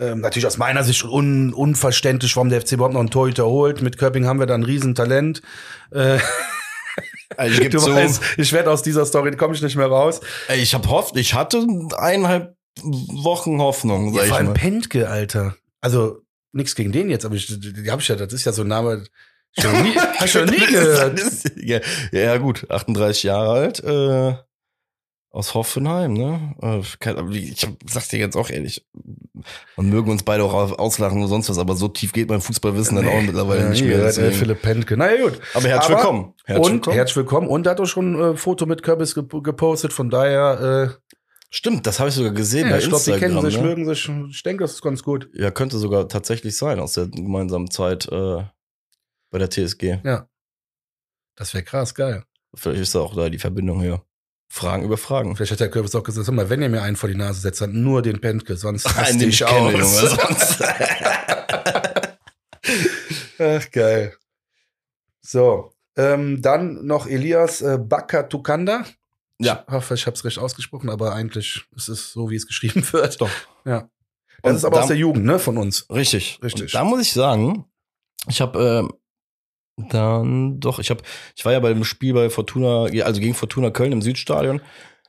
Ähm, 0.00 0.20
natürlich 0.20 0.46
aus 0.46 0.58
meiner 0.58 0.84
Sicht 0.84 1.04
un 1.04 1.52
unverständlich, 1.52 2.36
warum 2.36 2.50
der 2.50 2.60
FC 2.60 2.72
überhaupt 2.72 2.94
noch 2.94 3.00
einen 3.00 3.10
Torhüter 3.10 3.46
holt. 3.46 3.82
Mit 3.82 3.98
Köpping 3.98 4.26
haben 4.26 4.38
wir 4.40 4.46
da 4.46 4.54
ein 4.54 4.64
Riesentalent. 4.64 5.42
Äh, 5.90 6.18
Also 7.36 7.60
ich 7.62 7.68
du 7.70 7.78
weißt, 7.84 8.22
ich 8.38 8.52
werde 8.52 8.70
aus 8.70 8.82
dieser 8.82 9.04
Story, 9.06 9.36
komme 9.36 9.54
ich 9.54 9.62
nicht 9.62 9.76
mehr 9.76 9.86
raus. 9.86 10.20
ey, 10.48 10.58
ich 10.60 10.74
habe 10.74 10.88
hofft, 10.88 11.16
ich 11.16 11.34
hatte 11.34 11.64
eineinhalb 11.96 12.56
Wochen 12.82 13.60
Hoffnung, 13.60 14.14
Ja, 14.14 14.20
sag 14.22 14.28
vor 14.28 14.40
ich 14.40 14.44
allem. 14.46 14.54
Pentke, 14.54 15.08
Alter. 15.08 15.54
Also, 15.80 16.22
nichts 16.52 16.74
gegen 16.74 16.90
den 16.90 17.10
jetzt, 17.10 17.24
aber 17.24 17.34
ich, 17.36 17.46
die 17.46 17.90
hab 17.90 18.00
ich 18.00 18.08
ja, 18.08 18.16
das 18.16 18.32
ist 18.32 18.44
ja 18.46 18.52
so 18.52 18.62
ein 18.62 18.68
Name, 18.68 19.04
schon 19.58 19.82
nie, 19.82 19.94
ich 20.24 20.30
schon 20.30 20.46
nie 20.48 20.56
gehört. 20.70 21.20
ja, 21.56 21.80
ja, 22.12 22.36
gut, 22.38 22.66
38 22.70 23.22
Jahre 23.22 23.50
alt, 23.52 23.82
äh, 23.84 24.34
aus 25.30 25.52
Hoffenheim, 25.54 26.14
ne? 26.14 26.54
Äh, 26.62 26.78
Ich 27.36 27.66
sag's 27.86 28.08
dir 28.08 28.18
jetzt 28.18 28.34
auch 28.36 28.48
ehrlich, 28.50 28.86
man 29.76 29.88
mögen 29.90 30.10
uns 30.10 30.22
beide 30.22 30.42
auch 30.42 30.54
auslachen 30.78 31.18
oder 31.18 31.28
sonst 31.28 31.50
was, 31.50 31.58
aber 31.58 31.76
so 31.76 31.86
tief 31.88 32.12
geht 32.12 32.28
mein 32.30 32.40
Fußballwissen 32.40 32.96
dann 32.96 33.06
auch 33.08 33.20
mittlerweile 33.20 33.62
Ja, 33.64 33.68
nicht 33.68 33.84
mehr. 33.84 33.98
deswegen. 33.98 34.32
Philipp 34.32 34.62
Pentke. 34.62 34.96
Na 34.96 35.14
ja, 35.14 35.22
gut. 35.22 35.38
Aber 35.54 35.68
herzlich 35.68 35.94
Aber- 35.94 36.02
willkommen. 36.02 36.34
Herzlich 36.44 36.66
und 36.66 36.72
willkommen. 36.72 36.96
herzlich 36.96 37.16
willkommen. 37.16 37.48
Und 37.48 37.66
er 37.66 37.70
hat 37.72 37.80
auch 37.80 37.86
schon 37.86 38.14
ein 38.14 38.32
äh, 38.34 38.36
Foto 38.38 38.64
mit 38.66 38.82
Kürbis 38.82 39.14
gep 39.14 39.30
gepostet, 39.44 39.92
von 39.92 40.08
daher, 40.10 40.90
äh, 40.98 41.14
Stimmt, 41.50 41.86
das 41.86 41.98
habe 41.98 42.08
ich 42.10 42.14
sogar 42.14 42.32
gesehen 42.32 42.68
ja, 42.68 42.76
ich 42.78 42.88
glaube, 42.88 43.04
die 43.04 43.12
kennen 43.12 43.40
sich, 43.40 43.56
ne? 43.56 43.62
mögen 43.62 43.86
sich. 43.86 44.10
Ich 44.30 44.42
denke, 44.42 44.64
das 44.64 44.72
ist 44.72 44.82
ganz 44.82 45.02
gut. 45.02 45.30
Ja, 45.34 45.50
könnte 45.50 45.78
sogar 45.78 46.06
tatsächlich 46.08 46.56
sein 46.58 46.78
aus 46.80 46.92
der 46.94 47.06
gemeinsamen 47.06 47.70
Zeit 47.70 48.06
äh, 48.12 48.42
bei 49.30 49.38
der 49.38 49.50
TSG. 49.50 49.98
Das 51.36 51.54
wäre 51.54 51.64
krass, 51.64 51.94
geil. 51.94 52.24
Vielleicht 52.54 52.80
ist 52.82 52.94
da 52.94 53.00
auch 53.00 53.14
da 53.14 53.28
die 53.28 53.38
Verbindung 53.38 53.80
hier. 53.80 54.02
Fragen 54.50 54.82
über 54.84 54.96
Fragen. 54.96 55.36
Vielleicht 55.36 55.52
hat 55.52 55.60
der 55.60 55.70
Kürbis 55.70 55.94
auch 55.94 56.02
gesagt, 56.02 56.24
sag 56.26 56.34
mal, 56.34 56.48
wenn 56.48 56.62
ihr 56.62 56.70
mir 56.70 56.80
einen 56.82 56.96
vor 56.96 57.08
die 57.10 57.14
Nase 57.14 57.40
setzt, 57.40 57.60
dann 57.60 57.82
nur 57.82 58.00
den 58.00 58.20
Pentke, 58.20 58.56
sonst 58.56 58.86
raste 58.96 59.24
ich 59.26 59.38
kenne, 59.40 59.50
aus. 59.50 59.72
Junge. 59.72 59.84
Sonst. 60.16 60.62
Ach, 63.38 63.70
geil. 63.70 64.14
So, 65.20 65.72
ähm, 65.96 66.40
dann 66.42 66.86
noch 66.86 67.06
Elias 67.06 67.60
äh, 67.60 67.78
Bakatukanda. 67.78 68.84
ja, 69.38 69.64
Ich 69.68 69.72
hoffe, 69.72 69.94
ich 69.94 70.06
habe 70.06 70.14
es 70.16 70.24
recht 70.24 70.38
ausgesprochen, 70.38 70.88
aber 70.90 71.12
eigentlich 71.14 71.64
ist 71.76 71.88
es 71.88 72.12
so, 72.12 72.30
wie 72.30 72.36
es 72.36 72.46
geschrieben 72.46 72.82
wird. 72.92 73.20
doch. 73.20 73.30
Ja. 73.64 73.90
Das 74.42 74.50
Und 74.52 74.56
ist 74.56 74.64
aber 74.64 74.76
da- 74.76 74.82
aus 74.82 74.88
der 74.88 74.96
Jugend, 74.96 75.24
ne, 75.24 75.38
von 75.38 75.58
uns. 75.58 75.88
Richtig. 75.90 76.38
Richtig. 76.42 76.62
Und 76.62 76.74
da 76.74 76.84
muss 76.84 77.02
ich 77.02 77.12
sagen, 77.12 77.64
ich 78.28 78.40
habe 78.40 78.88
äh, 78.88 78.94
dann 79.90 80.60
doch, 80.60 80.78
ich 80.78 80.90
habe, 80.90 81.02
ich 81.36 81.44
war 81.44 81.52
ja 81.52 81.60
bei 81.60 81.72
dem 81.72 81.84
Spiel 81.84 82.14
bei 82.14 82.30
Fortuna, 82.30 82.84
also 83.04 83.20
gegen 83.20 83.34
Fortuna 83.34 83.70
Köln 83.70 83.92
im 83.92 84.02
Südstadion, 84.02 84.60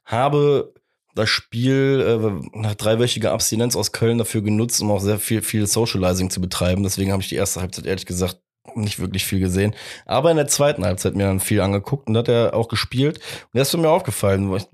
habe 0.05 0.73
das 1.15 1.29
Spiel 1.29 2.41
äh, 2.53 2.57
nach 2.57 2.75
dreiwöchiger 2.75 3.31
Abstinenz 3.31 3.75
aus 3.75 3.91
Köln 3.91 4.17
dafür 4.17 4.41
genutzt, 4.41 4.81
um 4.81 4.91
auch 4.91 5.01
sehr 5.01 5.19
viel, 5.19 5.41
viel 5.41 5.67
Socializing 5.67 6.29
zu 6.29 6.39
betreiben. 6.39 6.83
Deswegen 6.83 7.11
habe 7.11 7.21
ich 7.21 7.29
die 7.29 7.35
erste 7.35 7.61
Halbzeit 7.61 7.85
ehrlich 7.85 8.05
gesagt 8.05 8.39
nicht 8.75 8.99
wirklich 8.99 9.25
viel 9.25 9.39
gesehen. 9.39 9.75
Aber 10.05 10.29
in 10.29 10.37
der 10.37 10.47
zweiten 10.47 10.85
Halbzeit 10.85 11.15
mir 11.15 11.25
dann 11.25 11.39
viel 11.39 11.61
angeguckt 11.61 12.07
und 12.07 12.17
hat 12.17 12.27
er 12.27 12.53
auch 12.53 12.67
gespielt. 12.67 13.17
Und 13.17 13.55
der 13.55 13.63
ist 13.63 13.75
mir 13.75 13.89
aufgefallen, 13.89 14.49
wo 14.49 14.57
ich, 14.57 14.67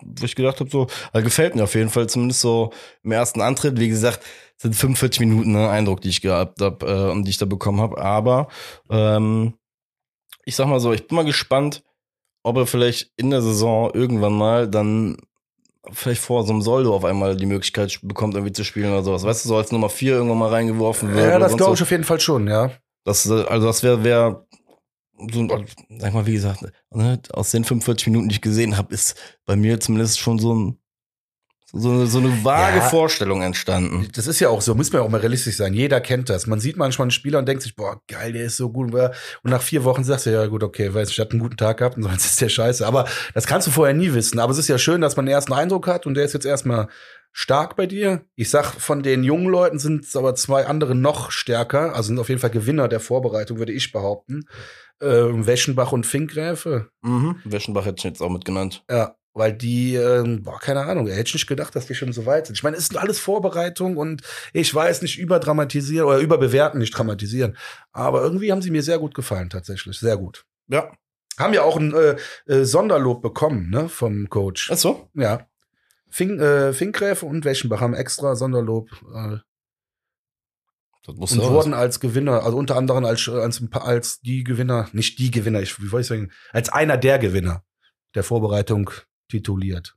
wo 0.00 0.24
ich 0.24 0.36
gedacht 0.36 0.60
habe, 0.60 0.70
so, 0.70 0.86
also 1.12 1.24
gefällt 1.24 1.56
mir 1.56 1.64
auf 1.64 1.74
jeden 1.74 1.90
Fall, 1.90 2.08
zumindest 2.08 2.40
so 2.40 2.72
im 3.02 3.12
ersten 3.12 3.40
Antritt. 3.40 3.80
Wie 3.80 3.88
gesagt, 3.88 4.20
sind 4.60 4.74
45 4.74 5.20
Minuten 5.20 5.52
ne, 5.52 5.70
Eindruck, 5.70 6.02
die 6.02 6.10
ich 6.10 6.20
gehabt 6.20 6.60
habe 6.60 6.86
äh, 6.86 7.10
und 7.10 7.24
die 7.24 7.30
ich 7.30 7.38
da 7.38 7.46
bekommen 7.46 7.80
habe. 7.80 7.98
Aber 7.98 8.48
ähm, 8.90 9.54
ich 10.44 10.54
sag 10.54 10.66
mal 10.66 10.80
so, 10.80 10.92
ich 10.92 11.06
bin 11.06 11.16
mal 11.16 11.24
gespannt, 11.24 11.82
ob 12.42 12.56
er 12.56 12.66
vielleicht 12.66 13.10
in 13.16 13.30
der 13.30 13.40
Saison 13.40 13.90
irgendwann 13.94 14.36
mal 14.36 14.68
dann 14.68 15.16
vielleicht 15.90 16.20
vor 16.20 16.44
so 16.44 16.52
einem 16.52 16.60
Soldo 16.60 16.94
auf 16.94 17.06
einmal 17.06 17.36
die 17.36 17.46
Möglichkeit 17.46 17.98
bekommt, 18.02 18.34
irgendwie 18.34 18.52
zu 18.52 18.64
spielen 18.64 18.92
oder 18.92 19.02
sowas. 19.02 19.24
Weißt 19.24 19.44
du, 19.44 19.48
so 19.48 19.56
als 19.56 19.72
Nummer 19.72 19.88
vier 19.88 20.12
irgendwann 20.12 20.38
mal 20.38 20.50
reingeworfen 20.50 21.14
wird. 21.14 21.30
Ja, 21.30 21.38
das 21.38 21.56
glaube 21.56 21.74
ich 21.74 21.82
auf 21.82 21.90
jeden 21.90 22.04
Fall 22.04 22.20
schon, 22.20 22.46
ja. 22.46 22.70
Das, 23.04 23.26
äh, 23.26 23.44
also 23.44 23.66
das 23.66 23.82
wäre, 23.82 24.04
wär, 24.04 24.46
so, 25.32 25.48
sag 25.88 26.12
mal, 26.12 26.26
wie 26.26 26.34
gesagt, 26.34 26.66
ne, 26.90 27.20
aus 27.32 27.50
den 27.50 27.64
45 27.64 28.08
Minuten, 28.08 28.28
die 28.28 28.34
ich 28.34 28.40
gesehen 28.42 28.76
habe, 28.76 28.92
ist 28.92 29.18
bei 29.46 29.56
mir 29.56 29.80
zumindest 29.80 30.18
schon 30.18 30.38
so 30.38 30.54
ein 30.54 30.79
so, 31.72 31.90
eine- 31.90 32.06
so 32.06 32.18
eine 32.18 32.44
vage 32.44 32.78
Ja. 32.78 32.88
Vorstellung 32.88 33.42
entstanden. 33.42 34.08
Das 34.14 34.26
ist 34.26 34.40
ja 34.40 34.48
auch 34.48 34.60
so, 34.60 34.74
muss 34.74 34.92
man 34.92 35.02
ja 35.02 35.06
auch 35.06 35.10
mal 35.10 35.20
realistisch 35.20 35.56
sein. 35.56 35.72
Jeder 35.74 36.00
kennt 36.00 36.28
das. 36.28 36.46
Man 36.46 36.58
sieht 36.60 36.76
manchmal 36.76 37.04
einen 37.04 37.10
Spieler 37.12 37.38
und 37.38 37.46
denkt 37.46 37.62
sich, 37.62 37.76
boah, 37.76 38.00
geil, 38.08 38.32
der 38.32 38.44
ist 38.44 38.56
so 38.56 38.70
gut. 38.70 38.92
Und 38.92 39.50
nach 39.50 39.62
vier 39.62 39.84
Wochen 39.84 40.02
sagst 40.04 40.26
du, 40.26 40.30
ja 40.32 40.46
gut, 40.46 40.62
okay, 40.62 40.92
weiß 40.92 41.08
ich, 41.08 41.14
ich 41.14 41.20
hatte 41.20 41.32
einen 41.32 41.40
guten 41.40 41.56
Tag 41.56 41.78
gehabt 41.78 41.96
und 41.96 42.02
sonst 42.04 42.24
ist 42.26 42.40
der 42.40 42.48
scheiße. 42.48 42.86
Aber 42.86 43.06
das 43.34 43.46
kannst 43.46 43.66
du 43.66 43.70
vorher 43.70 43.94
nie 43.94 44.12
wissen. 44.14 44.38
Aber 44.38 44.52
es 44.52 44.58
ist 44.58 44.68
ja 44.68 44.78
schön, 44.78 45.00
dass 45.00 45.16
man 45.16 45.26
den 45.26 45.32
ersten 45.34 45.52
Eindruck 45.52 45.86
hat 45.86 46.06
und 46.06 46.14
der 46.14 46.24
ist 46.24 46.32
jetzt 46.32 46.46
erstmal 46.46 46.88
stark 47.32 47.76
bei 47.76 47.86
dir. 47.86 48.24
Ich 48.34 48.50
sag, 48.50 48.72
von 48.72 49.04
den 49.04 49.22
jungen 49.22 49.46
Leuten 49.46 49.78
sind 49.78 50.04
es 50.04 50.16
aber 50.16 50.34
zwei 50.34 50.66
andere 50.66 50.96
noch 50.96 51.30
stärker. 51.30 51.94
Also 51.94 52.08
sind 52.08 52.18
auf 52.18 52.28
jeden 52.28 52.40
Fall 52.40 52.50
Gewinner 52.50 52.88
der 52.88 52.98
Vorbereitung, 52.98 53.58
würde 53.58 53.72
ich 53.72 53.92
behaupten. 53.92 54.42
Ähm, 55.00 55.46
Weschenbach 55.46 55.92
und 55.92 56.04
Finkgräfe. 56.04 56.88
Mhm. 57.02 57.36
Weschenbach 57.44 57.86
hätte 57.86 57.98
ich 57.98 58.04
jetzt 58.04 58.20
auch 58.20 58.28
mit 58.28 58.44
genannt. 58.44 58.82
Ja, 58.90 59.14
weil 59.32 59.52
die, 59.52 59.94
ähm, 59.94 60.42
boah, 60.42 60.58
keine 60.58 60.84
Ahnung, 60.84 61.06
hätte 61.06 61.28
ich 61.28 61.34
nicht 61.34 61.46
gedacht, 61.46 61.74
dass 61.76 61.86
die 61.86 61.94
schon 61.94 62.12
so 62.12 62.26
weit 62.26 62.46
sind. 62.46 62.56
Ich 62.56 62.62
meine, 62.62 62.76
es 62.76 62.84
ist 62.84 62.96
alles 62.96 63.18
Vorbereitung 63.18 63.96
und 63.96 64.22
ich 64.52 64.74
weiß 64.74 65.02
nicht 65.02 65.18
überdramatisieren 65.18 66.06
oder 66.06 66.18
überbewerten, 66.18 66.80
nicht 66.80 66.96
dramatisieren. 66.96 67.56
Aber 67.92 68.22
irgendwie 68.22 68.50
haben 68.50 68.62
sie 68.62 68.70
mir 68.70 68.82
sehr 68.82 68.98
gut 68.98 69.14
gefallen, 69.14 69.50
tatsächlich. 69.50 69.98
Sehr 69.98 70.16
gut. 70.16 70.44
Ja. 70.68 70.92
Haben 71.38 71.54
ja 71.54 71.62
auch 71.62 71.76
ein 71.76 71.94
äh, 71.94 72.16
äh, 72.46 72.64
Sonderlob 72.64 73.22
bekommen, 73.22 73.70
ne, 73.70 73.88
vom 73.88 74.28
Coach. 74.28 74.70
Ach 74.72 74.76
so? 74.76 75.08
Ja. 75.14 75.46
Fink, 76.08 76.40
äh, 76.40 76.72
Finkgräfe 76.72 77.24
und 77.24 77.44
Weschenbach 77.44 77.80
haben 77.80 77.94
extra 77.94 78.34
Sonderlob 78.34 78.90
äh, 79.14 79.38
Das 81.06 81.14
muss 81.14 81.32
und 81.32 81.42
wurden 81.42 81.72
als 81.72 82.00
Gewinner, 82.00 82.42
also 82.42 82.58
unter 82.58 82.76
anderem 82.76 83.04
als, 83.04 83.28
als, 83.28 83.62
als 83.72 84.20
die 84.20 84.42
Gewinner, 84.42 84.88
nicht 84.92 85.20
die 85.20 85.30
Gewinner, 85.30 85.60
ich, 85.60 85.80
wie 85.80 85.92
wollte 85.92 86.02
ich 86.02 86.08
sagen, 86.08 86.32
als 86.50 86.68
einer 86.68 86.96
der 86.96 87.20
Gewinner 87.20 87.62
der 88.14 88.24
Vorbereitung 88.24 88.90
tituliert. 89.30 89.96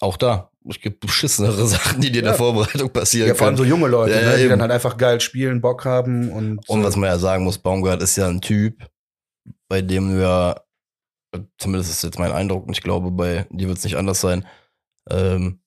auch 0.00 0.16
da. 0.16 0.50
Es 0.68 0.80
gibt 0.80 1.00
beschissenere 1.00 1.66
Sachen, 1.66 2.00
die 2.00 2.10
dir 2.10 2.20
in 2.20 2.24
Ja. 2.24 2.30
der 2.32 2.38
Vorbereitung 2.38 2.90
passieren 2.90 3.28
Ja, 3.28 3.34
vor 3.34 3.46
allem 3.46 3.56
können. 3.56 3.68
so 3.68 3.70
junge 3.74 3.88
Leute, 3.88 4.14
Ja, 4.14 4.30
ne, 4.32 4.38
die 4.38 4.48
dann 4.48 4.60
halt 4.60 4.70
einfach 4.72 4.96
geil 4.96 5.20
spielen, 5.20 5.60
Bock 5.60 5.84
haben 5.84 6.30
und, 6.32 6.68
Und 6.68 6.82
was 6.84 6.96
man 6.96 7.08
ja 7.10 7.18
sagen 7.18 7.44
muss, 7.44 7.58
Baumgart 7.58 8.02
ist 8.02 8.16
ja 8.16 8.26
ein 8.28 8.40
Typ, 8.40 8.84
bei 9.68 9.80
dem 9.82 10.08
du 10.16 10.22
ja, 10.22 10.60
zumindest 11.58 11.90
ist 11.90 12.02
jetzt 12.02 12.18
mein 12.18 12.32
Eindruck, 12.32 12.66
und 12.66 12.72
ich 12.72 12.82
glaube, 12.82 13.10
bei 13.10 13.46
dir 13.50 13.68
wird 13.68 13.78
es 13.78 13.84
nicht 13.84 13.96
anders 13.96 14.20
sein, 14.20 14.46
ähm, 15.10 15.60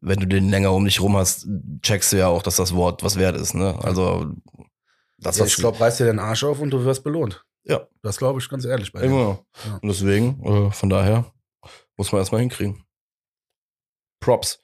wenn 0.00 0.20
du 0.20 0.26
den 0.26 0.48
länger 0.48 0.72
um 0.72 0.84
dich 0.84 1.00
rum 1.00 1.16
hast, 1.16 1.46
checkst 1.82 2.12
du 2.12 2.18
ja 2.18 2.28
auch, 2.28 2.42
dass 2.42 2.56
das 2.56 2.74
Wort 2.74 3.02
was 3.02 3.16
wert 3.18 3.36
ist, 3.36 3.54
ne? 3.54 3.78
Also, 3.82 4.32
das 5.18 5.38
ja, 5.38 5.44
ich 5.44 5.56
glaube, 5.56 5.78
reiß 5.80 5.98
dir 5.98 6.06
den 6.06 6.18
Arsch 6.18 6.44
auf 6.44 6.60
und 6.60 6.70
du 6.70 6.84
wirst 6.84 7.04
belohnt. 7.04 7.44
Ja. 7.64 7.86
Das 8.02 8.16
glaube 8.16 8.40
ich 8.40 8.48
ganz 8.48 8.64
ehrlich 8.64 8.92
bei 8.92 9.00
dir. 9.00 9.06
Immer. 9.06 9.44
Ja. 9.66 9.74
Und 9.82 9.88
deswegen, 9.88 10.42
äh, 10.44 10.70
von 10.72 10.88
daher, 10.88 11.26
muss 12.02 12.12
man 12.12 12.20
erstmal 12.20 12.40
hinkriegen. 12.40 12.84
Props. 14.20 14.58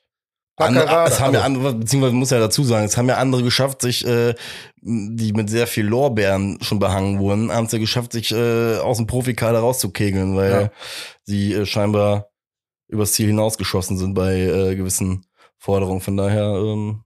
Andere, 0.57 1.05
es 1.07 1.21
haben 1.21 1.35
ja 1.35 1.39
aber- 1.41 1.45
andere, 1.47 1.75
beziehungsweise 1.75 2.15
muss 2.17 2.31
ja 2.31 2.41
dazu 2.41 2.65
sagen, 2.65 2.85
es 2.87 2.97
haben 2.97 3.09
ja 3.09 3.19
andere 3.19 3.45
geschafft, 3.45 3.81
sich, 3.81 4.05
äh, 4.05 4.35
die 4.81 5.33
mit 5.33 5.49
sehr 5.49 5.69
viel 5.69 5.87
Lorbeeren 5.87 6.59
schon 6.63 6.81
behangen 6.81 7.21
wurden, 7.21 7.53
haben 7.53 7.67
es 7.67 7.73
ja 7.73 7.79
geschafft, 7.79 8.11
sich 8.13 8.33
äh, 8.33 8.79
aus 8.79 8.97
dem 8.97 9.07
Profikader 9.07 9.61
rauszukegeln, 9.61 10.35
weil 10.35 10.51
Ja. 10.51 10.71
sie 11.23 11.53
äh, 11.55 11.65
scheinbar 11.65 12.31
übers 12.89 13.13
Ziel 13.13 13.29
hinausgeschossen 13.29 13.99
sind 13.99 14.15
bei 14.15 14.35
äh, 14.41 14.75
gewissen 14.75 15.27
Forderungen. 15.59 16.01
Von 16.01 16.17
daher, 16.17 16.43
ähm, 16.57 17.05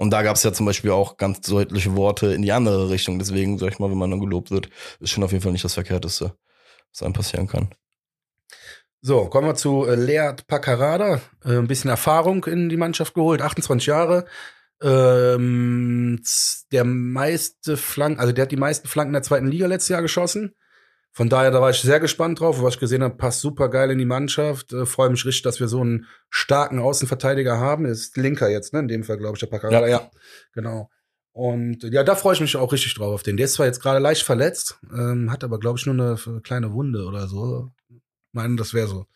und 0.00 0.10
da 0.10 0.22
gab 0.22 0.34
es 0.34 0.42
ja 0.42 0.52
zum 0.52 0.66
Beispiel 0.66 0.90
auch 0.90 1.16
ganz 1.18 1.40
deutliche 1.42 1.94
Worte 1.94 2.34
in 2.34 2.42
die 2.42 2.50
andere 2.50 2.90
Richtung. 2.90 3.20
Deswegen, 3.20 3.58
sag 3.58 3.70
ich 3.72 3.78
mal, 3.78 3.90
wenn 3.92 3.98
man 3.98 4.10
dann 4.10 4.18
gelobt 4.20 4.50
wird, 4.50 4.70
ist 4.98 5.10
schon 5.10 5.22
auf 5.22 5.30
jeden 5.30 5.42
Fall 5.42 5.52
nicht 5.52 5.64
das 5.64 5.74
Verkehrteste, 5.74 6.36
was 6.92 7.02
einem 7.04 7.12
passieren 7.12 7.46
kann. 7.46 7.68
So, 9.04 9.26
kommen 9.26 9.48
wir 9.48 9.56
zu 9.56 9.84
äh, 9.84 9.96
Leert 9.96 10.46
Paccarada. 10.46 11.20
Äh, 11.44 11.56
ein 11.58 11.66
bisschen 11.66 11.90
Erfahrung 11.90 12.44
in 12.44 12.68
die 12.68 12.76
Mannschaft 12.76 13.14
geholt, 13.14 13.42
28 13.42 13.86
Jahre. 13.86 14.26
Ähm, 14.80 16.22
der 16.70 16.84
meiste 16.84 17.76
Flanken, 17.76 18.20
also 18.20 18.32
der 18.32 18.42
hat 18.42 18.52
die 18.52 18.56
meisten 18.56 18.86
Flanken 18.86 19.12
der 19.12 19.22
zweiten 19.22 19.48
Liga 19.48 19.66
letztes 19.66 19.88
Jahr 19.88 20.02
geschossen. 20.02 20.54
Von 21.10 21.28
daher, 21.28 21.50
da 21.50 21.60
war 21.60 21.70
ich 21.70 21.80
sehr 21.80 21.98
gespannt 21.98 22.38
drauf. 22.38 22.62
Was 22.62 22.74
ich 22.74 22.80
gesehen 22.80 23.02
habe, 23.02 23.16
passt 23.16 23.40
super 23.40 23.68
geil 23.68 23.90
in 23.90 23.98
die 23.98 24.04
Mannschaft. 24.04 24.72
Äh, 24.72 24.86
Freue 24.86 25.10
mich 25.10 25.24
richtig, 25.24 25.42
dass 25.42 25.58
wir 25.58 25.66
so 25.66 25.80
einen 25.80 26.06
starken 26.30 26.78
Außenverteidiger 26.78 27.58
haben. 27.58 27.86
Ist 27.86 28.16
Linker 28.16 28.50
jetzt, 28.50 28.72
ne? 28.72 28.78
In 28.78 28.88
dem 28.88 29.02
Fall, 29.02 29.18
glaube 29.18 29.34
ich, 29.34 29.40
der 29.40 29.48
Paccarada. 29.48 29.88
Ja. 29.88 29.98
Ja, 29.98 30.10
genau. 30.52 30.90
Und 31.32 31.82
ja, 31.82 32.04
da 32.04 32.14
freue 32.14 32.34
ich 32.34 32.40
mich 32.40 32.56
auch 32.56 32.72
richtig 32.72 32.94
drauf 32.94 33.14
auf 33.14 33.22
den. 33.24 33.36
Der 33.36 33.46
ist 33.46 33.54
zwar 33.54 33.66
jetzt 33.66 33.82
gerade 33.82 33.98
leicht 33.98 34.22
verletzt, 34.22 34.78
ähm, 34.92 35.32
hat 35.32 35.42
aber, 35.42 35.58
glaube 35.58 35.78
ich, 35.78 35.86
nur 35.86 35.94
eine 35.94 36.40
kleine 36.42 36.72
Wunde 36.72 37.04
oder 37.04 37.26
so. 37.26 37.70
Meinen, 38.32 38.56
das 38.56 38.72
wäre 38.74 38.88
so. 38.88 39.06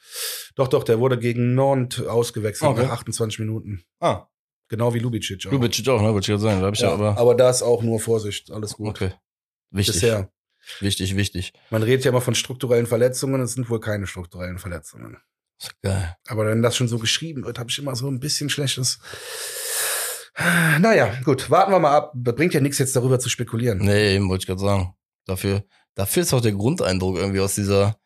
Doch, 0.55 0.69
doch, 0.69 0.85
der 0.85 0.99
wurde 1.01 1.19
gegen 1.19 1.55
Nantes 1.55 2.07
ausgewechselt 2.07 2.71
Okay. 2.71 2.83
nach 2.85 2.91
28 2.93 3.39
Minuten. 3.39 3.83
Ah, 4.01 4.27
Genau 4.69 4.93
wie 4.95 4.99
Lubicic 4.99 5.47
auch. 5.47 5.53
Lubitsch 5.53 5.87
auch, 5.89 6.03
ne? 6.03 6.13
Wollte 6.13 6.25
ich 6.25 6.27
gerade 6.27 6.43
sagen. 6.43 6.61
Da 6.61 6.69
ich 6.71 6.81
ja, 6.81 6.89
ja, 6.89 6.95
aber. 6.95 7.17
aber 7.17 7.35
da 7.37 7.49
ist 7.51 7.63
auch 7.63 7.83
nur 7.83 8.01
Vorsicht, 8.01 8.51
alles 8.51 8.73
gut. 8.75 8.89
Okay. 8.89 9.13
Wichtig. 9.71 9.95
Bisher. 9.95 10.33
Wichtig, 10.81 11.15
wichtig. 11.17 11.53
Man 11.71 11.85
redet 11.85 12.05
ja 12.05 12.11
immer 12.11 12.21
von 12.21 12.35
strukturellen 12.35 12.87
Verletzungen, 12.87 13.41
es 13.41 13.53
sind 13.53 13.71
wohl 13.71 13.79
keine 13.79 14.09
strukturellen 14.09 14.59
Verletzungen. 14.59 15.19
Ist 15.61 15.81
geil. 15.83 16.17
Aber 16.27 16.47
wenn 16.47 16.63
das 16.63 16.77
schon 16.77 16.89
so 16.89 16.99
geschrieben 16.99 17.45
wird, 17.45 17.61
habe 17.61 17.71
ich 17.71 17.79
immer 17.79 17.95
so 17.95 18.09
ein 18.09 18.19
bisschen 18.19 18.51
schlechtes. 18.51 18.99
Naja, 20.81 21.15
gut, 21.25 21.49
warten 21.51 21.71
wir 21.73 21.79
mal 21.79 21.97
ab. 21.97 22.13
Bringt 22.15 22.53
ja 22.53 22.61
nichts, 22.61 22.79
jetzt 22.79 22.95
darüber 22.97 23.19
zu 23.19 23.29
spekulieren. 23.29 23.79
Nee, 23.79 24.17
eben 24.17 24.29
wollte 24.29 24.43
ich 24.43 24.47
gerade 24.47 24.61
sagen. 24.61 24.95
Dafür, 25.25 25.65
dafür 25.95 26.23
ist 26.25 26.35
auch 26.35 26.43
der 26.43 26.53
Grundeindruck 26.53 27.17
irgendwie 27.17 27.41
aus 27.41 27.55
dieser, 27.55 27.97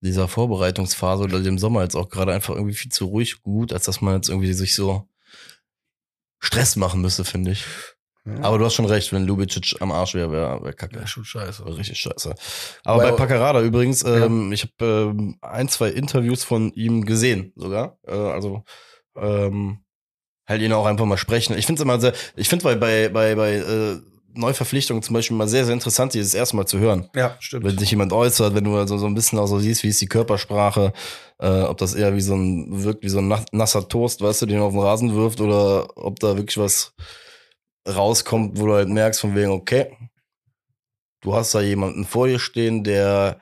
dieser 0.00 0.28
Vorbereitungsphase 0.28 1.24
oder 1.24 1.40
dem 1.40 1.58
Sommer 1.58 1.82
jetzt 1.82 1.96
auch 1.96 2.08
gerade 2.08 2.32
einfach 2.32 2.54
irgendwie 2.54 2.74
viel 2.74 2.90
zu 2.92 3.06
ruhig 3.06 3.42
gut, 3.42 3.72
als 3.72 3.84
dass 3.84 4.00
man 4.00 4.14
jetzt 4.16 4.28
irgendwie 4.28 4.52
sich 4.52 4.74
so 4.74 5.08
Stress 6.38 6.76
machen 6.76 7.00
müsste, 7.00 7.24
finde 7.24 7.52
ich. 7.52 7.64
Ja. 8.26 8.42
Aber 8.42 8.58
du 8.58 8.64
hast 8.64 8.74
schon 8.74 8.86
recht, 8.86 9.12
wenn 9.12 9.24
Lubicic 9.26 9.76
am 9.80 9.92
Arsch 9.92 10.14
wäre, 10.14 10.32
wäre 10.32 10.62
wär 10.62 10.72
kacke. 10.72 10.98
ja, 10.98 11.06
schon 11.06 11.24
scheiße. 11.24 11.64
Wäre 11.64 11.78
richtig 11.78 11.98
scheiße. 12.00 12.34
Aber 12.84 13.02
Weil- 13.02 13.10
bei 13.12 13.16
Paccarada 13.16 13.62
übrigens, 13.62 14.02
ähm, 14.04 14.52
ich 14.52 14.64
habe 14.64 15.12
ähm, 15.16 15.38
ein, 15.40 15.68
zwei 15.68 15.90
Interviews 15.90 16.42
von 16.42 16.72
ihm 16.72 17.04
gesehen 17.04 17.52
sogar. 17.54 17.98
Äh, 18.06 18.14
also 18.14 18.64
ähm, 19.16 19.78
halt 20.46 20.60
ihn 20.60 20.72
auch 20.72 20.86
einfach 20.86 21.04
mal 21.06 21.16
sprechen. 21.16 21.56
Ich 21.56 21.66
finde 21.66 21.80
es 21.80 21.84
immer 21.84 22.00
sehr, 22.00 22.14
ich 22.34 22.48
finde 22.48 22.64
bei, 22.64 22.74
bei, 22.74 23.08
bei, 23.08 23.34
bei 23.36 23.54
äh, 23.56 24.00
Neuverpflichtungen 24.36 25.02
zum 25.02 25.14
Beispiel 25.14 25.36
mal 25.36 25.48
sehr, 25.48 25.64
sehr 25.64 25.74
interessant, 25.74 26.14
dieses 26.14 26.34
erste 26.34 26.56
Mal 26.56 26.66
zu 26.66 26.78
hören. 26.78 27.08
Ja, 27.14 27.36
stimmt. 27.40 27.64
Wenn 27.64 27.78
sich 27.78 27.90
jemand 27.90 28.12
äußert, 28.12 28.54
wenn 28.54 28.64
du 28.64 28.76
also 28.76 28.98
so 28.98 29.06
ein 29.06 29.14
bisschen 29.14 29.38
auch 29.38 29.46
so 29.46 29.58
siehst, 29.58 29.82
wie 29.82 29.88
ist 29.88 30.00
die 30.00 30.06
Körpersprache, 30.06 30.92
äh, 31.38 31.62
ob 31.62 31.78
das 31.78 31.94
eher 31.94 32.14
wie 32.14 32.20
so 32.20 32.34
ein, 32.34 32.84
wirkt 32.84 33.02
wie 33.02 33.08
so 33.08 33.18
ein 33.18 33.28
nas- 33.28 33.46
nasser 33.52 33.88
Toast, 33.88 34.20
weißt 34.20 34.42
du, 34.42 34.46
den 34.46 34.60
auf 34.60 34.72
den 34.72 34.80
Rasen 34.80 35.14
wirft, 35.14 35.40
oder 35.40 35.88
ob 35.96 36.20
da 36.20 36.36
wirklich 36.36 36.58
was 36.58 36.92
rauskommt, 37.88 38.58
wo 38.58 38.66
du 38.66 38.74
halt 38.74 38.88
merkst 38.88 39.20
von 39.20 39.34
wegen, 39.34 39.50
okay, 39.50 39.96
du 41.20 41.34
hast 41.34 41.54
da 41.54 41.60
jemanden 41.60 42.04
vor 42.04 42.26
dir 42.28 42.38
stehen, 42.38 42.84
der, 42.84 43.40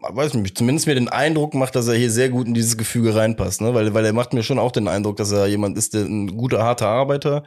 weiß 0.00 0.34
nicht, 0.34 0.58
zumindest 0.58 0.86
mir 0.86 0.94
den 0.94 1.08
Eindruck 1.08 1.54
macht, 1.54 1.74
dass 1.76 1.88
er 1.88 1.94
hier 1.94 2.10
sehr 2.10 2.28
gut 2.28 2.46
in 2.46 2.54
dieses 2.54 2.76
Gefüge 2.76 3.14
reinpasst, 3.14 3.60
ne? 3.60 3.72
Weil, 3.74 3.94
weil 3.94 4.04
er 4.04 4.12
macht 4.12 4.32
mir 4.32 4.42
schon 4.42 4.58
auch 4.58 4.72
den 4.72 4.88
Eindruck, 4.88 5.16
dass 5.16 5.32
er 5.32 5.46
jemand 5.46 5.78
ist, 5.78 5.94
der 5.94 6.04
ein 6.04 6.36
guter, 6.36 6.62
harter 6.62 6.88
Arbeiter, 6.88 7.44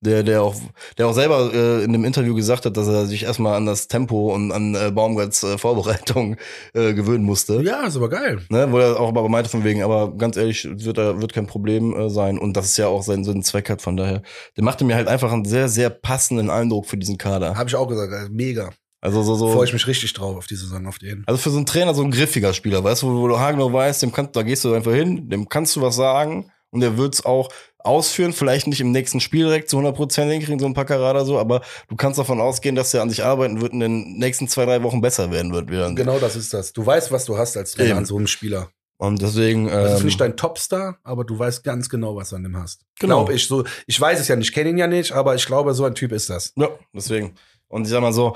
der, 0.00 0.22
der 0.22 0.42
auch, 0.42 0.54
der 0.96 1.08
auch 1.08 1.12
selber 1.12 1.52
äh, 1.52 1.84
in 1.84 1.92
dem 1.92 2.04
Interview 2.04 2.34
gesagt 2.34 2.64
hat, 2.66 2.76
dass 2.76 2.86
er 2.86 3.06
sich 3.06 3.24
erstmal 3.24 3.54
an 3.54 3.66
das 3.66 3.88
Tempo 3.88 4.32
und 4.32 4.52
an 4.52 4.74
äh, 4.74 4.90
Baumgarts 4.92 5.42
äh, 5.42 5.58
Vorbereitung 5.58 6.36
äh, 6.74 6.94
gewöhnen 6.94 7.24
musste. 7.24 7.62
ja, 7.62 7.86
ist 7.86 7.96
aber 7.96 8.08
geil. 8.08 8.40
Ne, 8.48 8.70
wo 8.70 8.78
er 8.78 9.00
auch 9.00 9.08
aber 9.08 9.28
meinte 9.28 9.50
von 9.50 9.64
wegen, 9.64 9.82
aber 9.82 10.16
ganz 10.16 10.36
ehrlich, 10.36 10.68
wird 10.70 10.98
er 10.98 11.20
wird 11.20 11.32
kein 11.32 11.46
Problem 11.46 11.94
äh, 11.96 12.10
sein 12.10 12.38
und 12.38 12.56
das 12.56 12.66
ist 12.66 12.76
ja 12.76 12.86
auch 12.86 13.02
sein 13.02 13.24
ein 13.28 13.42
Zweck 13.42 13.68
hat 13.68 13.82
von 13.82 13.96
daher. 13.96 14.22
Der 14.56 14.64
machte 14.64 14.84
mir 14.84 14.94
halt 14.94 15.08
einfach 15.08 15.32
einen 15.32 15.44
sehr 15.44 15.68
sehr 15.68 15.90
passenden 15.90 16.50
Eindruck 16.50 16.86
für 16.86 16.96
diesen 16.96 17.18
Kader. 17.18 17.56
Habe 17.56 17.68
ich 17.68 17.74
auch 17.74 17.88
gesagt, 17.88 18.12
also 18.12 18.32
mega. 18.32 18.70
Also 19.00 19.22
so 19.22 19.34
so 19.34 19.52
Freue 19.52 19.66
ich 19.66 19.72
mich 19.72 19.86
richtig 19.86 20.12
drauf 20.12 20.36
auf 20.36 20.46
die 20.46 20.56
Saison, 20.56 20.86
auf 20.86 20.98
den. 20.98 21.24
also 21.26 21.38
für 21.38 21.50
so 21.50 21.56
einen 21.56 21.66
Trainer 21.66 21.94
so 21.94 22.02
ein 22.02 22.10
griffiger 22.10 22.52
Spieler, 22.52 22.82
weißt 22.82 23.02
du, 23.02 23.08
wo, 23.08 23.20
wo 23.22 23.28
du 23.28 23.38
haargenau 23.38 23.72
weißt, 23.72 24.02
dem 24.02 24.12
kannst 24.12 24.34
da 24.34 24.42
gehst 24.42 24.64
du 24.64 24.72
einfach 24.72 24.92
hin, 24.92 25.28
dem 25.28 25.48
kannst 25.48 25.76
du 25.76 25.82
was 25.82 25.96
sagen 25.96 26.50
und 26.70 26.80
der 26.80 26.96
wird's 26.96 27.24
auch 27.24 27.48
ausführen, 27.78 28.32
vielleicht 28.32 28.66
nicht 28.66 28.80
im 28.80 28.90
nächsten 28.90 29.20
Spiel 29.20 29.44
direkt 29.44 29.68
zu 29.70 29.78
100% 29.78 30.28
hinkriegen, 30.28 30.58
so 30.58 30.66
ein 30.66 30.74
Packerada 30.74 31.24
so, 31.24 31.38
aber 31.38 31.62
du 31.88 31.96
kannst 31.96 32.18
davon 32.18 32.40
ausgehen, 32.40 32.74
dass 32.74 32.92
er 32.92 33.02
an 33.02 33.10
sich 33.10 33.24
arbeiten 33.24 33.60
wird 33.60 33.72
und 33.72 33.82
in 33.82 34.04
den 34.04 34.18
nächsten 34.18 34.48
zwei, 34.48 34.64
drei 34.64 34.82
Wochen 34.82 35.00
besser 35.00 35.30
werden 35.30 35.52
wird 35.52 35.70
wieder. 35.70 35.92
Genau 35.94 36.18
das 36.18 36.36
ist 36.36 36.52
das. 36.52 36.72
Du 36.72 36.84
weißt, 36.84 37.12
was 37.12 37.24
du 37.24 37.38
hast 37.38 37.56
als 37.56 37.72
Trainer 37.72 37.90
Eben. 37.90 37.98
an 37.98 38.04
so 38.04 38.16
einem 38.16 38.26
Spieler. 38.26 38.70
Und 39.00 39.22
deswegen 39.22 39.68
Das 39.68 39.94
ist 39.94 40.00
ähm, 40.00 40.06
nicht 40.06 40.20
dein 40.20 40.36
Topstar, 40.36 40.98
aber 41.04 41.24
du 41.24 41.38
weißt 41.38 41.62
ganz 41.62 41.88
genau, 41.88 42.16
was 42.16 42.30
du 42.30 42.36
an 42.36 42.42
dem 42.42 42.56
hast. 42.56 42.82
Genau. 42.98 43.24
Glaub 43.24 43.34
ich 43.34 43.46
so. 43.46 43.64
Ich 43.86 44.00
weiß 44.00 44.18
es 44.18 44.26
ja 44.26 44.34
nicht, 44.34 44.52
kenne 44.52 44.70
ihn 44.70 44.78
ja 44.78 44.88
nicht, 44.88 45.12
aber 45.12 45.36
ich 45.36 45.46
glaube, 45.46 45.72
so 45.72 45.84
ein 45.84 45.94
Typ 45.94 46.10
ist 46.10 46.28
das. 46.28 46.52
Ja, 46.56 46.68
deswegen. 46.92 47.34
Und 47.68 47.84
ich 47.84 47.90
sag 47.90 48.00
mal 48.00 48.12
so, 48.12 48.34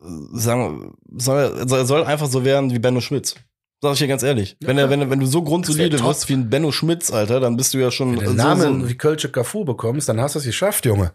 sagen, 0.00 0.94
soll, 1.16 1.68
soll, 1.68 1.86
soll 1.86 2.04
einfach 2.04 2.28
so 2.28 2.44
werden 2.44 2.70
wie 2.72 2.78
Benno 2.78 3.00
Schmitz. 3.00 3.34
Sag 3.82 3.92
ich 3.92 3.98
dir 3.98 4.08
ganz 4.08 4.22
ehrlich. 4.22 4.56
Ja, 4.60 4.68
wenn, 4.68 4.78
er, 4.78 4.88
wenn, 4.90 5.00
er- 5.02 5.10
wenn 5.10 5.20
du 5.20 5.26
so 5.26 5.42
grundsolide 5.42 6.00
wirst 6.00 6.28
wie 6.28 6.32
ein 6.34 6.48
Benno 6.48 6.72
Schmitz, 6.72 7.10
Alter, 7.12 7.40
dann 7.40 7.56
bist 7.56 7.74
du 7.74 7.78
ja 7.78 7.90
schon 7.90 8.12
Wenn 8.12 8.20
du 8.20 8.24
so, 8.24 8.30
einen 8.30 8.36
Namen 8.38 8.80
so 8.82 8.88
wie 8.88 8.96
Kölsche 8.96 9.30
Cafu 9.30 9.64
bekommst, 9.64 10.08
dann 10.08 10.20
hast 10.20 10.34
du 10.34 10.38
es 10.38 10.44
geschafft, 10.46 10.86
Junge. 10.86 11.12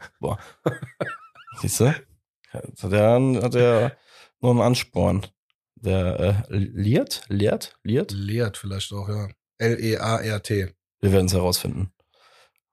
Siehst 1.62 1.80
du? 1.80 1.94
Hat 2.52 2.92
er, 2.92 3.20
hat 3.42 3.56
er 3.56 3.98
nur 4.42 4.52
einen 4.52 4.62
Ansporn. 4.62 5.26
Der 5.76 6.46
äh, 6.50 6.56
Liert? 6.58 7.24
Liert? 7.30 7.76
Liert? 7.84 8.12
Leert 8.12 8.58
vielleicht 8.58 8.94
auch, 8.94 9.10
ja. 9.10 9.30
L-E-A-R-T. 9.58 10.74
Wir 11.00 11.12
werden 11.12 11.26
es 11.26 11.34
herausfinden. 11.34 11.92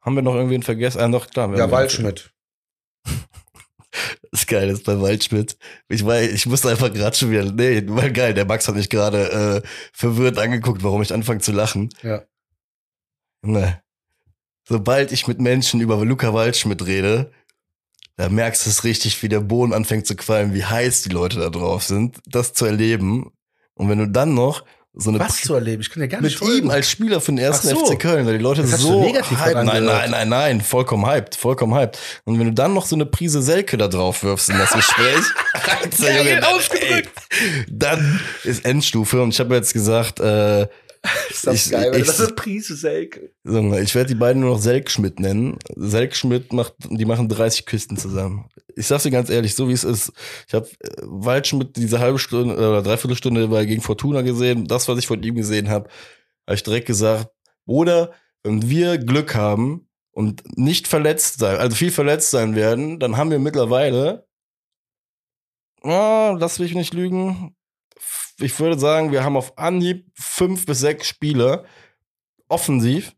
Haben 0.00 0.14
wir 0.16 0.22
noch 0.22 0.34
irgendwen 0.34 0.62
vergessen? 0.62 1.00
Ah, 1.00 1.08
doch, 1.08 1.28
klar. 1.28 1.54
Ja, 1.56 1.70
Waldschmidt. 1.70 2.30
Das 4.30 4.46
Geile 4.46 4.72
ist 4.72 4.84
bei 4.84 5.00
Waldschmidt. 5.00 5.56
Ich 5.88 6.04
war, 6.04 6.20
ich 6.20 6.46
musste 6.46 6.68
einfach 6.68 6.92
gerade 6.92 7.16
schon 7.16 7.30
wieder, 7.30 7.44
nee, 7.44 7.82
war 7.86 8.10
geil. 8.10 8.34
Der 8.34 8.44
Max 8.44 8.68
hat 8.68 8.74
mich 8.74 8.90
gerade 8.90 9.62
äh, 9.64 9.68
verwirrt 9.92 10.38
angeguckt, 10.38 10.82
warum 10.82 11.02
ich 11.02 11.12
anfange 11.12 11.40
zu 11.40 11.52
lachen. 11.52 11.88
Ja. 12.02 12.22
Ne. 13.42 13.82
Sobald 14.68 15.12
ich 15.12 15.26
mit 15.26 15.40
Menschen 15.40 15.80
über 15.80 16.04
Luca 16.04 16.34
Waldschmidt 16.34 16.84
rede, 16.86 17.32
da 18.16 18.28
merkst 18.28 18.66
du 18.66 18.70
es 18.70 18.84
richtig, 18.84 19.22
wie 19.22 19.28
der 19.28 19.40
Boden 19.40 19.72
anfängt 19.72 20.06
zu 20.06 20.16
qualmen, 20.16 20.52
wie 20.52 20.64
heiß 20.64 21.02
die 21.02 21.10
Leute 21.10 21.38
da 21.38 21.50
drauf 21.50 21.84
sind, 21.84 22.18
das 22.26 22.52
zu 22.52 22.66
erleben. 22.66 23.30
Und 23.74 23.88
wenn 23.88 23.98
du 23.98 24.08
dann 24.08 24.34
noch 24.34 24.64
so 25.00 25.10
eine 25.10 25.20
Was 25.20 25.40
zu 25.42 25.54
erleben? 25.54 25.80
Ich 25.80 25.90
kann 25.90 26.02
ja 26.02 26.08
gar 26.08 26.20
nicht 26.20 26.40
mit 26.40 26.54
ihm 26.58 26.70
als 26.70 26.90
Spieler 26.90 27.20
für 27.20 27.30
den 27.30 27.38
ersten 27.38 27.68
so. 27.68 27.86
FC 27.86 27.98
Köln, 27.98 28.26
weil 28.26 28.36
die 28.36 28.42
Leute 28.42 28.62
Das 28.62 28.80
so 28.80 29.00
negativ 29.00 29.38
hyped. 29.38 29.64
Nein, 29.64 29.84
nein, 29.84 30.10
nein, 30.10 30.28
nein, 30.28 30.60
vollkommen 30.60 31.06
hyped, 31.06 31.36
vollkommen 31.36 31.74
hyped. 31.74 31.98
Und 32.24 32.38
wenn 32.38 32.48
du 32.48 32.52
dann 32.52 32.74
noch 32.74 32.84
so 32.84 32.96
eine 32.96 33.06
Prise 33.06 33.40
Selke 33.40 33.76
da 33.76 33.86
drauf 33.86 34.24
wirfst 34.24 34.50
in 34.50 34.58
das 34.58 34.72
Gespräch, 34.72 35.24
Alter, 35.54 36.18
Junge, 36.18 36.40
dann, 36.40 36.60
ey, 36.80 37.02
dann 37.70 38.20
ist 38.42 38.64
Endstufe. 38.64 39.22
Und 39.22 39.30
ich 39.30 39.40
habe 39.40 39.54
jetzt 39.54 39.72
gesagt, 39.72 40.18
äh, 40.18 40.66
ist 41.30 41.46
das 41.46 41.66
Ich- 41.66 41.72
geil, 41.72 41.94
ich- 41.96 42.06
das 42.06 42.20
ist 42.20 42.36
Prise 42.36 42.76
Selke. 42.76 43.32
So, 43.44 43.58
Ich 43.74 43.94
werde 43.94 44.08
die 44.08 44.14
beiden 44.18 44.42
nur 44.42 44.50
noch 44.54 44.60
Selk-Schmidt 44.60 45.20
nennen. 45.20 45.58
Selk-Schmidt 45.76 46.52
macht, 46.52 46.74
die 46.90 47.04
machen 47.04 47.28
30 47.28 47.66
Küsten 47.66 47.96
zusammen. 47.96 48.48
Ich 48.76 48.86
sag's 48.86 49.02
dir 49.02 49.10
ganz 49.10 49.28
ehrlich, 49.30 49.54
so 49.54 49.68
wie 49.68 49.72
es 49.72 49.84
ist. 49.84 50.12
Ich 50.46 50.54
habe 50.54 50.68
Waldschmidt 51.02 51.76
diese 51.76 51.98
halbe 51.98 52.18
Stunde 52.18 52.54
oder 52.56 52.82
dreiviertel 52.82 53.16
Stunde 53.16 53.48
bei 53.48 53.64
gegen 53.64 53.82
Fortuna 53.82 54.22
gesehen. 54.22 54.66
Das, 54.66 54.86
was 54.88 54.98
ich 54.98 55.06
von 55.06 55.22
ihm 55.22 55.34
gesehen 55.34 55.68
habe, 55.68 55.88
habe 56.46 56.54
ich 56.54 56.62
direkt 56.62 56.86
gesagt, 56.86 57.28
Bruder, 57.66 58.12
wenn 58.44 58.68
wir 58.70 58.98
Glück 58.98 59.34
haben 59.34 59.88
und 60.12 60.42
nicht 60.56 60.86
verletzt 60.88 61.38
sein, 61.40 61.56
also 61.56 61.74
viel 61.76 61.90
verletzt 61.90 62.30
sein 62.30 62.54
werden, 62.54 62.98
dann 63.00 63.16
haben 63.16 63.30
wir 63.30 63.38
mittlerweile, 63.40 64.26
oh, 65.82 66.36
lass 66.38 66.58
mich 66.58 66.74
nicht 66.74 66.94
lügen, 66.94 67.54
ich 68.38 68.58
würde 68.60 68.78
sagen, 68.78 69.12
wir 69.12 69.24
haben 69.24 69.36
auf 69.36 69.58
Anhieb 69.58 70.06
fünf 70.14 70.66
bis 70.66 70.80
sechs 70.80 71.08
Spieler 71.08 71.64
offensiv, 72.48 73.12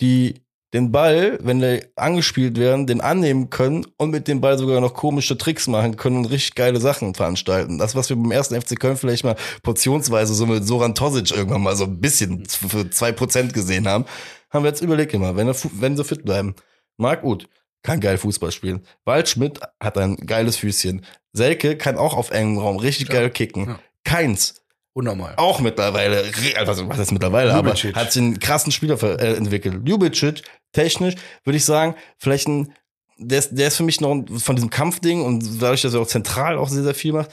die 0.00 0.42
den 0.72 0.90
Ball, 0.90 1.38
wenn 1.42 1.60
die 1.60 1.84
angespielt 1.96 2.58
werden, 2.58 2.86
den 2.86 3.02
annehmen 3.02 3.50
können 3.50 3.86
und 3.98 4.10
mit 4.10 4.26
dem 4.26 4.40
Ball 4.40 4.56
sogar 4.56 4.80
noch 4.80 4.94
komische 4.94 5.36
Tricks 5.36 5.68
machen 5.68 5.96
können 5.96 6.16
und 6.18 6.26
richtig 6.26 6.54
geile 6.54 6.80
Sachen 6.80 7.14
veranstalten. 7.14 7.76
Das, 7.76 7.94
was 7.94 8.08
wir 8.08 8.16
beim 8.16 8.30
ersten 8.30 8.58
FC 8.58 8.80
Köln 8.80 8.96
vielleicht 8.96 9.24
mal 9.24 9.36
portionsweise 9.62 10.32
so 10.32 10.46
mit 10.46 10.66
Soran 10.66 10.94
Tosic 10.94 11.30
irgendwann 11.30 11.62
mal 11.62 11.76
so 11.76 11.84
ein 11.84 12.00
bisschen 12.00 12.46
für 12.46 12.88
zwei 12.88 13.12
Prozent 13.12 13.52
gesehen 13.52 13.86
haben, 13.86 14.06
haben 14.50 14.64
wir 14.64 14.70
jetzt 14.70 14.80
überlegt 14.80 15.12
immer, 15.12 15.36
wenn, 15.36 15.48
wenn 15.48 15.96
sie 15.96 16.04
fit 16.04 16.24
bleiben. 16.24 16.54
Marc 16.96 17.22
Uth 17.22 17.48
kann 17.82 18.00
geil 18.00 18.18
Fußball 18.18 18.52
spielen. 18.52 18.86
Waldschmidt 19.04 19.60
hat 19.80 19.98
ein 19.98 20.16
geiles 20.16 20.56
Füßchen. 20.56 21.04
Selke 21.32 21.76
kann 21.76 21.96
auch 21.96 22.14
auf 22.14 22.30
engem 22.30 22.58
Raum 22.58 22.76
richtig 22.76 23.08
Ja. 23.08 23.14
geil 23.14 23.30
kicken. 23.30 23.66
Ja. 23.68 23.78
Keins 24.04 24.62
Unnormal. 24.94 25.34
auch 25.36 25.60
mittlerweile, 25.60 26.24
also 26.56 26.88
was 26.88 26.98
heißt 26.98 27.12
mittlerweile, 27.12 27.52
Ljubicic. 27.54 27.92
aber 27.96 28.00
hat 28.04 28.12
sich 28.12 28.22
einen 28.22 28.38
krassen 28.40 28.72
Spieler 28.72 29.02
äh, 29.02 29.34
entwickelt. 29.36 29.86
Ljubicic, 29.88 30.42
technisch, 30.72 31.14
würde 31.44 31.56
ich 31.56 31.64
sagen, 31.64 31.94
vielleicht 32.18 32.48
ein, 32.48 32.74
der 33.18 33.38
ist, 33.38 33.50
der 33.56 33.68
ist 33.68 33.76
für 33.76 33.84
mich 33.84 34.00
noch 34.00 34.10
ein- 34.10 34.26
von 34.38 34.54
diesem 34.56 34.70
Kampfding 34.70 35.22
und 35.22 35.62
dadurch, 35.62 35.82
dass 35.82 35.94
er 35.94 36.00
auch 36.00 36.06
zentral 36.06 36.58
auch 36.58 36.68
sehr, 36.68 36.82
sehr 36.82 36.94
viel 36.94 37.12
macht, 37.12 37.30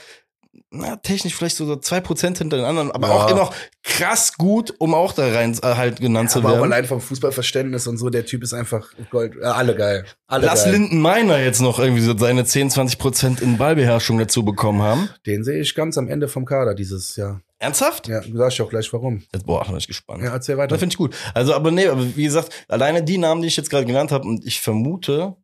na, 0.70 0.96
technisch 0.96 1.34
vielleicht 1.34 1.56
so 1.56 1.76
zwei 1.76 2.00
Prozent 2.00 2.38
hinter 2.38 2.56
den 2.56 2.64
anderen, 2.66 2.90
aber 2.90 3.08
Ja. 3.08 3.14
auch 3.14 3.28
immer 3.30 3.40
noch 3.40 3.54
krass 3.84 4.36
gut, 4.36 4.74
um 4.78 4.94
auch 4.94 5.12
da 5.12 5.28
rein 5.32 5.56
äh, 5.62 5.74
halt 5.76 6.00
genannt 6.00 6.30
zu 6.30 6.38
Aber 6.40 6.48
auch 6.48 6.52
werden. 6.54 6.64
allein 6.72 6.84
vom 6.86 7.00
Fußballverständnis 7.00 7.86
und 7.86 7.98
so, 7.98 8.10
der 8.10 8.26
Typ 8.26 8.42
ist 8.42 8.52
einfach 8.52 8.88
Gold. 9.10 9.36
Äh, 9.40 9.44
alle 9.44 9.76
geil. 9.76 10.04
Alle 10.26 10.46
Lass 10.46 10.64
geil. 10.64 10.72
Linden 10.72 11.00
Meiner 11.00 11.38
jetzt 11.38 11.60
noch 11.60 11.78
irgendwie 11.78 12.02
so 12.02 12.16
seine 12.18 12.44
10, 12.44 12.70
20 12.70 12.98
Prozent 12.98 13.40
in 13.40 13.58
Ballbeherrschung 13.58 14.18
dazu 14.18 14.44
bekommen 14.44 14.82
haben. 14.82 15.08
Den 15.26 15.44
sehe 15.44 15.60
ich 15.60 15.74
ganz 15.74 15.96
am 15.98 16.08
Ende 16.08 16.26
vom 16.28 16.44
Kader 16.44 16.74
dieses 16.74 17.14
Jahr. 17.16 17.40
Ernsthaft? 17.60 18.08
Ja, 18.08 18.20
du 18.20 18.36
sagst 18.36 18.58
ja 18.58 18.64
auch 18.64 18.70
gleich 18.70 18.92
warum. 18.92 19.22
Jetzt, 19.32 19.46
boah, 19.46 19.64
bin 19.66 19.76
ich 19.76 19.86
gespannt. 19.86 20.22
Ja, 20.22 20.30
erzähl 20.32 20.56
weiter. 20.56 20.68
Das 20.68 20.78
finde 20.80 20.94
ich 20.94 20.98
gut. 20.98 21.14
Also, 21.34 21.54
aber 21.54 21.70
nee, 21.70 21.86
aber 21.88 22.16
wie 22.16 22.24
gesagt, 22.24 22.64
alleine 22.68 23.02
die 23.04 23.18
Namen, 23.18 23.42
die 23.42 23.48
ich 23.48 23.56
jetzt 23.56 23.70
gerade 23.70 23.86
genannt 23.86 24.12
habe, 24.12 24.26
und 24.26 24.44
ich 24.46 24.60
vermute, 24.60 25.36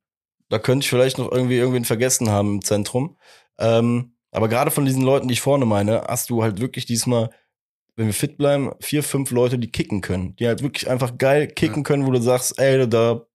da 0.48 0.58
könnte 0.58 0.84
ich 0.84 0.90
vielleicht 0.90 1.18
noch 1.18 1.30
irgendwie 1.30 1.56
irgendwen 1.58 1.84
vergessen 1.84 2.30
haben 2.30 2.54
im 2.54 2.62
Zentrum. 2.64 3.16
Ähm, 3.58 4.12
aber 4.30 4.48
gerade 4.48 4.70
von 4.70 4.84
diesen 4.84 5.02
Leuten, 5.02 5.28
die 5.28 5.34
ich 5.34 5.40
vorne 5.40 5.66
meine, 5.66 6.02
hast 6.08 6.30
du 6.30 6.42
halt 6.42 6.60
wirklich 6.60 6.86
diesmal, 6.86 7.30
wenn 7.96 8.06
wir 8.06 8.14
fit 8.14 8.36
bleiben, 8.36 8.72
vier, 8.80 9.02
fünf 9.02 9.30
Leute, 9.30 9.58
die 9.58 9.70
kicken 9.70 10.00
können. 10.00 10.36
Die 10.36 10.46
halt 10.46 10.62
wirklich 10.62 10.90
einfach 10.90 11.16
geil 11.18 11.46
kicken 11.46 11.82
können, 11.84 12.06
wo 12.06 12.10
du 12.10 12.20
sagst, 12.20 12.58
ey, 12.58 12.88
da 12.88 13.26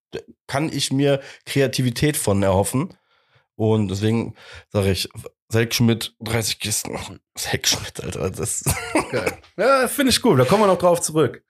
kann 0.47 0.69
ich 0.71 0.91
mir 0.91 1.21
Kreativität 1.45 2.17
von 2.17 2.43
erhoffen. 2.43 2.93
Und 3.55 3.89
deswegen 3.89 4.35
sage 4.69 4.91
ich, 4.91 5.09
Selk 5.49 5.73
Schmidt, 5.73 6.15
30 6.21 6.59
Kisten. 6.59 6.97
Selk 7.37 7.67
Schmidt, 7.67 8.01
Alter, 8.03 8.29
das 8.31 8.63
Geil. 9.11 9.37
Ja, 9.57 9.87
finde 9.87 10.11
ich 10.11 10.21
gut. 10.21 10.39
Da 10.39 10.45
kommen 10.45 10.63
wir 10.63 10.67
noch 10.67 10.77
drauf 10.77 11.01
zurück. 11.01 11.43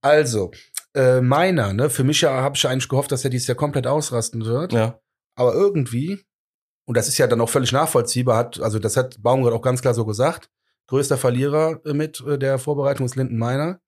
Also, 0.00 0.52
äh, 0.94 1.20
meiner, 1.20 1.72
ne, 1.72 1.90
für 1.90 2.04
mich 2.04 2.20
ja 2.20 2.30
habe 2.30 2.56
ich 2.56 2.66
eigentlich 2.66 2.88
gehofft, 2.88 3.10
dass 3.10 3.24
er 3.24 3.30
dieses 3.30 3.48
Jahr 3.48 3.56
komplett 3.56 3.86
ausrasten 3.86 4.44
wird. 4.44 4.72
ja. 4.72 5.00
Aber 5.34 5.54
irgendwie, 5.54 6.24
und 6.88 6.96
das 6.96 7.06
ist 7.06 7.18
ja 7.18 7.26
dann 7.26 7.42
auch 7.42 7.50
völlig 7.50 7.70
nachvollziehbar, 7.70 8.38
hat, 8.38 8.60
also 8.60 8.78
das 8.78 8.96
hat 8.96 9.22
Baumgart 9.22 9.52
auch 9.52 9.60
ganz 9.60 9.82
klar 9.82 9.92
so 9.92 10.06
gesagt, 10.06 10.48
größter 10.86 11.18
Verlierer 11.18 11.82
äh, 11.84 11.92
mit 11.92 12.18
äh, 12.22 12.38
der 12.38 12.58
Vorbereitung 12.58 13.04
ist 13.04 13.14
Linden 13.14 13.36
Meiner. 13.36 13.82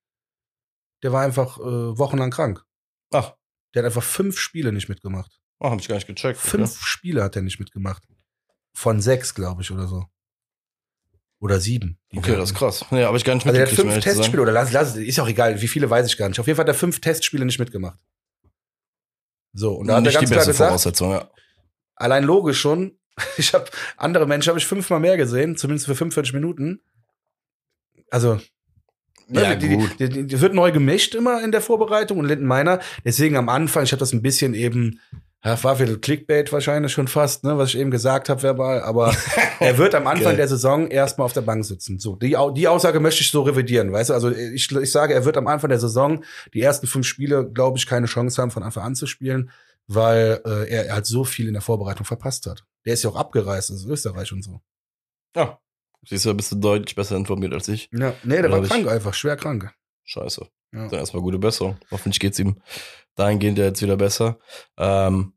Der 1.03 1.11
war 1.11 1.23
einfach 1.23 1.59
äh, 1.59 1.99
wochenlang 1.99 2.31
krank. 2.31 2.63
Ach, 3.11 3.33
Der 3.73 3.83
hat 3.83 3.87
einfach 3.87 4.03
fünf 4.03 4.39
Spiele 4.39 4.71
nicht 4.71 4.91
mitgemacht. 4.91 5.41
oh, 5.61 5.71
hab 5.71 5.81
ich 5.81 5.89
gar 5.89 5.95
nicht 5.95 6.09
gecheckt. 6.09 6.39
Fünf 6.39 6.85
Spiele 6.85 7.25
hat 7.25 7.37
er 7.37 7.41
nicht 7.41 7.59
mitgemacht. 7.59 8.07
Von 8.75 9.01
sechs, 9.01 9.35
glaube 9.35 9.63
ich, 9.63 9.71
oder 9.71 9.89
so. 9.89 10.05
Oder 11.41 11.59
sieben. 11.59 11.99
Okay, 12.15 12.37
das 12.37 12.51
ist 12.51 12.55
krass. 12.55 12.85
Nee, 12.91 13.05
aber 13.05 13.17
ich 13.17 13.25
gar 13.25 13.35
nicht 13.35 13.47
Also 13.47 13.57
der 13.57 13.63
hat 13.67 13.71
mitgekriegt, 13.71 13.79
um 13.79 13.93
fünf 13.93 13.93
ehrlich 13.93 14.05
zu 14.05 14.11
sein. 14.11 14.17
Testspiele, 14.17 14.43
oder 14.43 14.53
lass, 14.53 14.73
lass, 14.73 14.97
ist 14.97 15.19
auch 15.21 15.29
egal, 15.29 15.59
wie 15.63 15.69
viele 15.69 15.89
weiß 15.89 16.07
ich 16.07 16.19
gar 16.19 16.29
nicht. 16.29 16.39
Auf 16.39 16.47
jeden 16.47 16.59
Fall 16.59 16.65
hat 16.65 16.69
er 16.69 16.79
fünf 16.79 17.01
Testspiele 17.01 17.47
nicht 17.47 17.59
mitgemacht. 17.59 17.99
So, 19.55 19.77
und 19.77 19.87
da 19.87 19.95
hat 19.95 20.01
er 20.01 20.03
nicht 20.03 20.15
ganz 20.17 20.29
die 20.29 20.35
klar 20.35 20.39
beste 20.41 20.53
gesagt, 20.53 20.69
Voraussetzung, 20.69 21.13
ja. 21.13 21.31
Allein 22.01 22.25
logisch 22.25 22.61
schon, 22.61 22.99
ich 23.37 23.55
habe 23.55 23.67
andere 23.97 24.27
Menschen 24.27 24.51
habe 24.51 24.59
ich 24.59 24.67
fünfmal 24.67 25.01
mehr 25.01 25.17
gesehen, 25.17 25.57
zumindest 25.57 25.87
für 25.87 25.95
45 25.95 26.35
Minuten. 26.35 26.81
Also 28.11 28.41
ne, 29.29 29.43
Ja, 29.43 29.55
die, 29.55 29.69
gut. 29.69 29.91
Die, 29.99 30.09
die, 30.09 30.27
die 30.27 30.41
wird 30.41 30.55
neu 30.55 30.73
gemischt 30.73 31.15
immer 31.15 31.43
in 31.43 31.53
der 31.53 31.61
Vorbereitung 31.61 32.19
und 32.19 32.27
Linden 32.27 32.47
Meiner. 32.47 32.81
Deswegen 33.05 33.37
am 33.37 33.49
Anfang, 33.49 33.85
ich 33.85 33.93
habe 33.93 34.01
das 34.01 34.13
ein 34.13 34.23
bisschen 34.23 34.55
eben, 34.55 35.01
ja, 35.45 35.63
war 35.63 35.79
wieder 35.79 35.97
Clickbait 35.97 36.53
wahrscheinlich 36.53 36.93
schon 36.93 37.09
fast, 37.09 37.45
ne, 37.45 37.57
was 37.57 37.71
ich 37.71 37.79
eben 37.79 37.91
gesagt 37.91 38.29
habe 38.29 38.43
verbal, 38.43 38.83
aber 38.83 39.15
er 39.61 39.79
wird 39.79 39.95
am 39.95 40.07
Anfang 40.07 40.25
Geil. 40.25 40.37
der 40.37 40.49
Saison 40.49 40.89
erstmal 40.89 41.27
auf 41.27 41.33
der 41.33 41.43
Bank 41.43 41.65
sitzen. 41.65 41.99
So, 41.99 42.17
die, 42.17 42.37
die 42.55 42.69
Aussage 42.69 43.01
möchte 43.01 43.23
ich 43.23 43.31
so 43.31 43.43
revidieren, 43.43 43.93
weißt 43.93 44.11
du? 44.11 44.15
Also 44.15 44.31
ich, 44.31 44.71
ich 44.75 44.91
sage, 44.91 45.15
er 45.15 45.25
wird 45.25 45.37
am 45.37 45.47
Anfang 45.47 45.71
der 45.71 45.81
Saison 45.81 46.25
die 46.55 46.63
ersten 46.63 46.87
fünf 46.87 47.07
Spiele, 47.07 47.49
glaube 47.51 47.79
ich, 47.79 47.87
keine 47.87 48.07
Chance 48.07 48.41
haben, 48.41 48.51
von 48.51 48.63
Anfang 48.63 48.85
an 48.85 48.95
zu 48.95 49.07
spielen, 49.07 49.51
weil 49.91 50.41
äh, 50.45 50.71
er, 50.71 50.87
er 50.87 50.95
halt 50.95 51.07
so 51.07 51.25
viel 51.25 51.49
in 51.49 51.53
der 51.53 51.63
Vorbereitung 51.63 52.07
verpasst 52.07 52.47
hat. 52.47 52.65
Der 52.87 52.95
ist 52.95 53.03
ja 53.03 53.11
auch 53.11 53.17
abgereist 53.17 53.73
aus 53.73 53.85
Österreich 53.85 54.33
und 54.33 54.43
so. 54.43 54.61
Ja. 55.35 55.59
Siehst 56.07 56.25
du, 56.25 56.33
bist 56.33 56.53
du 56.53 56.57
deutlich 56.57 56.95
besser 56.95 57.17
informiert 57.17 57.53
als 57.53 57.69
ich. 57.69 57.91
Ja, 57.93 58.15
nee, 58.23 58.41
der 58.41 58.51
war 58.51 58.63
krank 58.63 58.87
einfach, 58.87 59.13
schwer 59.13 59.37
krank. 59.37 59.71
Scheiße. 60.05 60.47
Ja. 60.73 60.89
Dann 60.89 61.01
erstmal 61.01 61.23
gute 61.23 61.39
Besserung. 61.39 61.77
Hoffentlich 61.91 62.21
geht's 62.21 62.39
ihm 62.39 62.63
dahingehend 63.17 63.59
ja 63.59 63.65
jetzt 63.65 63.83
wieder 63.83 63.97
besser. 63.97 64.39
Ähm, 64.79 65.33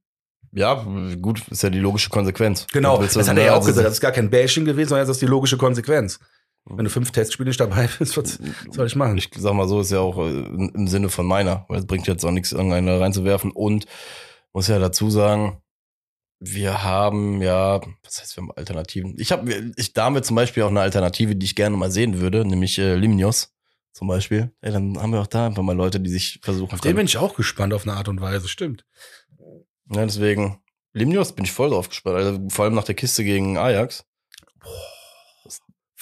ja, 0.51 0.85
gut, 1.19 1.47
ist 1.47 1.63
ja 1.63 1.71
die 1.71 1.79
logische 1.79 2.11
Konsequenz. 2.11 2.67
Genau, 2.71 3.01
das 3.01 3.17
hat 3.17 3.35
er 3.35 3.43
ja 3.43 3.51
auch 3.53 3.55
also- 3.55 3.69
gesagt. 3.69 3.87
Das 3.87 3.95
ist 3.95 4.01
gar 4.01 4.11
kein 4.11 4.29
Bashing 4.29 4.65
gewesen, 4.65 4.89
sondern 4.89 5.07
das 5.07 5.17
ist 5.17 5.21
die 5.21 5.25
logische 5.25 5.57
Konsequenz. 5.57 6.19
Wenn 6.65 6.85
du 6.85 6.91
fünf 6.91 7.11
Testspiele 7.11 7.49
nicht 7.49 7.59
dabei 7.59 7.89
bist, 7.99 8.15
was 8.15 8.39
soll 8.71 8.85
ich 8.85 8.95
machen? 8.95 9.17
Ich 9.17 9.29
sag 9.35 9.53
mal 9.53 9.67
so, 9.67 9.81
ist 9.81 9.91
ja 9.91 9.99
auch 9.99 10.17
äh, 10.19 10.45
im 10.45 10.87
Sinne 10.87 11.09
von 11.09 11.25
meiner, 11.25 11.65
weil 11.67 11.79
es 11.79 11.87
bringt 11.87 12.07
jetzt 12.07 12.23
auch 12.23 12.31
nichts, 12.31 12.51
irgendeine 12.51 12.99
reinzuwerfen. 12.99 13.51
Und 13.51 13.85
muss 14.53 14.67
ja 14.67 14.79
dazu 14.79 15.09
sagen, 15.09 15.61
wir 16.39 16.83
haben 16.83 17.41
ja, 17.41 17.81
was 18.03 18.19
heißt, 18.19 18.35
wir 18.35 18.43
haben 18.43 18.51
Alternativen. 18.51 19.15
Ich 19.17 19.31
habe, 19.31 19.73
ich 19.75 19.93
da 19.93 20.05
haben 20.05 20.15
wir 20.15 20.23
zum 20.23 20.35
Beispiel 20.35 20.63
auch 20.63 20.69
eine 20.69 20.81
Alternative, 20.81 21.35
die 21.35 21.45
ich 21.45 21.55
gerne 21.55 21.77
mal 21.77 21.91
sehen 21.91 22.19
würde, 22.19 22.45
nämlich 22.45 22.77
äh, 22.77 22.95
Limnios 22.95 23.53
zum 23.93 24.07
Beispiel. 24.07 24.51
Ey, 24.61 24.71
dann 24.71 24.97
haben 25.01 25.13
wir 25.13 25.21
auch 25.21 25.27
da 25.27 25.47
einfach 25.47 25.63
mal 25.63 25.75
Leute, 25.75 25.99
die 25.99 26.09
sich 26.09 26.39
versuchen. 26.41 26.73
Auf 26.73 26.81
den 26.81 26.95
bin 26.95 27.05
ich 27.05 27.17
auch 27.17 27.35
gespannt 27.35 27.73
auf 27.73 27.83
eine 27.83 27.93
Art 27.93 28.09
und 28.09 28.19
Weise, 28.19 28.47
stimmt. 28.47 28.85
Ja, 29.89 30.05
deswegen, 30.05 30.61
Limnios 30.93 31.33
bin 31.33 31.45
ich 31.45 31.51
voll 31.51 31.69
drauf 31.69 31.89
gespannt. 31.89 32.17
Also, 32.17 32.49
vor 32.49 32.65
allem 32.65 32.75
nach 32.75 32.83
der 32.83 32.95
Kiste 32.95 33.23
gegen 33.23 33.57
Ajax. 33.57 34.05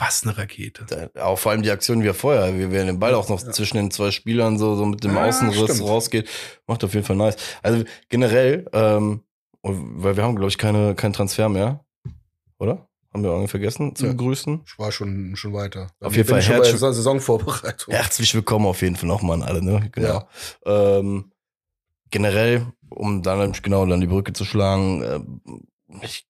Was 0.03 0.23
eine 0.23 0.35
Rakete. 0.35 0.85
Da, 1.13 1.23
auch 1.23 1.37
vor 1.37 1.51
allem 1.51 1.61
die 1.61 1.69
Aktion 1.69 2.01
wie 2.01 2.07
er 2.07 2.15
vorher, 2.15 2.57
wie 2.57 2.71
wir 2.71 2.83
den 2.85 2.99
Ball 2.99 3.13
auch 3.13 3.29
noch 3.29 3.39
Ja. 3.43 3.51
zwischen 3.51 3.77
den 3.77 3.91
zwei 3.91 4.09
Spielern 4.09 4.57
so, 4.57 4.75
so 4.75 4.85
mit 4.85 5.03
dem 5.03 5.13
Ja, 5.15 5.25
Außenriss 5.27 5.75
stimmt. 5.75 5.87
rausgeht. 5.89 6.27
Macht 6.65 6.83
auf 6.83 6.93
jeden 6.95 7.05
Fall 7.05 7.15
nice. 7.17 7.35
Also 7.61 7.83
generell, 8.09 8.65
ähm, 8.73 9.21
weil 9.61 10.15
wir 10.17 10.23
haben, 10.23 10.35
glaube 10.35 10.49
ich, 10.49 10.57
keine, 10.57 10.95
keinen 10.95 11.13
Transfer 11.13 11.49
mehr. 11.49 11.85
Oder? 12.57 12.87
Haben 13.13 13.23
wir 13.23 13.29
irgendwie 13.29 13.47
vergessen 13.49 13.95
zu 13.95 14.05
Ja. 14.07 14.11
begrüßen? 14.13 14.61
Ich 14.65 14.79
war 14.79 14.91
schon, 14.91 15.35
schon 15.35 15.53
weiter. 15.53 15.91
Auf 15.99 16.13
Bin 16.13 16.17
jeden 16.17 16.29
Fall 16.29 16.41
herzlich- 16.41 16.77
Saisonvorbereitung. 16.79 17.93
Herzlich 17.93 18.33
willkommen 18.33 18.65
auf 18.65 18.81
jeden 18.81 18.95
Fall 18.95 19.07
nochmal 19.07 19.37
an 19.41 19.43
alle, 19.47 19.61
ne? 19.63 19.87
Genau. 19.91 20.27
Ähm, 20.65 21.31
generell, 22.09 22.65
um 22.89 23.21
dann 23.21 23.51
genau 23.61 23.85
dann 23.85 24.01
die 24.01 24.07
Brücke 24.07 24.33
zu 24.33 24.45
schlagen, 24.45 25.03
ähm, 25.03 25.61
ich 26.01 26.25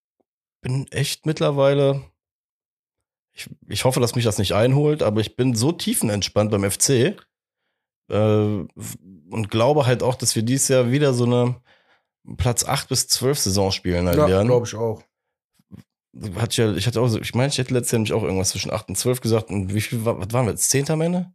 bin 0.61 0.88
echt 0.91 1.26
mittlerweile, 1.26 2.01
ich, 3.41 3.49
ich 3.67 3.85
hoffe, 3.85 3.99
dass 3.99 4.15
mich 4.15 4.25
das 4.25 4.37
nicht 4.37 4.53
einholt, 4.53 5.03
aber 5.03 5.21
ich 5.21 5.35
bin 5.35 5.55
so 5.55 5.71
tiefenentspannt 5.71 6.51
beim 6.51 6.69
FC 6.69 7.15
äh, 8.09 8.15
und 8.15 9.49
glaube 9.49 9.85
halt 9.85 10.03
auch, 10.03 10.15
dass 10.15 10.35
wir 10.35 10.43
dieses 10.43 10.67
Jahr 10.67 10.91
wieder 10.91 11.13
so 11.13 11.25
eine 11.25 11.55
Platz 12.37 12.63
8 12.63 12.89
bis 12.89 13.07
12 13.07 13.39
Saison 13.39 13.71
spielen 13.71 14.07
halt 14.07 14.17
Ja, 14.17 14.43
glaube 14.43 14.67
ich 14.67 14.75
auch. 14.75 15.03
Ich, 16.13 16.57
ja, 16.57 16.73
ich 16.73 16.87
hatte 16.87 16.99
auch 16.99 17.13
ich 17.15 17.35
meine, 17.35 17.49
ich 17.49 17.57
hätte 17.57 17.73
letztes 17.73 17.91
Jahr 17.91 17.99
nämlich 17.99 18.13
auch 18.13 18.23
irgendwas 18.23 18.49
zwischen 18.49 18.71
8 18.71 18.89
und 18.89 18.97
12 18.97 19.21
gesagt. 19.21 19.49
Und 19.49 19.73
wie 19.73 19.81
viel 19.81 20.03
was 20.05 20.33
waren 20.33 20.45
wir 20.45 20.51
jetzt? 20.51 20.69
Zehnter 20.69 20.93
am 20.93 21.01
Ende? 21.01 21.31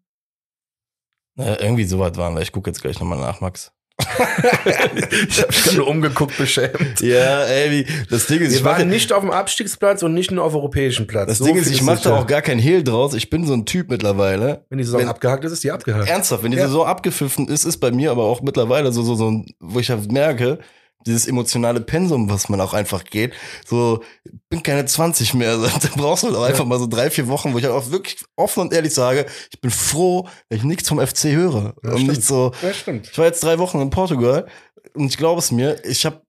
Naja, 1.34 1.60
irgendwie 1.60 1.84
so 1.84 1.98
weit 1.98 2.16
waren 2.16 2.34
wir. 2.34 2.42
Ich 2.42 2.52
gucke 2.52 2.70
jetzt 2.70 2.82
gleich 2.82 3.00
nochmal 3.00 3.18
nach, 3.18 3.40
Max. 3.40 3.72
Ich 3.98 5.40
habe 5.40 5.48
mich 5.48 5.72
nur 5.76 5.88
umgeguckt, 5.88 6.36
beschämt. 6.36 7.00
Ja, 7.00 7.44
ey, 7.44 7.70
wie, 7.70 7.86
das 8.10 8.26
Ding 8.26 8.40
ist, 8.40 8.50
Wir 8.50 8.58
ich 8.58 8.64
waren 8.64 8.72
mache, 8.78 8.84
nicht 8.86 9.12
auf 9.12 9.20
dem 9.22 9.30
Abstiegsplatz 9.30 10.02
und 10.02 10.14
nicht 10.14 10.30
nur 10.30 10.44
auf 10.44 10.52
dem 10.52 10.58
europäischen 10.58 11.06
Platz. 11.06 11.28
das 11.28 11.38
So 11.38 11.44
Ding 11.46 11.56
ist, 11.56 11.70
ich 11.70 11.82
mache 11.82 12.02
da 12.02 12.16
auch 12.18 12.26
gar 12.26 12.42
kein 12.42 12.58
Hehl 12.58 12.82
draus. 12.84 13.14
Ich 13.14 13.30
bin 13.30 13.46
so 13.46 13.54
ein 13.54 13.64
Typ 13.66 13.90
mittlerweile. 13.90 14.64
Wenn 14.68 14.78
die 14.78 14.84
Saison 14.84 15.00
wenn- 15.00 15.08
abgehakt 15.08 15.44
ist, 15.44 15.52
ist 15.52 15.64
die 15.64 15.70
abgehakt. 15.70 16.08
Ernsthaft, 16.08 16.42
wenn 16.42 16.50
die 16.50 16.58
Ja. 16.58 16.66
Saison 16.66 16.86
abgepfiffen 16.86 17.48
ist, 17.48 17.64
ist 17.64 17.78
bei 17.78 17.90
mir 17.90 18.10
aber 18.10 18.24
auch 18.24 18.42
mittlerweile 18.42 18.92
so, 18.92 19.02
so, 19.02 19.14
so 19.14 19.30
ein, 19.30 19.46
wo 19.60 19.80
ich 19.80 19.90
halt 19.90 20.10
merke, 20.12 20.58
dieses 21.06 21.26
emotionale 21.26 21.80
Pensum, 21.80 22.28
was 22.28 22.48
man 22.48 22.60
auch 22.60 22.74
einfach 22.74 23.04
geht, 23.04 23.32
so, 23.66 24.02
ich 24.24 24.32
bin 24.48 24.62
keine 24.62 24.84
20 24.84 25.34
mehr, 25.34 25.56
da 25.58 25.70
brauchst 25.96 26.24
du 26.24 26.36
auch 26.36 26.42
einfach 26.42 26.64
mal 26.64 26.78
so 26.78 26.86
drei, 26.86 27.10
vier 27.10 27.28
Wochen, 27.28 27.52
wo 27.54 27.58
ich 27.58 27.64
halt 27.64 27.74
auch 27.74 27.90
wirklich 27.90 28.22
offen 28.36 28.60
und 28.60 28.72
ehrlich 28.72 28.92
sage, 28.92 29.26
ich 29.50 29.60
bin 29.60 29.70
froh, 29.70 30.28
wenn 30.48 30.58
ich 30.58 30.64
nichts 30.64 30.88
vom 30.88 30.98
FC 31.04 31.24
höre. 31.26 31.74
Ja, 31.82 31.90
und 31.90 31.98
stimmt. 31.98 32.08
nicht 32.08 32.22
so, 32.24 32.52
Ja, 32.62 32.72
stimmt. 32.72 33.08
ich 33.10 33.16
war 33.18 33.26
jetzt 33.26 33.42
drei 33.42 33.58
Wochen 33.58 33.80
in 33.80 33.90
Portugal 33.90 34.46
und 34.94 35.06
ich 35.06 35.16
glaube 35.16 35.38
es 35.38 35.50
mir, 35.50 35.82
ich 35.84 36.04
habe 36.04 36.20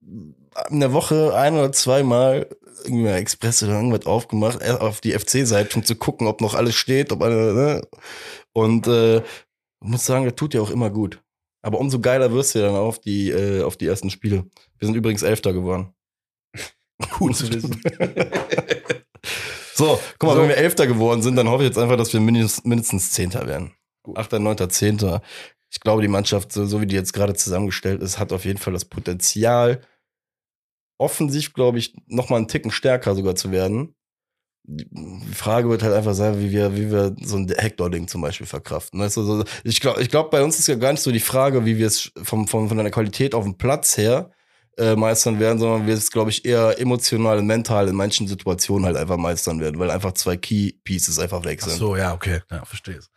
in 0.70 0.80
der 0.80 0.92
Woche 0.92 1.34
ein 1.36 1.54
oder 1.54 1.72
zweimal 1.72 2.48
irgendwie 2.84 3.08
Express 3.08 3.62
oder 3.62 3.72
irgendwas 3.74 4.06
aufgemacht, 4.06 4.60
erst 4.62 4.80
auf 4.80 5.00
die 5.00 5.12
FC-Seite, 5.12 5.76
um 5.76 5.84
zu 5.84 5.96
gucken, 5.96 6.26
ob 6.26 6.40
noch 6.40 6.54
alles 6.54 6.74
steht, 6.74 7.12
ob 7.12 7.22
alle, 7.22 7.52
ne? 7.54 7.82
Und 8.52 8.86
äh, 8.86 9.18
ich 9.18 9.24
muss 9.80 10.04
sagen, 10.06 10.24
das 10.24 10.34
tut 10.34 10.54
ja 10.54 10.60
auch 10.60 10.70
immer 10.70 10.90
gut. 10.90 11.20
Aber 11.62 11.78
umso 11.80 12.00
geiler 12.00 12.32
wirst 12.32 12.54
du 12.54 12.60
dann 12.60 12.74
auf 12.76 13.00
die, 13.00 13.30
äh, 13.30 13.62
auf 13.62 13.76
die 13.76 13.86
ersten 13.86 14.10
Spiele. 14.10 14.44
Wir 14.78 14.86
sind 14.86 14.94
übrigens 14.94 15.22
Elfter 15.22 15.52
geworden. 15.52 15.92
Gut 17.18 17.36
zu 17.36 17.52
wissen. 17.52 17.80
So, 19.74 20.00
guck 20.18 20.30
mal, 20.30 20.34
So. 20.34 20.42
wenn 20.42 20.48
wir 20.48 20.56
Elfter 20.56 20.88
geworden 20.88 21.22
sind, 21.22 21.36
dann 21.36 21.48
hoffe 21.48 21.62
ich 21.62 21.68
jetzt 21.68 21.78
einfach, 21.78 21.96
dass 21.96 22.12
wir 22.12 22.18
mindestens, 22.18 22.64
mindestens 22.64 23.12
Zehnter 23.12 23.46
werden. 23.46 23.74
Achter, 24.16 24.40
neunter, 24.40 24.68
Zehnter. 24.68 25.22
Ich 25.70 25.78
glaube, 25.78 26.02
die 26.02 26.08
Mannschaft, 26.08 26.52
so, 26.52 26.66
so 26.66 26.80
wie 26.80 26.86
die 26.86 26.96
jetzt 26.96 27.12
gerade 27.12 27.34
zusammengestellt 27.34 28.02
ist, 28.02 28.18
hat 28.18 28.32
auf 28.32 28.44
jeden 28.44 28.58
Fall 28.58 28.72
das 28.72 28.86
Potenzial, 28.86 29.82
offensiv, 30.98 31.52
glaube 31.52 31.78
ich, 31.78 31.94
noch 32.08 32.28
mal 32.28 32.38
einen 32.38 32.48
Ticken 32.48 32.72
stärker 32.72 33.14
sogar 33.14 33.36
zu 33.36 33.52
werden. 33.52 33.94
Die 34.64 35.32
Frage 35.34 35.68
wird 35.68 35.84
halt 35.84 35.94
einfach 35.94 36.14
sein, 36.14 36.40
wie 36.40 36.50
wir, 36.50 36.76
wie 36.76 36.90
wir 36.90 37.14
so 37.22 37.36
ein 37.36 37.48
Hector-Ding 37.48 38.08
zum 38.08 38.20
Beispiel 38.20 38.48
verkraften. 38.48 38.98
Weißt 38.98 39.16
du, 39.16 39.22
so, 39.22 39.44
ich 39.62 39.80
glaube, 39.80 40.02
ich 40.02 40.10
glaub, 40.10 40.32
bei 40.32 40.42
uns 40.42 40.58
ist 40.58 40.66
ja 40.66 40.74
gar 40.74 40.90
nicht 40.90 41.02
so 41.02 41.12
die 41.12 41.20
Frage, 41.20 41.64
wie 41.64 41.78
wir 41.78 41.86
es 41.86 42.10
vom, 42.20 42.48
vom, 42.48 42.68
von 42.68 42.78
der 42.78 42.90
Qualität 42.90 43.32
auf 43.32 43.44
dem 43.44 43.56
Platz 43.56 43.96
her 43.96 44.32
äh, 44.78 44.96
meistern 44.96 45.40
werden, 45.40 45.58
sondern 45.58 45.86
wir 45.86 45.94
es, 45.94 46.10
glaube 46.10 46.30
ich, 46.30 46.44
eher 46.44 46.78
emotional 46.80 47.38
und 47.38 47.46
mental 47.46 47.88
in 47.88 47.96
manchen 47.96 48.28
Situationen 48.28 48.86
halt 48.86 48.96
einfach 48.96 49.16
meistern 49.16 49.60
werden, 49.60 49.78
weil 49.78 49.90
einfach 49.90 50.12
zwei 50.12 50.36
Key 50.36 50.72
Pieces 50.84 51.18
einfach 51.18 51.44
weg 51.44 51.60
Ach 51.62 51.68
sind. 51.68 51.78
so, 51.78 51.96
ja, 51.96 52.14
okay. 52.14 52.40
Ja, 52.50 52.64
verstehe 52.64 52.96
es. 52.96 53.10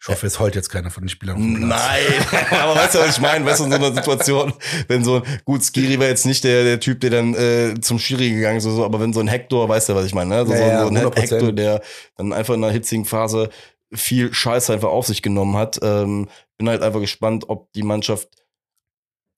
Ich 0.00 0.08
hoffe, 0.08 0.26
es 0.26 0.40
heult 0.40 0.56
jetzt 0.56 0.68
keiner 0.68 0.90
von 0.90 1.04
den 1.04 1.08
Spielern 1.08 1.36
auf 1.36 1.42
dem 1.42 1.68
Platz. 1.68 1.80
Nein, 1.80 2.50
aber 2.60 2.74
weißt 2.74 2.96
du, 2.96 2.98
was 2.98 3.16
ich 3.16 3.22
meine? 3.22 3.46
Weißt 3.46 3.60
du, 3.60 3.64
in 3.64 3.70
so 3.70 3.76
einer 3.76 3.94
Situation, 3.94 4.52
wenn 4.88 5.04
so 5.04 5.22
ein, 5.22 5.40
gut, 5.44 5.62
Skiri 5.62 6.00
war 6.00 6.08
jetzt 6.08 6.26
nicht 6.26 6.42
der, 6.42 6.64
der 6.64 6.80
Typ, 6.80 7.00
der 7.00 7.10
dann 7.10 7.34
äh, 7.34 7.74
zum 7.80 8.00
Schiri 8.00 8.30
gegangen 8.30 8.58
ist, 8.58 8.66
oder 8.66 8.74
so, 8.74 8.84
aber 8.84 8.98
wenn 8.98 9.12
so 9.12 9.20
ein 9.20 9.28
Hector, 9.28 9.68
weißt 9.68 9.90
du, 9.90 9.94
was 9.94 10.04
ich 10.06 10.14
meine, 10.14 10.30
ne? 10.30 10.46
So, 10.46 10.54
Ja, 10.54 10.58
ja, 10.58 10.82
so 10.82 10.88
ein 10.88 10.96
100%. 10.98 11.20
Hector, 11.20 11.52
der 11.52 11.82
dann 12.16 12.32
einfach 12.32 12.54
in 12.54 12.64
einer 12.64 12.72
hitzigen 12.72 13.04
Phase 13.04 13.50
viel 13.94 14.34
Scheiße 14.34 14.72
einfach 14.72 14.88
auf 14.88 15.06
sich 15.06 15.22
genommen 15.22 15.56
hat. 15.56 15.78
Ähm, 15.82 16.28
bin 16.56 16.68
halt 16.68 16.82
einfach 16.82 17.00
gespannt, 17.00 17.44
ob 17.48 17.72
die 17.72 17.84
Mannschaft 17.84 18.28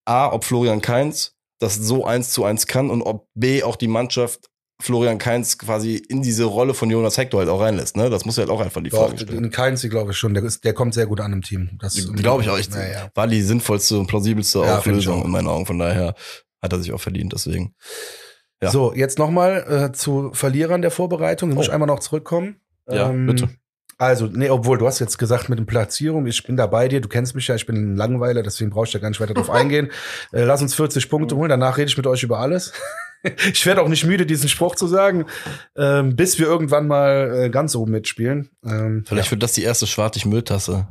A, 0.06 0.32
ob 0.32 0.44
Florian 0.44 0.80
Kainz 0.80 1.33
das 1.58 1.76
so 1.76 2.04
eins 2.04 2.30
zu 2.30 2.44
eins 2.44 2.66
kann 2.66 2.90
und 2.90 3.02
ob 3.02 3.28
B, 3.34 3.62
auch 3.62 3.76
die 3.76 3.88
Mannschaft 3.88 4.50
Florian 4.82 5.18
Kainz 5.18 5.56
quasi 5.56 5.94
in 5.96 6.20
diese 6.20 6.44
Rolle 6.44 6.74
von 6.74 6.90
Jonas 6.90 7.16
Hector 7.16 7.40
halt 7.40 7.48
auch 7.48 7.60
reinlässt, 7.60 7.96
ne? 7.96 8.10
Das 8.10 8.24
muss 8.24 8.36
ja 8.36 8.40
halt 8.42 8.50
auch 8.50 8.60
einfach 8.60 8.82
die 8.82 8.90
Doch, 8.90 9.06
Frage 9.08 9.18
stellen. 9.20 9.44
in 9.44 9.50
Keins, 9.50 9.82
glaube 9.88 10.10
ich 10.10 10.16
schon. 10.18 10.34
Der, 10.34 10.42
ist, 10.42 10.64
der 10.64 10.74
kommt 10.74 10.94
sehr 10.94 11.06
gut 11.06 11.20
an 11.20 11.32
im 11.32 11.42
Team. 11.42 11.78
Das 11.80 11.94
Glaube 12.14 12.42
ich 12.42 12.50
auch. 12.50 12.58
Ich, 12.58 12.68
Ja, 12.68 12.84
ja. 12.86 13.10
War 13.14 13.28
die 13.28 13.40
sinnvollste 13.40 13.98
und 13.98 14.08
plausibelste 14.08 14.58
Ja, 14.60 14.78
Auflösung 14.78 15.24
in 15.24 15.30
meinen 15.30 15.46
Augen. 15.46 15.64
Von 15.64 15.78
daher 15.78 16.14
hat 16.60 16.72
er 16.72 16.80
sich 16.80 16.92
auch 16.92 17.00
verdient, 17.00 17.32
deswegen. 17.32 17.74
Ja. 18.60 18.70
So, 18.70 18.92
jetzt 18.92 19.18
nochmal 19.18 19.90
äh, 19.90 19.92
zu 19.92 20.30
Verlierern 20.32 20.82
der 20.82 20.90
Vorbereitung. 20.90 21.50
Ich 21.50 21.54
muss 21.54 21.68
Oh. 21.68 21.72
einmal 21.72 21.86
noch 21.86 22.00
zurückkommen. 22.00 22.56
Ja, 22.90 23.08
bitte. 23.12 23.48
Also, 23.98 24.26
nee, 24.26 24.50
obwohl, 24.50 24.78
du 24.78 24.86
hast 24.86 24.98
jetzt 24.98 25.18
gesagt 25.18 25.48
mit 25.48 25.58
den 25.58 25.66
Platzierungen, 25.66 26.26
ich 26.26 26.42
bin 26.42 26.56
da 26.56 26.66
bei 26.66 26.88
dir, 26.88 27.00
du 27.00 27.08
kennst 27.08 27.34
mich 27.34 27.48
ja, 27.48 27.54
ich 27.54 27.66
bin 27.66 27.76
ein 27.76 27.96
Langweiler, 27.96 28.42
deswegen 28.42 28.70
brauche 28.70 28.86
ich 28.86 28.92
da 28.92 28.98
gar 28.98 29.08
nicht 29.08 29.20
weiter 29.20 29.34
drauf 29.34 29.50
eingehen. 29.50 29.90
Äh, 30.32 30.44
lass 30.44 30.62
uns 30.62 30.74
40 30.74 31.08
Punkte 31.08 31.36
holen, 31.36 31.48
danach 31.48 31.76
rede 31.76 31.88
ich 31.88 31.96
mit 31.96 32.06
euch 32.06 32.22
über 32.22 32.38
alles. 32.38 32.72
ich 33.52 33.64
werde 33.66 33.82
auch 33.82 33.88
nicht 33.88 34.04
müde, 34.04 34.26
diesen 34.26 34.48
Spruch 34.48 34.74
zu 34.74 34.86
sagen, 34.86 35.26
ähm, 35.76 36.16
bis 36.16 36.38
wir 36.38 36.46
irgendwann 36.46 36.86
mal 36.86 37.44
äh, 37.44 37.50
ganz 37.50 37.74
oben 37.74 37.92
mitspielen. 37.92 38.50
Ähm, 38.64 39.04
Vielleicht 39.06 39.30
wird 39.30 39.42
das 39.42 39.52
die 39.52 39.62
erste 39.62 39.86
Schwartig-Mülltasse 39.86 40.88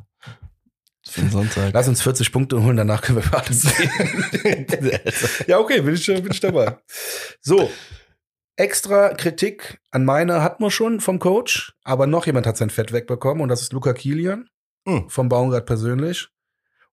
für 1.06 1.22
den 1.22 1.32
Sonntag. 1.32 1.72
Lass 1.74 1.88
uns 1.88 2.02
40 2.02 2.32
Punkte 2.32 2.64
holen, 2.64 2.78
danach 2.78 3.02
können 3.02 3.22
wir 3.22 3.38
alles 3.38 3.68
reden. 3.78 4.92
ja, 5.48 5.60
okay, 5.60 5.82
bin 5.82 5.96
ich, 5.96 6.06
bin 6.06 6.32
ich 6.32 6.40
dabei. 6.40 6.78
So, 7.42 7.70
extra 8.56 9.10
Kritik 9.10 9.80
an 9.92 10.06
meiner 10.06 10.42
hatten 10.44 10.64
wir 10.64 10.72
schon 10.72 11.00
vom 11.00 11.20
Coach, 11.20 11.74
aber 11.84 12.08
noch 12.08 12.26
jemand 12.26 12.46
hat 12.48 12.58
sein 12.58 12.70
Fett 12.70 12.92
wegbekommen 12.92 13.42
und 13.42 13.50
das 13.50 13.62
ist 13.62 13.74
Luca 13.74 13.94
Kilian 13.94 14.50
Hm. 14.88 15.10
vom 15.10 15.30
Baumgart 15.30 15.66
persönlich 15.66 16.28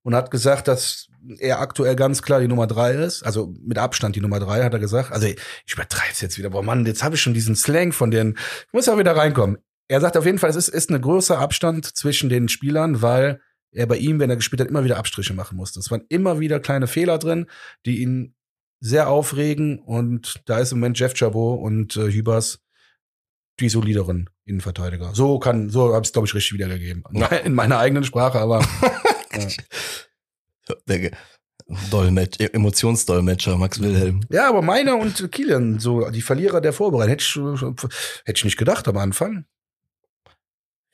und 0.03 0.15
hat 0.15 0.31
gesagt, 0.31 0.69
dass 0.69 1.09
er 1.39 1.61
aktuell 1.61 1.97
ganz 1.97 2.23
klar 2.23 2.41
die 2.41 2.49
Nummer 2.49 2.67
drei 2.67 2.93
ist, 2.93 3.23
also 3.25 3.53
mit 3.61 3.79
Abstand 3.79 4.17
die 4.17 4.21
Nummer 4.21 4.39
drei, 4.39 4.63
hat 4.63 4.73
er 4.73 4.79
gesagt. 4.79 5.13
Also 5.13 5.27
ich 5.27 5.73
übertreibe 5.73 6.13
es 6.13 6.21
jetzt 6.21 6.39
wieder, 6.39 6.51
boah 6.51 6.63
Mann, 6.63 6.87
jetzt 6.87 7.03
habe 7.03 7.17
ich 7.17 7.21
schon 7.21 7.35
diesen 7.35 7.57
Slang 7.57 7.93
von 7.93 8.11
den, 8.11 8.37
ich 8.67 8.73
muss 8.73 8.87
ja 8.87 8.97
wieder 8.97 9.17
reinkommen. 9.17 9.59
Er 9.89 10.01
sagt 10.01 10.17
auf 10.17 10.25
jeden 10.25 10.39
Fall, 10.39 10.51
es 10.51 10.57
ist, 10.57 10.69
ist 10.69 10.91
ein 10.91 11.01
größer 11.01 11.39
Abstand 11.39 11.85
zwischen 11.85 12.29
den 12.29 12.49
Spielern, 12.49 13.03
weil 13.03 13.41
er 13.73 13.87
bei 13.87 13.97
ihm, 13.97 14.21
wenn 14.21 14.31
er 14.31 14.37
gespielt 14.37 14.61
hat, 14.61 14.69
immer 14.69 14.85
wieder 14.85 14.99
Abstriche 14.99 15.35
machen 15.35 15.57
musste. 15.57 15.81
Es 15.81 15.91
waren 15.91 16.05
immer 16.09 16.41
wieder 16.41 16.61
kleine 16.61 16.87
Fehler 16.87 17.19
drin, 17.19 17.47
die 17.87 18.03
ihn 18.03 18.35
sehr 18.81 19.09
aufregen 19.09 19.79
und 19.79 20.43
da 20.47 20.59
ist 20.59 20.73
im 20.73 20.81
Moment 20.81 20.99
Jeff 20.99 21.15
Chabot 21.15 21.61
und 21.61 21.97
äh, 21.97 22.11
Hübers 22.11 22.61
die 23.61 23.69
solideren 23.69 24.31
Innenverteidiger. 24.47 25.15
So 25.15 25.39
kann, 25.39 25.69
so 25.69 25.93
habe 25.93 26.03
ich 26.03 26.09
es 26.09 26.13
glaube 26.13 26.27
ich 26.27 26.35
richtig 26.35 26.55
wiedergegeben. 26.55 27.05
Ja. 27.13 27.27
In 27.45 27.55
meiner 27.55 27.79
eigenen 27.79 28.05
Sprache, 28.05 28.39
aber 28.39 28.67
Der 30.89 31.11
Dolmetsch, 31.91 32.41
Emotionsdolmetscher 32.41 33.57
Max 33.57 33.81
Wilhelm. 33.81 34.23
ja, 34.31 34.49
aber 34.49 34.63
meiner 34.63 34.97
und 34.97 35.31
Kilian, 35.31 35.79
so 35.79 36.11
die 36.11 36.23
Verlierer 36.23 36.61
der 36.61 36.73
Vorbereitung, 36.73 37.11
hätte 37.11 37.25
ich, 37.25 37.37
hätte 38.25 38.39
ich 38.39 38.45
nicht 38.45 38.57
gedacht 38.57 38.89
am 38.89 38.97
Anfang. 38.97 39.45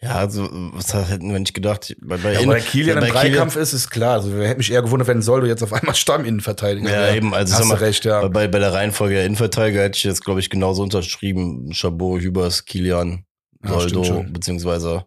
Ja, 0.06 0.14
also, 0.16 0.48
was 0.72 0.94
hätten 0.94 1.32
wir 1.32 1.38
nicht 1.40 1.52
gedacht? 1.54 1.94
Bei, 2.00 2.16
bei 2.16 2.34
Ja, 2.34 2.40
In- 2.40 2.48
bei 2.48 2.60
Kilian 2.60 3.00
bei 3.00 3.08
im 3.08 3.12
Dreikampf 3.12 3.56
ist 3.56 3.72
es 3.72 3.90
klar. 3.90 4.12
Also 4.14 4.30
hätte 4.40 4.58
mich 4.58 4.70
eher 4.70 4.82
gewundert, 4.82 5.08
wenn 5.08 5.20
Soldo 5.20 5.46
jetzt 5.46 5.62
auf 5.62 5.72
einmal 5.72 5.94
Stamminnenverteidiger 5.96 6.88
Ja, 6.88 7.00
wäre. 7.06 7.16
eben, 7.16 7.34
also 7.34 7.54
Hast 7.54 7.64
mal, 7.66 7.74
recht, 7.78 8.04
ja. 8.04 8.26
Bei, 8.28 8.46
bei 8.46 8.58
der 8.60 8.72
Reihenfolge 8.72 9.14
der 9.16 9.24
Innenverteidiger 9.26 9.82
hätte 9.82 9.96
ich 9.96 10.04
jetzt, 10.04 10.24
glaube 10.24 10.38
ich, 10.40 10.48
genauso 10.48 10.82
unterschrieben. 10.82 11.72
Chabot, 11.72 12.20
Hübers, 12.20 12.64
Kilian, 12.64 13.24
Ja, 13.64 13.70
Soldo, 13.80 14.04
schon. 14.04 14.32
beziehungsweise 14.32 15.06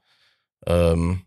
ähm, 0.68 1.22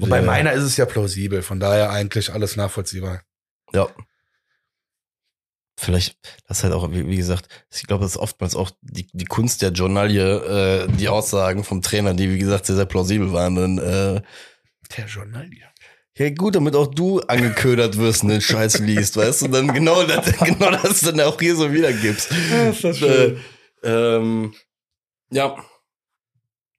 Und 0.00 0.10
bei 0.10 0.18
ja, 0.20 0.22
meiner 0.26 0.52
ist 0.52 0.64
es 0.64 0.76
ja 0.76 0.84
plausibel, 0.84 1.42
von 1.42 1.58
daher 1.58 1.90
eigentlich 1.90 2.32
alles 2.32 2.56
nachvollziehbar. 2.56 3.22
Ja. 3.72 3.88
Vielleicht, 5.80 6.16
das 6.48 6.58
ist 6.58 6.64
halt 6.64 6.74
auch, 6.74 6.90
wie, 6.90 7.06
wie 7.06 7.16
gesagt, 7.16 7.46
ich 7.72 7.84
glaube, 7.84 8.02
das 8.02 8.16
ist 8.16 8.16
oftmals 8.16 8.56
auch 8.56 8.72
die, 8.82 9.06
die 9.12 9.26
Kunst 9.26 9.62
der 9.62 9.70
Journalie, 9.70 10.24
äh, 10.24 10.88
die 10.88 11.08
Aussagen 11.08 11.62
vom 11.62 11.82
Trainer, 11.82 12.14
die, 12.14 12.34
wie 12.34 12.38
gesagt, 12.38 12.66
sehr, 12.66 12.74
sehr 12.74 12.84
plausibel 12.84 13.32
waren. 13.32 13.56
Und, 13.56 13.78
äh, 13.78 14.20
Der 14.96 15.06
Journal, 15.06 15.48
ja. 15.54 15.68
ja, 16.16 16.30
gut, 16.34 16.56
damit 16.56 16.74
auch 16.74 16.88
du 16.88 17.20
angeködert 17.20 17.96
wirst 17.96 18.24
und 18.24 18.30
den 18.30 18.40
Scheiß 18.40 18.80
liest, 18.80 19.16
weißt 19.16 19.42
du, 19.42 19.46
und 19.46 19.52
dann 19.52 19.72
genau 19.72 20.02
das, 20.02 20.36
genau 20.38 20.72
das 20.72 21.00
dann 21.00 21.20
auch 21.20 21.38
hier 21.38 21.54
so 21.54 21.72
wiedergibst. 21.72 22.28
ist 22.70 22.82
das 22.82 23.00
Äh, 23.00 23.36
ähm, 23.84 24.54
ja. 25.30 25.54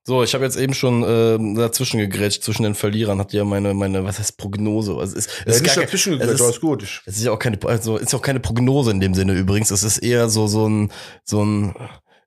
So, 0.03 0.23
ich 0.23 0.33
habe 0.33 0.43
jetzt 0.43 0.57
eben 0.57 0.73
schon 0.73 1.03
äh, 1.03 1.55
dazwischen 1.55 1.99
gegrätscht, 1.99 2.43
zwischen 2.43 2.63
den 2.63 2.73
Verlierern, 2.73 3.19
hat 3.19 3.33
ja 3.33 3.43
meine, 3.43 3.73
meine, 3.73 4.03
was 4.03 4.17
heißt 4.17 4.37
Prognose? 4.37 4.95
Also 4.95 5.17
es 5.17 5.25
ist, 5.25 5.43
es 5.45 5.55
ist, 5.57 5.63
gar 5.65 5.75
dazwischen 5.75 6.17
gegrätscht, 6.17 6.41
alles 6.41 6.59
gut. 6.61 6.83
Es 7.05 7.17
ist 7.17 7.23
ja 7.23 7.31
auch 7.31 7.39
keine, 7.39 7.59
also 7.63 7.97
ist 7.97 8.15
auch 8.15 8.21
keine 8.21 8.39
Prognose 8.39 8.91
in 8.91 9.01
dem 9.01 9.13
Sinne 9.13 9.33
übrigens. 9.33 9.71
Es 9.71 9.83
ist 9.83 9.99
eher 9.99 10.29
so, 10.29 10.47
so 10.47 10.67
ein, 10.67 10.91
so 11.23 11.43
ein, 11.43 11.75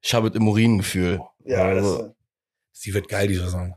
ich 0.02 0.14
habe 0.14 0.28
im 0.28 0.46
Urin-Gefühl. 0.46 1.20
also, 1.48 2.14
sie 2.72 2.94
wird 2.94 3.08
geil, 3.08 3.28
die 3.28 3.36
Saison. 3.36 3.74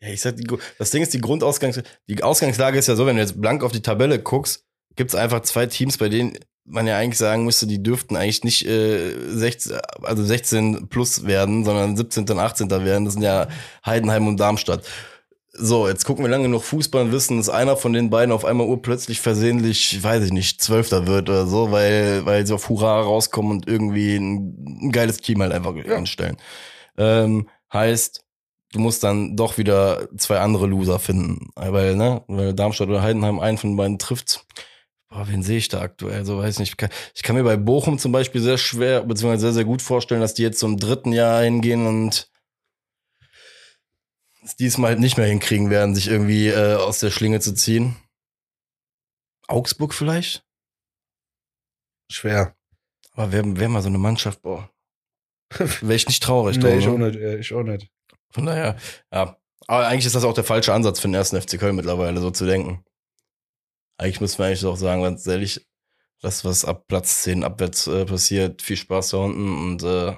ja, 0.00 0.08
ich 0.08 0.20
sag, 0.20 0.36
die, 0.36 0.46
das 0.78 0.90
Ding 0.90 1.02
ist, 1.02 1.12
die 1.12 1.20
Grundausgangs, 1.20 1.82
die 2.08 2.22
Ausgangslage 2.22 2.78
ist 2.78 2.88
ja 2.88 2.96
so, 2.96 3.06
wenn 3.06 3.16
du 3.16 3.22
jetzt 3.22 3.40
blank 3.40 3.62
auf 3.62 3.72
die 3.72 3.82
Tabelle 3.82 4.20
guckst, 4.20 4.64
gibt's 4.96 5.14
einfach 5.14 5.42
zwei 5.42 5.66
Teams, 5.66 5.98
bei 5.98 6.08
denen 6.08 6.38
man 6.70 6.86
ja 6.86 6.96
eigentlich 6.98 7.18
sagen 7.18 7.44
müsste, 7.44 7.66
die 7.66 7.82
dürften 7.82 8.16
eigentlich 8.16 8.44
nicht 8.44 8.66
äh, 8.66 9.12
16, 9.28 9.78
also 10.02 10.24
16 10.24 10.88
plus 10.88 11.26
werden, 11.26 11.64
sondern 11.64 11.96
17. 11.96 12.24
und 12.30 12.38
18. 12.38 12.70
werden. 12.70 13.04
Das 13.04 13.14
sind 13.14 13.22
ja 13.22 13.48
Heidenheim 13.84 14.26
und 14.28 14.38
Darmstadt. 14.38 14.82
So, 15.52 15.88
jetzt 15.88 16.04
gucken 16.04 16.24
wir 16.24 16.30
lange 16.30 16.44
genug 16.44 16.62
Fußball 16.62 17.02
und 17.02 17.12
wissen, 17.12 17.36
dass 17.36 17.48
einer 17.48 17.76
von 17.76 17.92
den 17.92 18.08
beiden 18.08 18.32
auf 18.32 18.44
einmal 18.44 18.68
urplötzlich 18.68 19.20
versehentlich, 19.20 20.02
weiß 20.02 20.24
ich 20.24 20.32
nicht, 20.32 20.62
Zwölfter 20.62 21.06
wird 21.08 21.28
oder 21.28 21.46
so, 21.46 21.72
weil, 21.72 22.24
weil 22.24 22.46
sie 22.46 22.54
auf 22.54 22.68
Hurra 22.68 23.00
rauskommen 23.00 23.50
und 23.52 23.68
irgendwie 23.68 24.14
ein, 24.16 24.54
ein 24.84 24.92
geiles 24.92 25.18
Team 25.18 25.42
halt 25.42 25.52
einfach 25.52 25.74
Ja. 25.74 25.96
einstellen. 25.96 26.36
Ähm, 26.96 27.48
heißt, 27.72 28.22
du 28.72 28.78
musst 28.78 29.02
dann 29.02 29.36
doch 29.36 29.58
wieder 29.58 30.08
zwei 30.16 30.38
andere 30.38 30.66
Loser 30.66 30.98
finden. 31.00 31.50
Weil, 31.56 31.96
ne, 31.96 32.22
weil 32.28 32.54
Darmstadt 32.54 32.88
oder 32.88 33.02
Heidenheim 33.02 33.40
einen 33.40 33.58
von 33.58 33.76
beiden 33.76 33.98
trifft. 33.98 34.46
Boah, 35.10 35.26
wen 35.26 35.42
sehe 35.42 35.58
ich 35.58 35.68
da 35.68 35.80
aktuell? 35.80 36.24
So 36.24 36.38
weiß 36.38 36.54
ich 36.54 36.58
nicht. 36.60 36.70
Ich 36.70 36.76
kann, 36.76 36.90
ich 37.14 37.22
kann 37.22 37.34
mir 37.34 37.42
bei 37.42 37.56
Bochum 37.56 37.98
zum 37.98 38.12
Beispiel 38.12 38.40
sehr 38.40 38.58
schwer, 38.58 39.02
beziehungsweise 39.02 39.42
sehr, 39.42 39.52
sehr 39.52 39.64
gut 39.64 39.82
vorstellen, 39.82 40.20
dass 40.20 40.34
die 40.34 40.42
jetzt 40.42 40.60
zum 40.60 40.78
dritten 40.78 41.12
Jahr 41.12 41.42
hingehen 41.42 41.86
und 41.86 42.30
es 44.42 44.56
diesmal 44.56 44.90
halt 44.90 45.00
nicht 45.00 45.16
mehr 45.16 45.26
hinkriegen 45.26 45.68
werden, 45.68 45.94
sich 45.94 46.08
irgendwie 46.08 46.48
äh, 46.48 46.76
aus 46.76 47.00
der 47.00 47.10
Schlinge 47.10 47.40
zu 47.40 47.54
ziehen. 47.54 47.96
Augsburg 49.48 49.94
vielleicht? 49.94 50.44
Schwer. 52.10 52.54
Aber 53.12 53.32
wäre 53.32 53.58
wär 53.58 53.68
mal 53.68 53.82
so 53.82 53.88
eine 53.88 53.98
Mannschaft, 53.98 54.42
boah. 54.42 54.70
Wäre 55.58 55.94
ich 55.94 56.06
nicht 56.06 56.22
traurig 56.22 56.58
nee, 56.58 56.78
ich 56.78 56.86
ne? 56.86 56.92
auch 56.92 56.98
nicht, 56.98 57.16
äh, 57.16 57.38
ich 57.38 57.52
auch 57.52 57.64
nicht. 57.64 57.90
Von 58.30 58.46
daher, 58.46 58.76
ja. 59.12 59.36
Aber 59.66 59.86
eigentlich 59.88 60.06
ist 60.06 60.14
das 60.14 60.24
auch 60.24 60.32
der 60.32 60.44
falsche 60.44 60.72
Ansatz 60.72 61.00
für 61.00 61.08
den 61.08 61.14
ersten 61.14 61.40
FC 61.40 61.58
Köln 61.58 61.74
mittlerweile, 61.74 62.20
so 62.20 62.30
zu 62.30 62.46
denken. 62.46 62.84
Eigentlich 64.00 64.22
müssen 64.22 64.38
wir 64.38 64.46
eigentlich 64.46 64.64
auch 64.64 64.78
sagen, 64.78 65.02
ganz 65.02 65.26
ehrlich, 65.26 65.68
das, 66.22 66.42
was 66.42 66.64
ab 66.64 66.86
Platz 66.88 67.22
10 67.22 67.44
abwärts 67.44 67.86
äh, 67.86 68.06
passiert, 68.06 68.62
viel 68.62 68.78
Spaß 68.78 69.10
da 69.10 69.18
unten 69.18 69.58
und 69.58 69.82
äh, 69.82 70.16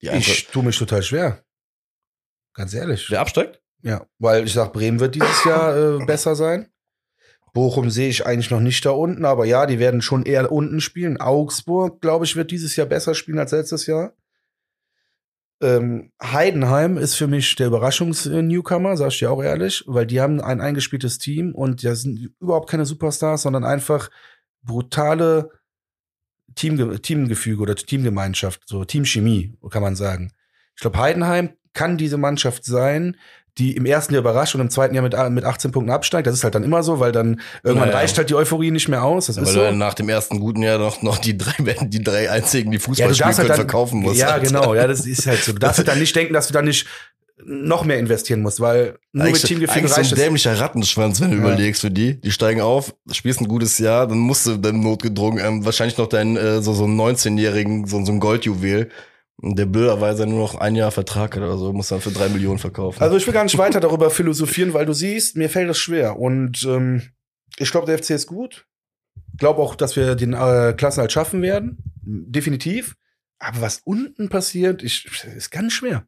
die 0.00 0.08
Eintracht. 0.08 0.28
Ich 0.28 0.46
tue 0.46 0.64
mich 0.64 0.78
total 0.78 1.02
schwer. 1.02 1.44
Ganz 2.54 2.72
ehrlich. 2.72 3.10
Wer 3.10 3.20
absteigt? 3.20 3.60
Ja, 3.82 4.06
weil 4.18 4.44
ich 4.46 4.54
sag, 4.54 4.72
Bremen 4.72 4.98
wird 4.98 5.14
dieses 5.14 5.44
Jahr 5.44 5.76
äh, 5.76 6.04
besser 6.06 6.34
sein. 6.34 6.72
Bochum 7.52 7.90
sehe 7.90 8.08
ich 8.08 8.24
eigentlich 8.24 8.50
noch 8.50 8.60
nicht 8.60 8.86
da 8.86 8.92
unten, 8.92 9.26
aber 9.26 9.44
ja, 9.44 9.66
die 9.66 9.78
werden 9.78 10.00
schon 10.00 10.24
eher 10.24 10.50
unten 10.50 10.80
spielen. 10.80 11.20
Augsburg, 11.20 12.00
glaube 12.00 12.24
ich, 12.24 12.34
wird 12.34 12.50
dieses 12.50 12.76
Jahr 12.76 12.86
besser 12.86 13.14
spielen 13.14 13.38
als 13.38 13.52
letztes 13.52 13.84
Jahr. 13.84 14.14
Ähm, 15.62 16.12
Heidenheim 16.22 16.98
ist 16.98 17.14
für 17.14 17.28
mich 17.28 17.54
der 17.56 17.68
Überraschungs-Newcomer, 17.68 18.96
sag 18.96 19.08
ich 19.08 19.20
dir 19.20 19.30
auch 19.30 19.42
ehrlich, 19.42 19.84
weil 19.86 20.06
die 20.06 20.20
haben 20.20 20.40
ein 20.40 20.60
eingespieltes 20.60 21.18
Team 21.18 21.54
und 21.54 21.82
da 21.82 21.94
sind 21.94 22.30
überhaupt 22.40 22.68
keine 22.68 22.84
Superstars, 22.84 23.42
sondern 23.42 23.64
einfach 23.64 24.10
brutale 24.62 25.50
Teamge 26.54 27.00
Teamgefüge 27.00 27.62
oder 27.62 27.74
Teamgemeinschaft, 27.74 28.62
so 28.66 28.84
Teamchemie, 28.84 29.56
kann 29.70 29.82
man 29.82 29.96
sagen. 29.96 30.32
Ich 30.74 30.82
glaube, 30.82 30.98
Heidenheim 30.98 31.50
kann 31.72 31.96
diese 31.96 32.18
Mannschaft 32.18 32.64
sein, 32.64 33.16
die 33.58 33.74
im 33.74 33.86
ersten 33.86 34.12
Jahr 34.12 34.20
überrascht 34.20 34.54
und 34.54 34.60
im 34.60 34.68
zweiten 34.70 34.94
Jahr 34.94 35.02
mit, 35.02 35.14
mit 35.30 35.44
18 35.44 35.72
Punkten 35.72 35.90
absteigt. 35.90 36.26
Das 36.26 36.34
ist 36.34 36.44
halt 36.44 36.54
dann 36.54 36.62
immer 36.62 36.82
so, 36.82 37.00
weil 37.00 37.12
dann 37.12 37.40
irgendwann 37.62 37.88
Naja. 37.88 38.00
reicht 38.00 38.18
halt 38.18 38.28
die 38.28 38.34
Euphorie 38.34 38.70
nicht 38.70 38.88
mehr 38.88 39.02
aus. 39.02 39.26
Das 39.26 39.36
Weil 39.36 39.44
ist 39.44 39.50
du 39.54 39.54
so. 39.60 39.64
dann 39.64 39.78
nach 39.78 39.94
dem 39.94 40.08
ersten 40.10 40.40
guten 40.40 40.62
Jahr 40.62 40.78
noch, 40.78 41.00
noch 41.02 41.18
die 41.18 41.38
drei 41.38 41.54
werden, 41.64 41.88
die 41.88 42.02
drei 42.04 42.30
einzigen, 42.30 42.70
die 42.70 42.78
Fußball 42.78 43.04
Ja, 43.04 43.08
du 43.08 43.14
spielen 43.14 43.26
darfst 43.28 43.38
können, 43.38 43.48
halt 43.50 43.58
dann, 43.58 43.66
verkaufen 43.68 44.00
musst. 44.00 44.18
Ja, 44.20 44.28
Alter. 44.28 44.46
genau. 44.46 44.74
Ja, 44.74 44.86
das 44.86 45.06
ist 45.06 45.26
halt 45.26 45.42
so. 45.42 45.52
Du 45.52 45.58
darfst 45.58 45.78
halt 45.78 45.88
dann 45.88 45.98
nicht 45.98 46.14
denken, 46.14 46.34
dass 46.34 46.48
du 46.48 46.52
dann 46.52 46.66
nicht 46.66 46.86
noch 47.44 47.84
mehr 47.84 47.98
investieren 47.98 48.40
musst, 48.42 48.60
weil 48.60 48.98
nur 49.12 49.24
mit 49.26 49.34
Eigentlich, 49.44 49.70
eigentlich 49.70 49.90
so 49.90 49.96
reicht 49.96 50.12
ein 50.12 50.18
es. 50.18 50.22
dämlicher 50.24 50.58
Rattenschwanz, 50.58 51.20
wenn 51.20 51.30
du 51.30 51.36
Ja. 51.36 51.42
überlegst 51.42 51.82
für 51.82 51.90
die. 51.90 52.18
Die 52.20 52.32
steigen 52.32 52.60
auf, 52.62 52.94
spielst 53.12 53.40
ein 53.42 53.48
gutes 53.48 53.78
Jahr, 53.78 54.06
dann 54.06 54.18
musst 54.18 54.46
du 54.46 54.56
dann 54.56 54.80
notgedrungen 54.80 55.44
ähm, 55.44 55.64
wahrscheinlich 55.64 55.98
noch 55.98 56.08
deinen 56.08 56.36
äh, 56.36 56.62
so 56.62 56.72
so 56.72 56.84
einen 56.84 56.98
19-jährigen 56.98 57.86
so, 57.86 58.02
so 58.04 58.12
ein 58.12 58.20
Goldjuwel, 58.20 58.88
der 59.38 59.66
blöderweise 59.66 60.26
nur 60.26 60.40
noch 60.40 60.54
ein 60.54 60.76
Jahr 60.76 60.90
Vertrag 60.90 61.36
hat 61.36 61.42
oder 61.42 61.58
so, 61.58 61.72
muss 61.72 61.88
dann 61.88 62.00
für 62.00 62.10
drei 62.10 62.28
Millionen 62.28 62.58
verkaufen. 62.58 63.02
Also 63.02 63.16
ich 63.16 63.26
will 63.26 63.34
gar 63.34 63.44
nicht 63.44 63.58
weiter 63.58 63.80
darüber 63.80 64.10
philosophieren, 64.10 64.72
weil 64.72 64.86
du 64.86 64.94
siehst, 64.94 65.36
mir 65.36 65.50
fällt 65.50 65.68
das 65.68 65.78
schwer. 65.78 66.18
Und 66.18 66.64
ähm, 66.64 67.02
ich 67.58 67.70
glaube, 67.70 67.86
der 67.86 67.98
FC 67.98 68.10
ist 68.10 68.26
gut. 68.26 68.66
Glaube 69.36 69.60
auch, 69.60 69.74
dass 69.74 69.96
wir 69.96 70.14
den 70.14 70.32
äh, 70.32 70.74
Klassenhalt 70.76 71.12
schaffen 71.12 71.42
werden. 71.42 71.78
Definitiv. 72.02 72.96
Aber 73.38 73.60
was 73.60 73.82
unten 73.84 74.30
passiert, 74.30 74.82
ich, 74.82 75.06
ist 75.36 75.50
ganz 75.50 75.74
schwer. 75.74 76.06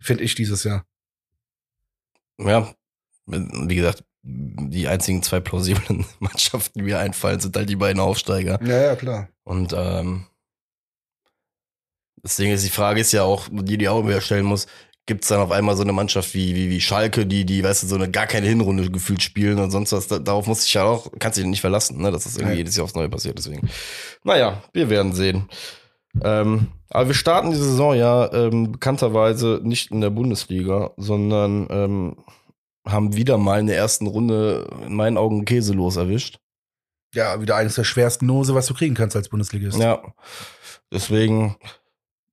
Finde 0.00 0.24
ich 0.24 0.34
dieses 0.34 0.64
Jahr. 0.64 0.84
ja, 2.38 2.74
wie 3.26 3.76
gesagt, 3.76 4.04
die 4.22 4.88
einzigen 4.88 5.22
zwei 5.22 5.40
plausiblen 5.40 6.04
Mannschaften, 6.18 6.78
die 6.78 6.84
mir 6.84 6.98
einfallen, 6.98 7.38
sind 7.38 7.56
halt 7.56 7.68
die 7.68 7.76
beiden 7.76 8.00
Aufsteiger. 8.00 8.58
Ja, 8.64 8.82
ja, 8.82 8.96
klar. 8.96 9.28
Und 9.44 9.72
ähm, 9.76 10.26
das 12.22 12.36
Ding 12.36 12.50
ist, 12.52 12.64
die 12.64 12.70
Frage 12.70 13.00
ist 13.00 13.12
ja 13.12 13.22
auch, 13.22 13.48
die 13.50 13.78
die 13.78 13.88
auch 13.88 14.00
immer 14.00 14.20
stellen 14.20 14.44
muss, 14.46 14.66
gibt 15.06 15.24
es 15.24 15.28
dann 15.28 15.40
auf 15.40 15.50
einmal 15.50 15.76
so 15.76 15.82
eine 15.82 15.92
Mannschaft 15.92 16.34
wie, 16.34 16.54
wie, 16.54 16.70
wie 16.70 16.80
Schalke, 16.80 17.26
die, 17.26 17.44
die, 17.44 17.64
weißt 17.64 17.82
du, 17.82 17.86
so 17.88 17.96
eine 17.96 18.10
gar 18.10 18.26
keine 18.26 18.46
Hinrunde 18.46 18.90
gefühlt 18.90 19.22
spielen 19.22 19.58
und 19.58 19.70
sonst 19.70 19.92
was, 19.92 20.06
da, 20.06 20.18
darauf 20.18 20.46
muss 20.46 20.64
ich 20.64 20.74
ja 20.74 20.84
auch, 20.84 21.10
kannst 21.18 21.38
du 21.38 21.42
dich 21.42 21.50
nicht 21.50 21.60
verlassen, 21.62 22.00
ne, 22.00 22.12
dass 22.12 22.24
das 22.24 22.36
irgendwie 22.36 22.52
Ja. 22.52 22.58
jedes 22.58 22.76
Jahr 22.76 22.84
aufs 22.84 22.94
Neue 22.94 23.08
passiert, 23.08 23.36
deswegen. 23.36 23.68
Naja, 24.22 24.62
wir 24.72 24.88
werden 24.88 25.12
sehen. 25.12 25.48
Ähm, 26.22 26.68
aber 26.90 27.08
wir 27.08 27.14
starten 27.14 27.50
die 27.50 27.56
Saison 27.56 27.94
ja 27.94 28.32
ähm, 28.32 28.72
bekannterweise 28.72 29.60
nicht 29.62 29.90
in 29.90 30.00
der 30.00 30.10
Bundesliga, 30.10 30.90
sondern 30.96 31.66
ähm, 31.70 32.16
haben 32.86 33.16
wieder 33.16 33.38
mal 33.38 33.60
in 33.60 33.66
der 33.66 33.76
ersten 33.76 34.06
Runde 34.06 34.68
in 34.86 34.94
meinen 34.94 35.16
Augen 35.16 35.44
käselos 35.44 35.96
erwischt. 35.96 36.38
Ja, 37.14 37.40
wieder 37.40 37.56
eines 37.56 37.74
der 37.74 37.84
schwersten 37.84 38.26
Nose, 38.26 38.54
was 38.54 38.66
du 38.66 38.74
kriegen 38.74 38.94
kannst 38.94 39.16
als 39.16 39.28
Bundesligist. 39.28 39.78
Ja, 39.78 40.02
deswegen 40.92 41.56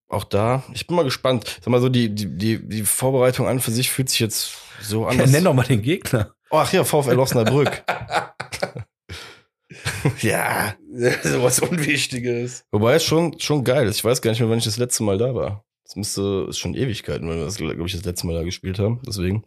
auch 0.10 0.24
da. 0.24 0.64
Ich 0.74 0.88
bin 0.88 0.96
mal 0.96 1.04
gespannt. 1.04 1.60
Sag 1.62 1.68
mal 1.68 1.82
so, 1.82 1.90
die, 1.90 2.14
die, 2.14 2.38
die, 2.38 2.68
die 2.68 2.84
Vorbereitung 2.84 3.48
an 3.48 3.60
für 3.60 3.72
sich 3.72 3.90
fühlt 3.90 4.10
sich 4.10 4.20
jetzt 4.20 4.58
so 4.82 5.06
an. 5.06 5.18
Ja, 5.18 5.26
nenn 5.26 5.44
doch 5.44 5.54
mal 5.54 5.66
den 5.66 5.82
Gegner. 5.82 6.34
Oh, 6.50 6.58
ach 6.58 6.72
ja, 6.72 6.84
VfL 6.84 7.20
Osnabrück. 7.20 7.84
ja. 10.22 10.76
so 11.24 11.44
was 11.44 11.60
Unwichtiges. 11.60 12.66
Wobei 12.72 12.96
es 12.96 13.04
schon, 13.04 13.40
schon 13.40 13.64
geil 13.64 13.88
ist. 13.88 13.98
Ich 13.98 14.06
weiß 14.06 14.22
gar 14.22 14.32
nicht 14.32 14.40
mehr, 14.40 14.50
wann 14.50 14.60
ich 14.60 14.66
das 14.66 14.78
letzte 14.78 15.04
Mal 15.04 15.18
da 15.18 15.36
war. 15.36 15.66
Das 15.84 15.96
müsste, 15.96 16.48
ist 16.50 16.58
schon 16.58 16.74
Ewigkeiten, 16.74 17.30
weil 17.30 17.38
wir 17.38 17.46
das, 17.46 17.58
glaube 17.58 17.86
ich, 17.86 17.94
das 17.94 18.04
letzte 18.04 18.28
Mal 18.28 18.34
da 18.34 18.44
gespielt 18.44 18.80
haben. 18.80 19.02
Deswegen, 19.06 19.44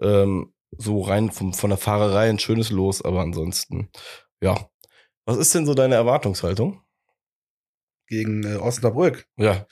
ähm, 0.00 0.52
so 0.76 1.02
rein 1.02 1.30
vom, 1.30 1.52
von 1.52 1.70
der 1.70 1.78
Fahrerei 1.78 2.28
ein 2.28 2.38
schönes 2.38 2.70
Los, 2.70 3.02
aber 3.02 3.20
ansonsten, 3.20 3.90
ja. 4.42 4.68
Was 5.26 5.38
ist 5.38 5.54
denn 5.54 5.66
so 5.66 5.74
deine 5.74 5.94
Erwartungshaltung? 5.94 6.83
Gegen 8.14 8.44
äh, 8.44 8.56
Osnabrück. 8.56 9.26
Ja, 9.36 9.66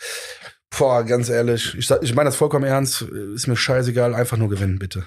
Boah, 0.79 1.05
ganz 1.05 1.29
ehrlich, 1.29 1.75
ich, 1.77 1.91
ich 1.91 2.15
meine 2.15 2.29
das 2.29 2.37
vollkommen 2.37 2.65
ernst, 2.65 3.03
ist 3.03 3.47
mir 3.47 3.57
scheißegal, 3.57 4.15
einfach 4.15 4.39
nur 4.39 4.49
gewinnen, 4.49 4.79
bitte. 4.79 5.07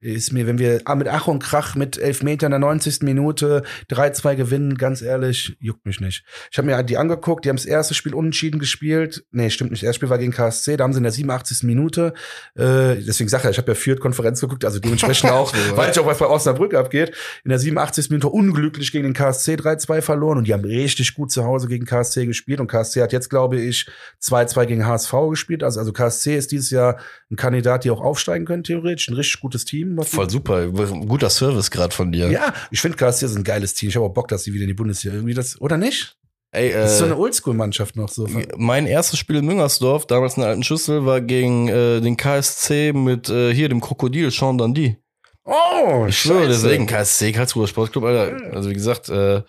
Ist 0.00 0.32
mir, 0.32 0.46
wenn 0.46 0.58
wir 0.58 0.80
ah, 0.84 0.94
mit 0.94 1.08
Ach 1.08 1.26
und 1.26 1.42
Krach 1.42 1.74
mit 1.74 1.98
Elfmeter 1.98 2.46
in 2.46 2.52
der 2.52 2.60
90. 2.60 3.02
Minute 3.02 3.64
3-2 3.90 4.36
gewinnen, 4.36 4.76
ganz 4.76 5.02
ehrlich, 5.02 5.56
juckt 5.58 5.84
mich 5.86 6.00
nicht. 6.00 6.24
Ich 6.52 6.58
habe 6.58 6.66
mir 6.66 6.80
die 6.84 6.96
angeguckt, 6.96 7.44
die 7.44 7.48
haben 7.48 7.56
das 7.56 7.66
erste 7.66 7.94
Spiel 7.94 8.14
unentschieden 8.14 8.60
gespielt. 8.60 9.24
Nee, 9.32 9.50
stimmt 9.50 9.72
nicht. 9.72 9.82
Das 9.82 9.88
erste 9.88 9.96
Spiel 9.96 10.10
war 10.10 10.18
gegen 10.18 10.30
KSC, 10.30 10.76
da 10.76 10.84
haben 10.84 10.92
sie 10.92 10.98
in 10.98 11.02
der 11.02 11.10
87. 11.10 11.64
Minute, 11.64 12.14
äh, 12.54 12.94
deswegen 12.96 13.28
sage 13.28 13.48
ich, 13.48 13.50
ich 13.50 13.58
habe 13.58 13.72
ja 13.72 13.74
Fürth-Konferenz 13.74 14.40
geguckt, 14.40 14.64
also 14.64 14.78
dementsprechend 14.78 15.30
auch, 15.32 15.52
So, 15.52 15.76
weiß 15.76 15.96
ich 15.96 16.00
auch, 16.00 16.06
was 16.06 16.18
bei 16.18 16.26
Osnabrück 16.26 16.74
abgeht. 16.74 17.12
In 17.42 17.48
der 17.48 17.58
87. 17.58 18.10
Minute 18.10 18.28
unglücklich 18.28 18.92
gegen 18.92 19.04
den 19.04 19.14
KSC 19.14 19.54
3-2 19.54 20.00
verloren 20.00 20.38
und 20.38 20.46
die 20.46 20.52
haben 20.52 20.64
richtig 20.64 21.14
gut 21.14 21.32
zu 21.32 21.44
Hause 21.44 21.66
gegen 21.66 21.86
KSC 21.86 22.26
gespielt 22.26 22.60
und 22.60 22.68
KSC 22.68 23.02
hat 23.02 23.12
jetzt, 23.12 23.30
glaube 23.30 23.60
ich, 23.60 23.88
2-2 24.22 24.66
gegen 24.66 24.86
HSV 24.86 25.12
gespielt. 25.30 25.64
Also, 25.64 25.80
also 25.80 25.92
KSC 25.92 26.36
ist 26.36 26.52
dieses 26.52 26.70
Jahr 26.70 26.98
ein 27.30 27.36
Kandidat, 27.36 27.82
die 27.82 27.90
auch 27.90 28.00
aufsteigen 28.00 28.46
können, 28.46 28.62
theoretisch. 28.62 29.08
Ein 29.08 29.14
richtig 29.14 29.40
gutes 29.40 29.64
Team. 29.64 29.87
Was 29.96 30.08
voll 30.10 30.28
super. 30.28 30.66
Guter 30.68 31.30
Service 31.30 31.70
gerade 31.70 31.94
von 31.94 32.12
dir. 32.12 32.30
ja, 32.30 32.52
ich 32.70 32.80
finde 32.80 32.96
KSC 32.96 33.26
ist 33.26 33.36
ein 33.36 33.44
geiles 33.44 33.74
Team. 33.74 33.88
Ich 33.88 33.96
habe 33.96 34.06
auch 34.06 34.12
Bock, 34.12 34.28
dass 34.28 34.44
sie 34.44 34.52
wieder 34.52 34.62
in 34.64 34.68
die 34.68 34.74
Bundesliga 34.74 35.14
irgendwie 35.14 35.34
das, 35.34 35.60
oder 35.60 35.76
nicht? 35.76 36.16
Ey, 36.50 36.72
Das 36.72 36.92
ist 36.92 36.98
so 36.98 37.04
äh, 37.04 37.08
eine 37.08 37.18
Oldschool-Mannschaft 37.18 37.96
noch 37.96 38.08
so. 38.08 38.26
mein 38.56 38.86
erstes 38.86 39.18
Spiel 39.18 39.36
in 39.36 39.44
Müngersdorf, 39.46 40.06
damals 40.06 40.36
in 40.36 40.40
der 40.40 40.50
alten 40.50 40.62
Schüssel, 40.62 41.04
war 41.04 41.20
gegen 41.20 41.68
äh, 41.68 42.00
den 42.00 42.16
KSC 42.16 42.92
mit 42.94 43.28
äh, 43.28 43.52
hier 43.52 43.68
dem 43.68 43.80
Krokodil 43.80 44.30
Sean 44.30 44.56
Dundee. 44.56 44.96
Oh, 45.44 46.06
Ich 46.08 46.18
schwöre, 46.18 46.46
deswegen 46.48 46.86
KSC, 46.86 47.32
Karlsruher 47.32 47.66
Sportclub, 47.68 48.04
Alter. 48.04 48.54
Also 48.54 48.68
wie 48.70 48.74
gesagt, 48.74 49.08
äh, 49.08 49.42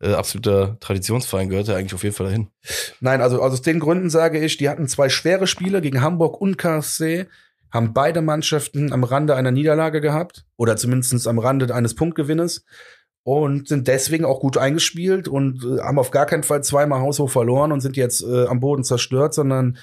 äh, 0.00 0.14
absoluter 0.14 0.76
Traditionsverein 0.80 1.48
gehört 1.48 1.68
ja 1.68 1.76
eigentlich 1.76 1.94
auf 1.94 2.02
jeden 2.02 2.14
Fall 2.14 2.26
dahin. 2.26 2.48
Nein, 3.00 3.20
also 3.20 3.40
aus 3.42 3.60
den 3.62 3.78
Gründen 3.78 4.08
sage 4.10 4.38
ich, 4.42 4.56
die 4.56 4.68
hatten 4.68 4.88
zwei 4.88 5.08
schwere 5.08 5.46
Spiele 5.46 5.80
gegen 5.82 6.00
Hamburg 6.00 6.40
und 6.40 6.56
KSC, 6.58 7.26
haben 7.72 7.92
beide 7.94 8.20
Mannschaften 8.22 8.92
am 8.92 9.02
Rande 9.04 9.34
einer 9.34 9.50
Niederlage 9.50 10.00
gehabt 10.00 10.44
oder 10.56 10.76
zumindest 10.76 11.26
am 11.26 11.38
Rande 11.38 11.74
eines 11.74 11.94
Punktgewinnes 11.94 12.64
und 13.24 13.68
sind 13.68 13.88
deswegen 13.88 14.24
auch 14.24 14.40
gut 14.40 14.58
eingespielt 14.58 15.26
und 15.28 15.64
äh, 15.64 15.80
haben 15.80 15.98
auf 15.98 16.10
gar 16.10 16.26
keinen 16.26 16.42
Fall 16.42 16.62
zweimal 16.62 17.00
haushoch 17.00 17.30
verloren 17.30 17.72
und 17.72 17.80
sind 17.80 17.96
jetzt 17.96 18.22
äh, 18.22 18.46
am 18.46 18.60
Boden 18.60 18.84
zerstört, 18.84 19.32
sondern 19.34 19.78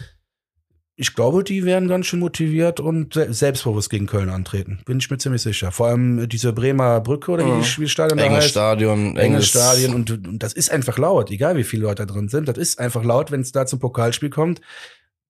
ich 1.01 1.15
glaube, 1.15 1.45
die 1.45 1.63
werden 1.63 1.87
ganz 1.87 2.07
schön 2.07 2.19
motiviert 2.19 2.81
und 2.81 3.13
se- 3.13 3.33
selbstbewusst 3.33 3.89
gegen 3.89 4.05
Köln 4.05 4.27
antreten. 4.29 4.81
Bin 4.85 4.97
ich 4.99 5.09
mir 5.09 5.17
ziemlich 5.17 5.41
sicher. 5.41 5.71
Vor 5.71 5.87
allem 5.87 6.19
äh, 6.19 6.27
diese 6.27 6.51
Bremer 6.51 6.99
Brücke 6.99 7.31
oder 7.31 7.45
wie 7.45 7.51
Mhm. 7.51 7.63
die 7.77 7.87
Stadion 7.87 8.19
Enges 8.19 8.37
heißt. 8.43 8.49
Stadion, 8.49 9.15
Enges 9.15 9.47
Stadion 9.47 9.93
und, 9.95 10.11
und 10.27 10.43
das 10.43 10.51
ist 10.51 10.69
einfach 10.69 10.97
laut, 10.97 11.31
egal 11.31 11.55
wie 11.55 11.63
viele 11.63 11.83
Leute 11.83 12.05
da 12.05 12.13
drin 12.13 12.27
sind. 12.27 12.49
Das 12.49 12.57
ist 12.57 12.77
einfach 12.79 13.05
laut, 13.05 13.31
wenn 13.31 13.39
es 13.39 13.53
da 13.53 13.65
zum 13.65 13.79
Pokalspiel 13.79 14.29
kommt. 14.29 14.59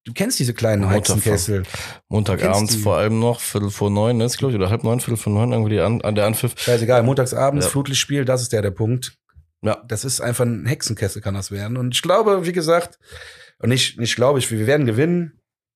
Du 0.05 0.13
kennst 0.13 0.39
diese 0.39 0.53
kleinen 0.53 0.83
Montag- 0.83 0.97
Hexenkessel. 0.99 1.63
Montagabends 2.07 2.75
vor 2.75 2.97
allem 2.97 3.19
noch, 3.19 3.39
Viertel 3.41 3.69
vor 3.69 3.89
neun, 3.89 4.21
ist 4.21 4.37
glaube 4.37 4.53
ich, 4.53 4.59
oder 4.59 4.69
halb 4.69 4.83
neun, 4.83 4.99
Viertel 4.99 5.17
vor 5.21 5.33
neun, 5.33 5.51
irgendwie 5.51 5.79
an, 5.81 6.01
an 6.01 6.15
der 6.15 6.25
Anpfiff. 6.25 6.53
Scheißegal, 6.57 7.03
montagsabends, 7.03 7.65
Ja. 7.65 7.71
Flutlichtspiel, 7.71 8.25
das 8.25 8.41
ist 8.41 8.53
der 8.53 8.61
der 8.61 8.71
Punkt. 8.71 9.13
Ja. 9.61 9.83
Das 9.87 10.05
ist 10.05 10.21
einfach 10.21 10.45
ein 10.45 10.65
Hexenkessel, 10.65 11.21
kann 11.21 11.33
das 11.33 11.51
werden. 11.51 11.75
Und 11.77 11.93
ich 11.93 12.01
glaube, 12.01 12.45
wie 12.45 12.53
gesagt, 12.53 12.97
und 13.61 13.69
nicht, 13.69 13.99
nicht 13.99 14.15
glaube 14.15 14.39
ich, 14.39 14.49
wir 14.51 14.65
werden 14.67 14.85
gewinnen. 14.85 15.33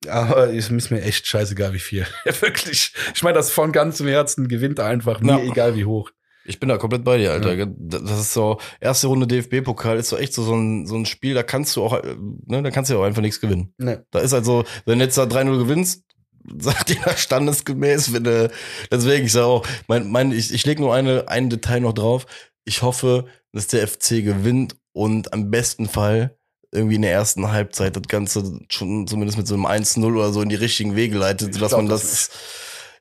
Aber 0.08 0.54
es 0.54 0.70
ist 0.70 0.90
mir 0.92 1.02
echt 1.02 1.28
scheißegal, 1.28 1.74
wie 1.74 1.80
viel. 1.80 2.06
Ja, 2.26 2.42
wirklich. 2.42 2.94
Ich 3.14 3.24
meine 3.24 3.36
das 3.36 3.52
von 3.52 3.72
ganzem 3.72 4.08
Herzen, 4.08 4.48
gewinnt 4.48 4.80
einfach, 4.80 5.20
mir 5.22 5.38
Ja. 5.44 5.52
egal 5.52 5.76
wie 5.76 5.86
hoch. 5.86 6.12
Ich 6.46 6.60
bin 6.60 6.70
da 6.70 6.78
komplett 6.78 7.04
bei 7.04 7.18
dir, 7.18 7.32
Alter. 7.32 7.66
Das 7.66 8.20
ist 8.20 8.34
so, 8.34 8.58
erste 8.82 9.08
Runde 9.08 9.28
DFB-Pokal 9.28 9.98
ist 9.98 10.10
so 10.10 10.18
echt 10.18 10.34
so, 10.34 10.44
so, 10.44 10.56
ein, 10.56 10.86
so 10.86 10.96
ein 10.96 11.06
Spiel, 11.06 11.34
da 11.34 11.44
kannst 11.44 11.76
du 11.76 11.84
auch, 11.84 11.94
äh, 11.94 12.16
ne, 12.46 12.62
da 12.62 12.72
kannst 12.72 12.90
du 12.90 12.96
ja 12.96 13.00
auch 13.00 13.06
einfach 13.06 13.22
nichts 13.22 13.40
gewinnen. 13.40 13.74
Ne. 13.78 14.06
Da 14.12 14.20
ist 14.20 14.34
halt 14.34 14.46
so, 14.46 14.66
wenn 14.86 15.00
du 15.00 15.06
jetzt 15.06 15.18
da 15.18 15.24
3-0 15.24 15.58
gewinnst, 15.58 16.04
sagt 16.58 16.90
jeder 16.90 17.16
standesgemäß, 17.16 18.14
wenn 18.14 18.26
du, 18.26 18.52
deswegen, 18.92 19.26
ich 19.26 19.32
sag 19.32 19.44
auch, 19.44 19.66
mein, 19.88 20.12
mein, 20.12 20.32
ich, 20.32 20.54
ich 20.54 20.66
leg 20.66 20.80
nur 20.80 20.94
eine, 20.94 21.28
ein 21.30 21.50
Detail 21.50 21.80
noch 21.80 21.94
drauf. 21.94 22.26
Ich 22.66 22.82
hoffe, 22.82 23.26
dass 23.54 23.68
der 23.68 23.88
FC 23.88 24.24
gewinnt 24.24 24.76
und 24.92 25.34
am 25.34 25.50
besten 25.50 25.88
Fall 25.88 26.38
irgendwie 26.72 26.96
in 26.96 27.04
der 27.04 27.12
ersten 27.12 27.52
Halbzeit 27.52 27.96
das 27.96 28.04
Ganze 28.08 28.60
schon 28.70 29.08
zumindest 29.08 29.38
mit 29.38 29.48
so 29.48 29.54
einem 29.54 29.66
1-0 29.66 30.04
oder 30.06 30.34
so 30.34 30.42
in 30.42 30.50
die 30.50 30.56
richtigen 30.56 30.96
Wege 30.96 31.18
leitet, 31.18 31.50
Ich 31.50 31.56
sodass 31.56 31.70
glaub 31.70 31.82
man 31.82 31.90
das 31.90 32.02
das, 32.02 32.30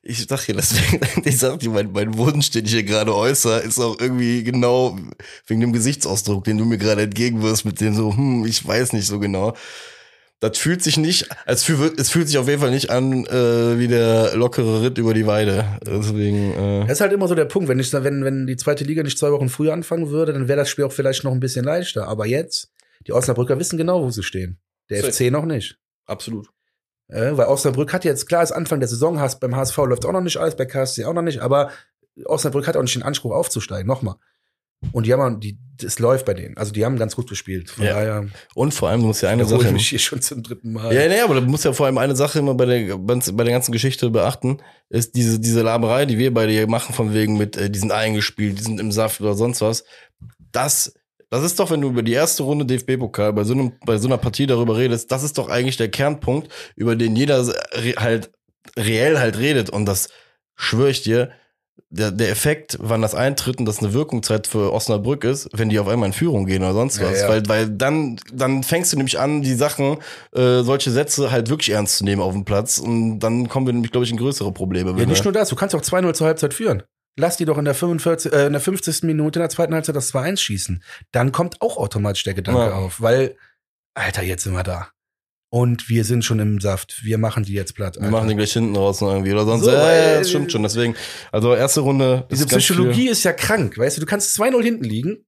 ich 0.05 0.25
sag 0.27 0.45
dir, 0.45 0.53
deswegen, 0.53 1.01
ich 1.27 1.37
sag 1.39 1.59
dir, 1.59 1.69
mein, 1.69 1.91
mein 1.91 2.17
Wunsch, 2.17 2.51
den 2.51 2.65
ich 2.65 2.71
hier 2.71 2.83
gerade 2.83 3.15
äußere, 3.15 3.59
ist 3.59 3.79
auch 3.79 3.99
irgendwie 3.99 4.43
genau 4.43 4.97
wegen 5.47 5.61
dem 5.61 5.73
Gesichtsausdruck, 5.73 6.43
den 6.43 6.57
du 6.57 6.65
mir 6.65 6.77
gerade 6.77 7.03
entgegenwirfst, 7.03 7.65
mit 7.65 7.79
dem 7.79 7.95
so, 7.95 8.15
hm, 8.15 8.45
ich 8.45 8.65
weiß 8.65 8.93
nicht 8.93 9.07
so 9.07 9.19
genau. 9.19 9.55
Das 10.41 10.57
fühlt 10.57 10.83
sich 10.83 10.97
nicht, 10.97 11.29
als 11.45 11.63
fühl, 11.63 11.93
es 11.97 12.09
fühlt 12.09 12.27
sich 12.27 12.37
auf 12.37 12.49
jeden 12.49 12.59
Fall 12.59 12.71
nicht 12.71 12.89
an 12.89 13.25
äh, 13.27 13.79
wie 13.79 13.87
der 13.87 14.35
lockere 14.35 14.81
Ritt 14.81 14.97
über 14.97 15.13
die 15.13 15.25
Weide. 15.25 15.79
Deswegen, 15.85 16.51
äh, 16.51 16.81
Das 16.81 16.97
ist 16.97 17.01
halt 17.01 17.13
immer 17.13 17.29
so 17.29 17.35
der 17.35 17.45
Punkt, 17.45 17.69
wenn 17.69 17.79
ich 17.79 17.93
wenn, 17.93 18.25
wenn 18.25 18.45
die 18.45 18.57
zweite 18.57 18.83
Liga 18.83 19.03
nicht 19.03 19.17
zwei 19.17 19.31
Wochen 19.31 19.47
früher 19.47 19.71
anfangen 19.71 20.09
würde, 20.09 20.33
dann 20.33 20.49
wäre 20.49 20.57
das 20.59 20.69
Spiel 20.69 20.83
auch 20.83 20.91
vielleicht 20.91 21.23
noch 21.23 21.31
ein 21.31 21.39
bisschen 21.39 21.63
leichter. 21.63 22.09
Aber 22.09 22.25
jetzt, 22.25 22.73
die 23.07 23.13
Osnabrücker 23.13 23.57
wissen 23.57 23.77
genau, 23.77 24.03
wo 24.03 24.09
sie 24.09 24.21
stehen. 24.21 24.59
Der 24.89 25.01
Safe. 25.01 25.13
FC 25.13 25.31
noch 25.31 25.45
nicht. 25.45 25.77
absolut. 26.07 26.49
Äh, 27.13 27.37
weil 27.37 27.45
Osnabrück 27.47 27.93
hat 27.93 28.05
jetzt, 28.05 28.27
klar, 28.27 28.41
ist 28.43 28.51
Anfang 28.51 28.79
der 28.79 28.89
Saison, 28.89 29.19
hast, 29.19 29.39
beim 29.39 29.55
HSV 29.55 29.77
läuft 29.77 30.05
auch 30.05 30.11
noch 30.11 30.21
nicht 30.21 30.37
alles, 30.37 30.55
bei 30.55 30.65
KSC 30.65 31.05
auch 31.05 31.13
noch 31.13 31.21
nicht, 31.21 31.39
aber 31.41 31.69
Osnabrück 32.25 32.67
hat 32.67 32.75
auch 32.75 32.81
nicht 32.81 32.95
den 32.95 33.03
Anspruch 33.03 33.31
aufzusteigen, 33.33 33.87
nochmal. 33.87 34.15
Und 34.91 35.05
die 35.05 35.13
haben, 35.13 35.39
die, 35.39 35.57
das 35.77 35.99
läuft 35.99 36.25
bei 36.25 36.33
denen. 36.33 36.57
Also 36.57 36.73
die 36.73 36.83
haben 36.83 36.97
ganz 36.97 37.15
gut 37.15 37.29
gespielt. 37.29 37.69
Von 37.69 37.85
Ja. 37.85 37.93
daher 37.93 38.25
Und 38.53 38.73
vor 38.73 38.89
allem, 38.89 38.99
du 39.01 39.07
musst 39.07 39.21
ja 39.21 39.29
eine 39.29 39.45
Sache. 39.45 39.67
ich 39.67 39.71
mich 39.71 39.87
hier 39.87 39.99
schon 39.99 40.21
zum 40.21 40.43
dritten 40.43 40.73
Mal. 40.73 40.93
Ja, 40.93 41.07
nee, 41.07 41.21
aber 41.21 41.35
du 41.35 41.41
musst 41.41 41.63
ja 41.63 41.71
vor 41.71 41.85
allem 41.85 41.97
eine 41.97 42.15
Sache 42.17 42.39
immer 42.39 42.53
bei 42.53 42.65
der, 42.65 42.97
bei 42.97 43.43
der 43.43 43.53
ganzen 43.53 43.71
Geschichte 43.71 44.09
beachten, 44.09 44.61
ist 44.89 45.15
diese, 45.15 45.39
diese 45.39 45.61
Laberei, 45.61 46.05
die 46.05 46.17
wir 46.17 46.33
beide 46.33 46.51
hier 46.51 46.67
machen, 46.67 46.93
von 46.93 47.13
wegen 47.13 47.37
mit, 47.37 47.55
äh, 47.55 47.69
die 47.69 47.79
sind 47.79 47.93
eingespielt, 47.93 48.59
die 48.59 48.63
sind 48.63 48.79
im 48.79 48.91
Saft 48.91 49.21
oder 49.21 49.35
sonst 49.35 49.61
was. 49.61 49.85
Das, 50.51 50.93
das 51.33 51.43
ist 51.43 51.59
doch, 51.59 51.71
wenn 51.71 51.81
du 51.81 51.89
über 51.89 52.03
die 52.03 52.13
erste 52.13 52.43
Runde 52.43 52.63
DFB-Pokal 52.63 53.33
bei 53.33 53.43
so 53.43 53.53
einem, 53.53 53.71
bei 53.87 53.97
so 53.97 54.07
einer 54.07 54.19
Partie 54.19 54.45
darüber 54.45 54.77
redest, 54.77 55.11
das 55.11 55.23
ist 55.23 55.39
doch 55.39 55.49
eigentlich 55.49 55.77
der 55.77 55.89
Kernpunkt, 55.89 56.47
über 56.75 56.95
den 56.95 57.15
jeder 57.15 57.47
re 57.47 57.95
halt 57.97 58.31
reell 58.77 59.17
halt 59.17 59.39
redet. 59.39 59.71
Und 59.71 59.87
das 59.87 60.09
schwöre 60.55 60.91
ich 60.91 61.01
dir, 61.01 61.31
der, 61.89 62.11
der 62.11 62.29
Effekt, 62.29 62.77
wann 62.79 63.01
das 63.01 63.15
eintritt 63.15 63.57
und 63.57 63.65
das 63.65 63.79
eine 63.79 63.93
Wirkungszeit 63.93 64.45
für 64.45 64.71
Osnabrück 64.73 65.23
ist, 65.23 65.49
wenn 65.53 65.69
die 65.69 65.79
auf 65.79 65.87
einmal 65.87 66.05
in 66.07 66.13
Führung 66.13 66.45
gehen 66.45 66.61
oder 66.61 66.73
sonst 66.73 66.99
Ja, 66.99 67.09
was. 67.09 67.21
ja. 67.21 67.29
Weil, 67.29 67.43
weil 67.47 67.67
dann, 67.67 68.19
dann 68.31 68.61
fängst 68.61 68.93
du 68.93 68.97
nämlich 68.97 69.19
an, 69.19 69.41
die 69.41 69.55
Sachen, 69.55 69.97
äh, 70.33 70.61
solche 70.61 70.91
Sätze 70.91 71.31
halt 71.31 71.49
wirklich 71.49 71.71
ernst 71.71 71.97
zu 71.97 72.03
nehmen 72.03 72.21
auf 72.21 72.33
dem 72.33 72.45
Platz. 72.45 72.77
Und 72.77 73.19
dann 73.21 73.49
kommen 73.49 73.65
wir 73.65 73.73
nämlich, 73.73 73.91
glaube 73.91 74.05
ich, 74.05 74.11
in 74.11 74.17
größere 74.17 74.51
Probleme. 74.51 74.93
Ja, 74.99 75.05
nicht 75.07 75.23
nur 75.23 75.33
das, 75.33 75.49
du 75.49 75.55
kannst 75.55 75.73
auch 75.73 75.81
2-0 75.81 76.13
zur 76.13 76.27
Halbzeit 76.27 76.53
führen. 76.53 76.83
Lass 77.17 77.37
die 77.37 77.45
doch 77.45 77.57
in 77.59 77.65
der, 77.65 77.75
45, 77.75 78.33
äh, 78.33 78.45
in 78.47 78.53
der 78.53 78.61
50. 78.61 79.03
Minute 79.03 79.39
in 79.39 79.43
der 79.43 79.49
zweiten 79.49 79.73
Halbzeit 79.73 79.95
das 79.95 80.11
2-1 80.13 80.37
schießen. 80.41 80.83
Dann 81.11 81.31
kommt 81.31 81.61
auch 81.61 81.77
automatisch 81.77 82.23
der 82.23 82.33
Gedanke 82.33 82.61
Ja. 82.61 82.73
auf, 82.73 83.01
weil, 83.01 83.35
Alter, 83.93 84.23
jetzt 84.23 84.43
sind 84.43 84.53
wir 84.53 84.63
da. 84.63 84.87
Und 85.51 85.87
wir 85.87 86.03
sind 86.03 86.25
schon 86.25 86.39
im 86.39 86.59
Saft. 86.59 87.03
Wir 87.03 87.19
machen 87.19 87.43
die 87.43 87.53
jetzt 87.53 87.75
platt. 87.75 87.97
wir 88.01 88.09
machen 88.09 88.27
die 88.27 88.35
gleich 88.35 88.53
hinten 88.53 88.75
raus 88.75 89.01
irgendwie 89.01 89.31
oder 89.33 89.45
sonst. 89.45 89.65
So, 89.65 89.71
ja, 89.71 89.77
ja, 89.77 89.91
äh, 90.15 90.17
das 90.19 90.29
stimmt 90.29 90.51
schon. 90.51 90.63
Deswegen, 90.63 90.95
also 91.31 91.53
erste 91.53 91.81
Runde. 91.81 92.25
Diese 92.31 92.47
Psychologie 92.47 93.09
ist 93.09 93.23
ja 93.23 93.33
krank, 93.33 93.77
weißt 93.77 93.97
du, 93.97 94.01
du 94.01 94.07
kannst 94.07 94.35
2-0 94.35 94.63
hinten 94.63 94.83
liegen 94.83 95.23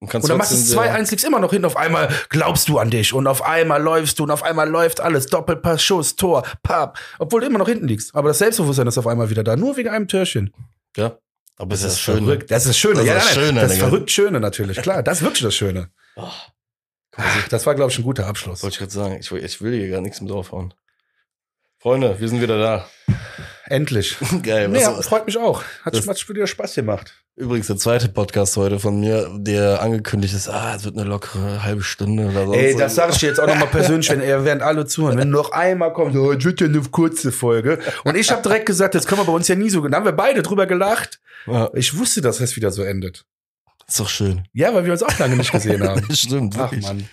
und, 0.00 0.08
kannst 0.10 0.28
dann 0.28 0.38
machst 0.38 0.50
du 0.50 0.56
trotzdem 0.56 0.80
es 0.80 0.84
sehr- 0.84 0.96
2-1, 1.04 1.10
liegst 1.12 1.24
immer 1.24 1.38
noch 1.38 1.52
hinten, 1.52 1.66
auf 1.66 1.76
einmal 1.76 2.08
glaubst 2.30 2.68
du 2.68 2.78
an 2.80 2.90
dich 2.90 3.12
und 3.12 3.28
auf 3.28 3.42
einmal 3.44 3.80
läufst 3.80 4.18
du 4.18 4.24
und 4.24 4.32
auf 4.32 4.42
einmal 4.42 4.68
läuft 4.68 5.00
alles, 5.00 5.26
Doppelpass, 5.26 5.84
Schuss, 5.84 6.16
Tor, 6.16 6.42
Papp, 6.64 6.98
obwohl 7.20 7.40
du 7.42 7.46
immer 7.46 7.60
noch 7.60 7.68
hinten 7.68 7.86
liegst. 7.86 8.12
Aber 8.16 8.30
das 8.30 8.38
Selbstbewusstsein 8.38 8.88
ist 8.88 8.98
auf 8.98 9.06
einmal 9.06 9.30
wieder 9.30 9.44
da, 9.44 9.54
nur 9.54 9.76
wegen 9.76 9.88
einem 9.88 10.08
Türchen. 10.08 10.52
Ja. 10.96 11.18
Aber 11.56 11.74
es 11.74 11.82
ist 11.82 12.00
schön. 12.00 12.18
verrückt. 12.24 12.50
Das 12.50 12.62
ist 12.64 12.70
das 12.70 12.78
Schöne. 12.78 12.94
Das 12.94 13.02
ist 13.04 13.08
ja, 13.08 13.14
das 13.14 13.24
nein, 13.26 13.34
Schöne, 13.34 13.60
das 13.60 13.72
ist 13.72 13.78
verrückt 13.78 14.10
Schöne 14.10 14.40
natürlich, 14.40 14.82
klar. 14.82 15.02
Das 15.02 15.18
ist 15.18 15.24
wirklich 15.24 15.42
das 15.42 15.54
Schöne. 15.54 15.90
Oh, 16.16 16.28
Ach, 17.16 17.48
das 17.48 17.64
war, 17.64 17.76
glaube 17.76 17.92
ich, 17.92 17.98
ein 17.98 18.02
guter 18.02 18.26
Abschluss. 18.26 18.62
wollte 18.64 18.74
ich 18.74 18.78
gerade 18.80 18.90
sagen. 18.92 19.16
Ich, 19.20 19.30
will- 19.30 19.44
ich 19.44 19.60
will 19.62 19.72
hier 19.78 19.88
gar 19.88 20.00
nichts 20.00 20.20
mit 20.20 20.30
draufhauen. 20.30 20.74
Freunde, 21.78 22.18
wir 22.18 22.28
sind 22.28 22.40
wieder 22.40 22.58
da. 22.58 22.88
Endlich. 23.66 24.16
Geil. 24.42 24.68
Nee, 24.68 24.84
was- 24.84 25.06
freut 25.06 25.26
mich 25.26 25.38
auch. 25.38 25.62
Hat, 25.84 25.94
Das- 25.94 26.08
hat 26.08 26.28
wieder 26.28 26.46
Spaß 26.46 26.74
gemacht. 26.74 27.23
Übrigens 27.36 27.66
der 27.66 27.76
zweite 27.76 28.08
Podcast 28.08 28.56
heute 28.56 28.78
von 28.78 29.00
mir, 29.00 29.28
der 29.38 29.82
angekündigt 29.82 30.34
ist, 30.34 30.48
ah, 30.48 30.76
es 30.76 30.84
wird 30.84 30.96
eine 30.96 31.08
lockere 31.08 31.64
halbe 31.64 31.82
Stunde 31.82 32.26
oder 32.28 32.46
so. 32.46 32.52
Ey, 32.54 32.76
das 32.76 32.94
sage 32.94 33.10
ich 33.12 33.18
dir 33.18 33.26
jetzt 33.30 33.40
auch 33.40 33.48
nochmal 33.48 33.66
persönlich, 33.66 34.08
wenn 34.10 34.20
er 34.20 34.44
während 34.44 34.62
alle 34.62 34.86
zuhören. 34.86 35.18
Wenn 35.18 35.30
noch 35.30 35.50
einmal 35.50 35.92
kommt, 35.92 36.14
oh, 36.14 36.30
es 36.30 36.44
wird 36.44 36.60
ja 36.60 36.68
eine 36.68 36.80
kurze 36.82 37.32
Folge. 37.32 37.80
Und 38.04 38.16
ich 38.16 38.30
habe 38.30 38.40
direkt 38.40 38.66
gesagt, 38.66 38.94
das 38.94 39.06
können 39.06 39.20
wir 39.22 39.24
bei 39.24 39.32
uns 39.32 39.48
ja 39.48 39.56
nie 39.56 39.68
so. 39.68 39.86
Da 39.88 39.96
haben 39.96 40.04
wir 40.04 40.12
beide 40.12 40.42
drüber 40.42 40.66
gelacht. 40.66 41.20
Ja, 41.46 41.70
Ich 41.74 41.98
wusste, 41.98 42.20
dass 42.20 42.38
es 42.38 42.54
wieder 42.54 42.70
so 42.70 42.84
endet. 42.84 43.26
ist 43.88 43.98
doch 43.98 44.08
schön. 44.08 44.46
Ja, 44.52 44.72
weil 44.72 44.84
wir 44.84 44.92
uns 44.92 45.02
auch 45.02 45.18
lange 45.18 45.36
nicht 45.36 45.50
gesehen 45.50 45.82
haben. 45.88 46.06
Stimmt, 46.14 46.54
Ach 46.56 46.70
wirklich. 46.70 46.84
Mann. 46.86 47.08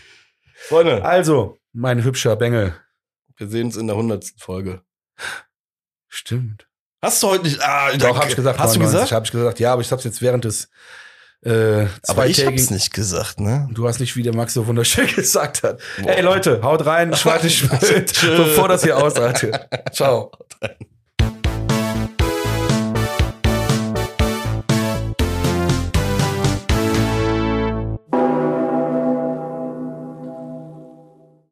Freunde, 0.67 1.03
Also, 1.03 1.57
mein 1.73 2.03
hübscher 2.03 2.35
Bengel. 2.35 2.75
wir 3.37 3.47
sehen 3.47 3.65
uns 3.65 3.77
in 3.77 3.87
der 3.87 3.95
hundertsten 3.95 4.39
Folge. 4.39 4.83
Stimmt. 6.07 6.67
Hast 7.01 7.23
du 7.23 7.27
heute 7.29 7.43
nicht, 7.45 7.59
ah, 7.61 7.91
Doch, 7.97 8.15
habe 8.15 8.29
ich 8.29 8.35
gesagt. 8.35 8.59
Hast 8.59 8.75
du 8.75 8.79
99, 8.79 8.91
gesagt? 8.91 9.11
Hab 9.11 9.25
ich 9.25 9.31
gesagt, 9.31 9.59
ja, 9.59 9.73
aber 9.73 9.81
ich 9.81 9.91
hab's 9.91 10.03
jetzt 10.03 10.21
während 10.21 10.45
des 10.45 10.69
äh, 11.43 11.87
Aber 12.07 12.27
ich 12.27 12.45
hab's 12.45 12.69
nicht 12.69 12.93
gesagt, 12.93 13.39
ne? 13.39 13.67
Du 13.71 13.87
hast 13.87 13.99
nicht, 13.99 14.15
wie 14.15 14.21
der 14.21 14.35
Max 14.35 14.53
so 14.53 14.67
wunderschön 14.67 15.07
gesagt 15.15 15.63
hat. 15.63 15.79
Hey 15.97 16.21
Leute, 16.21 16.61
haut 16.61 16.85
rein, 16.85 17.15
schwarte 17.15 17.49
Schmidt, 17.49 18.13
bevor 18.21 18.67
das 18.67 18.83
hier 18.83 18.97
ausartet. 18.97 19.59
Ciao. 19.91 20.31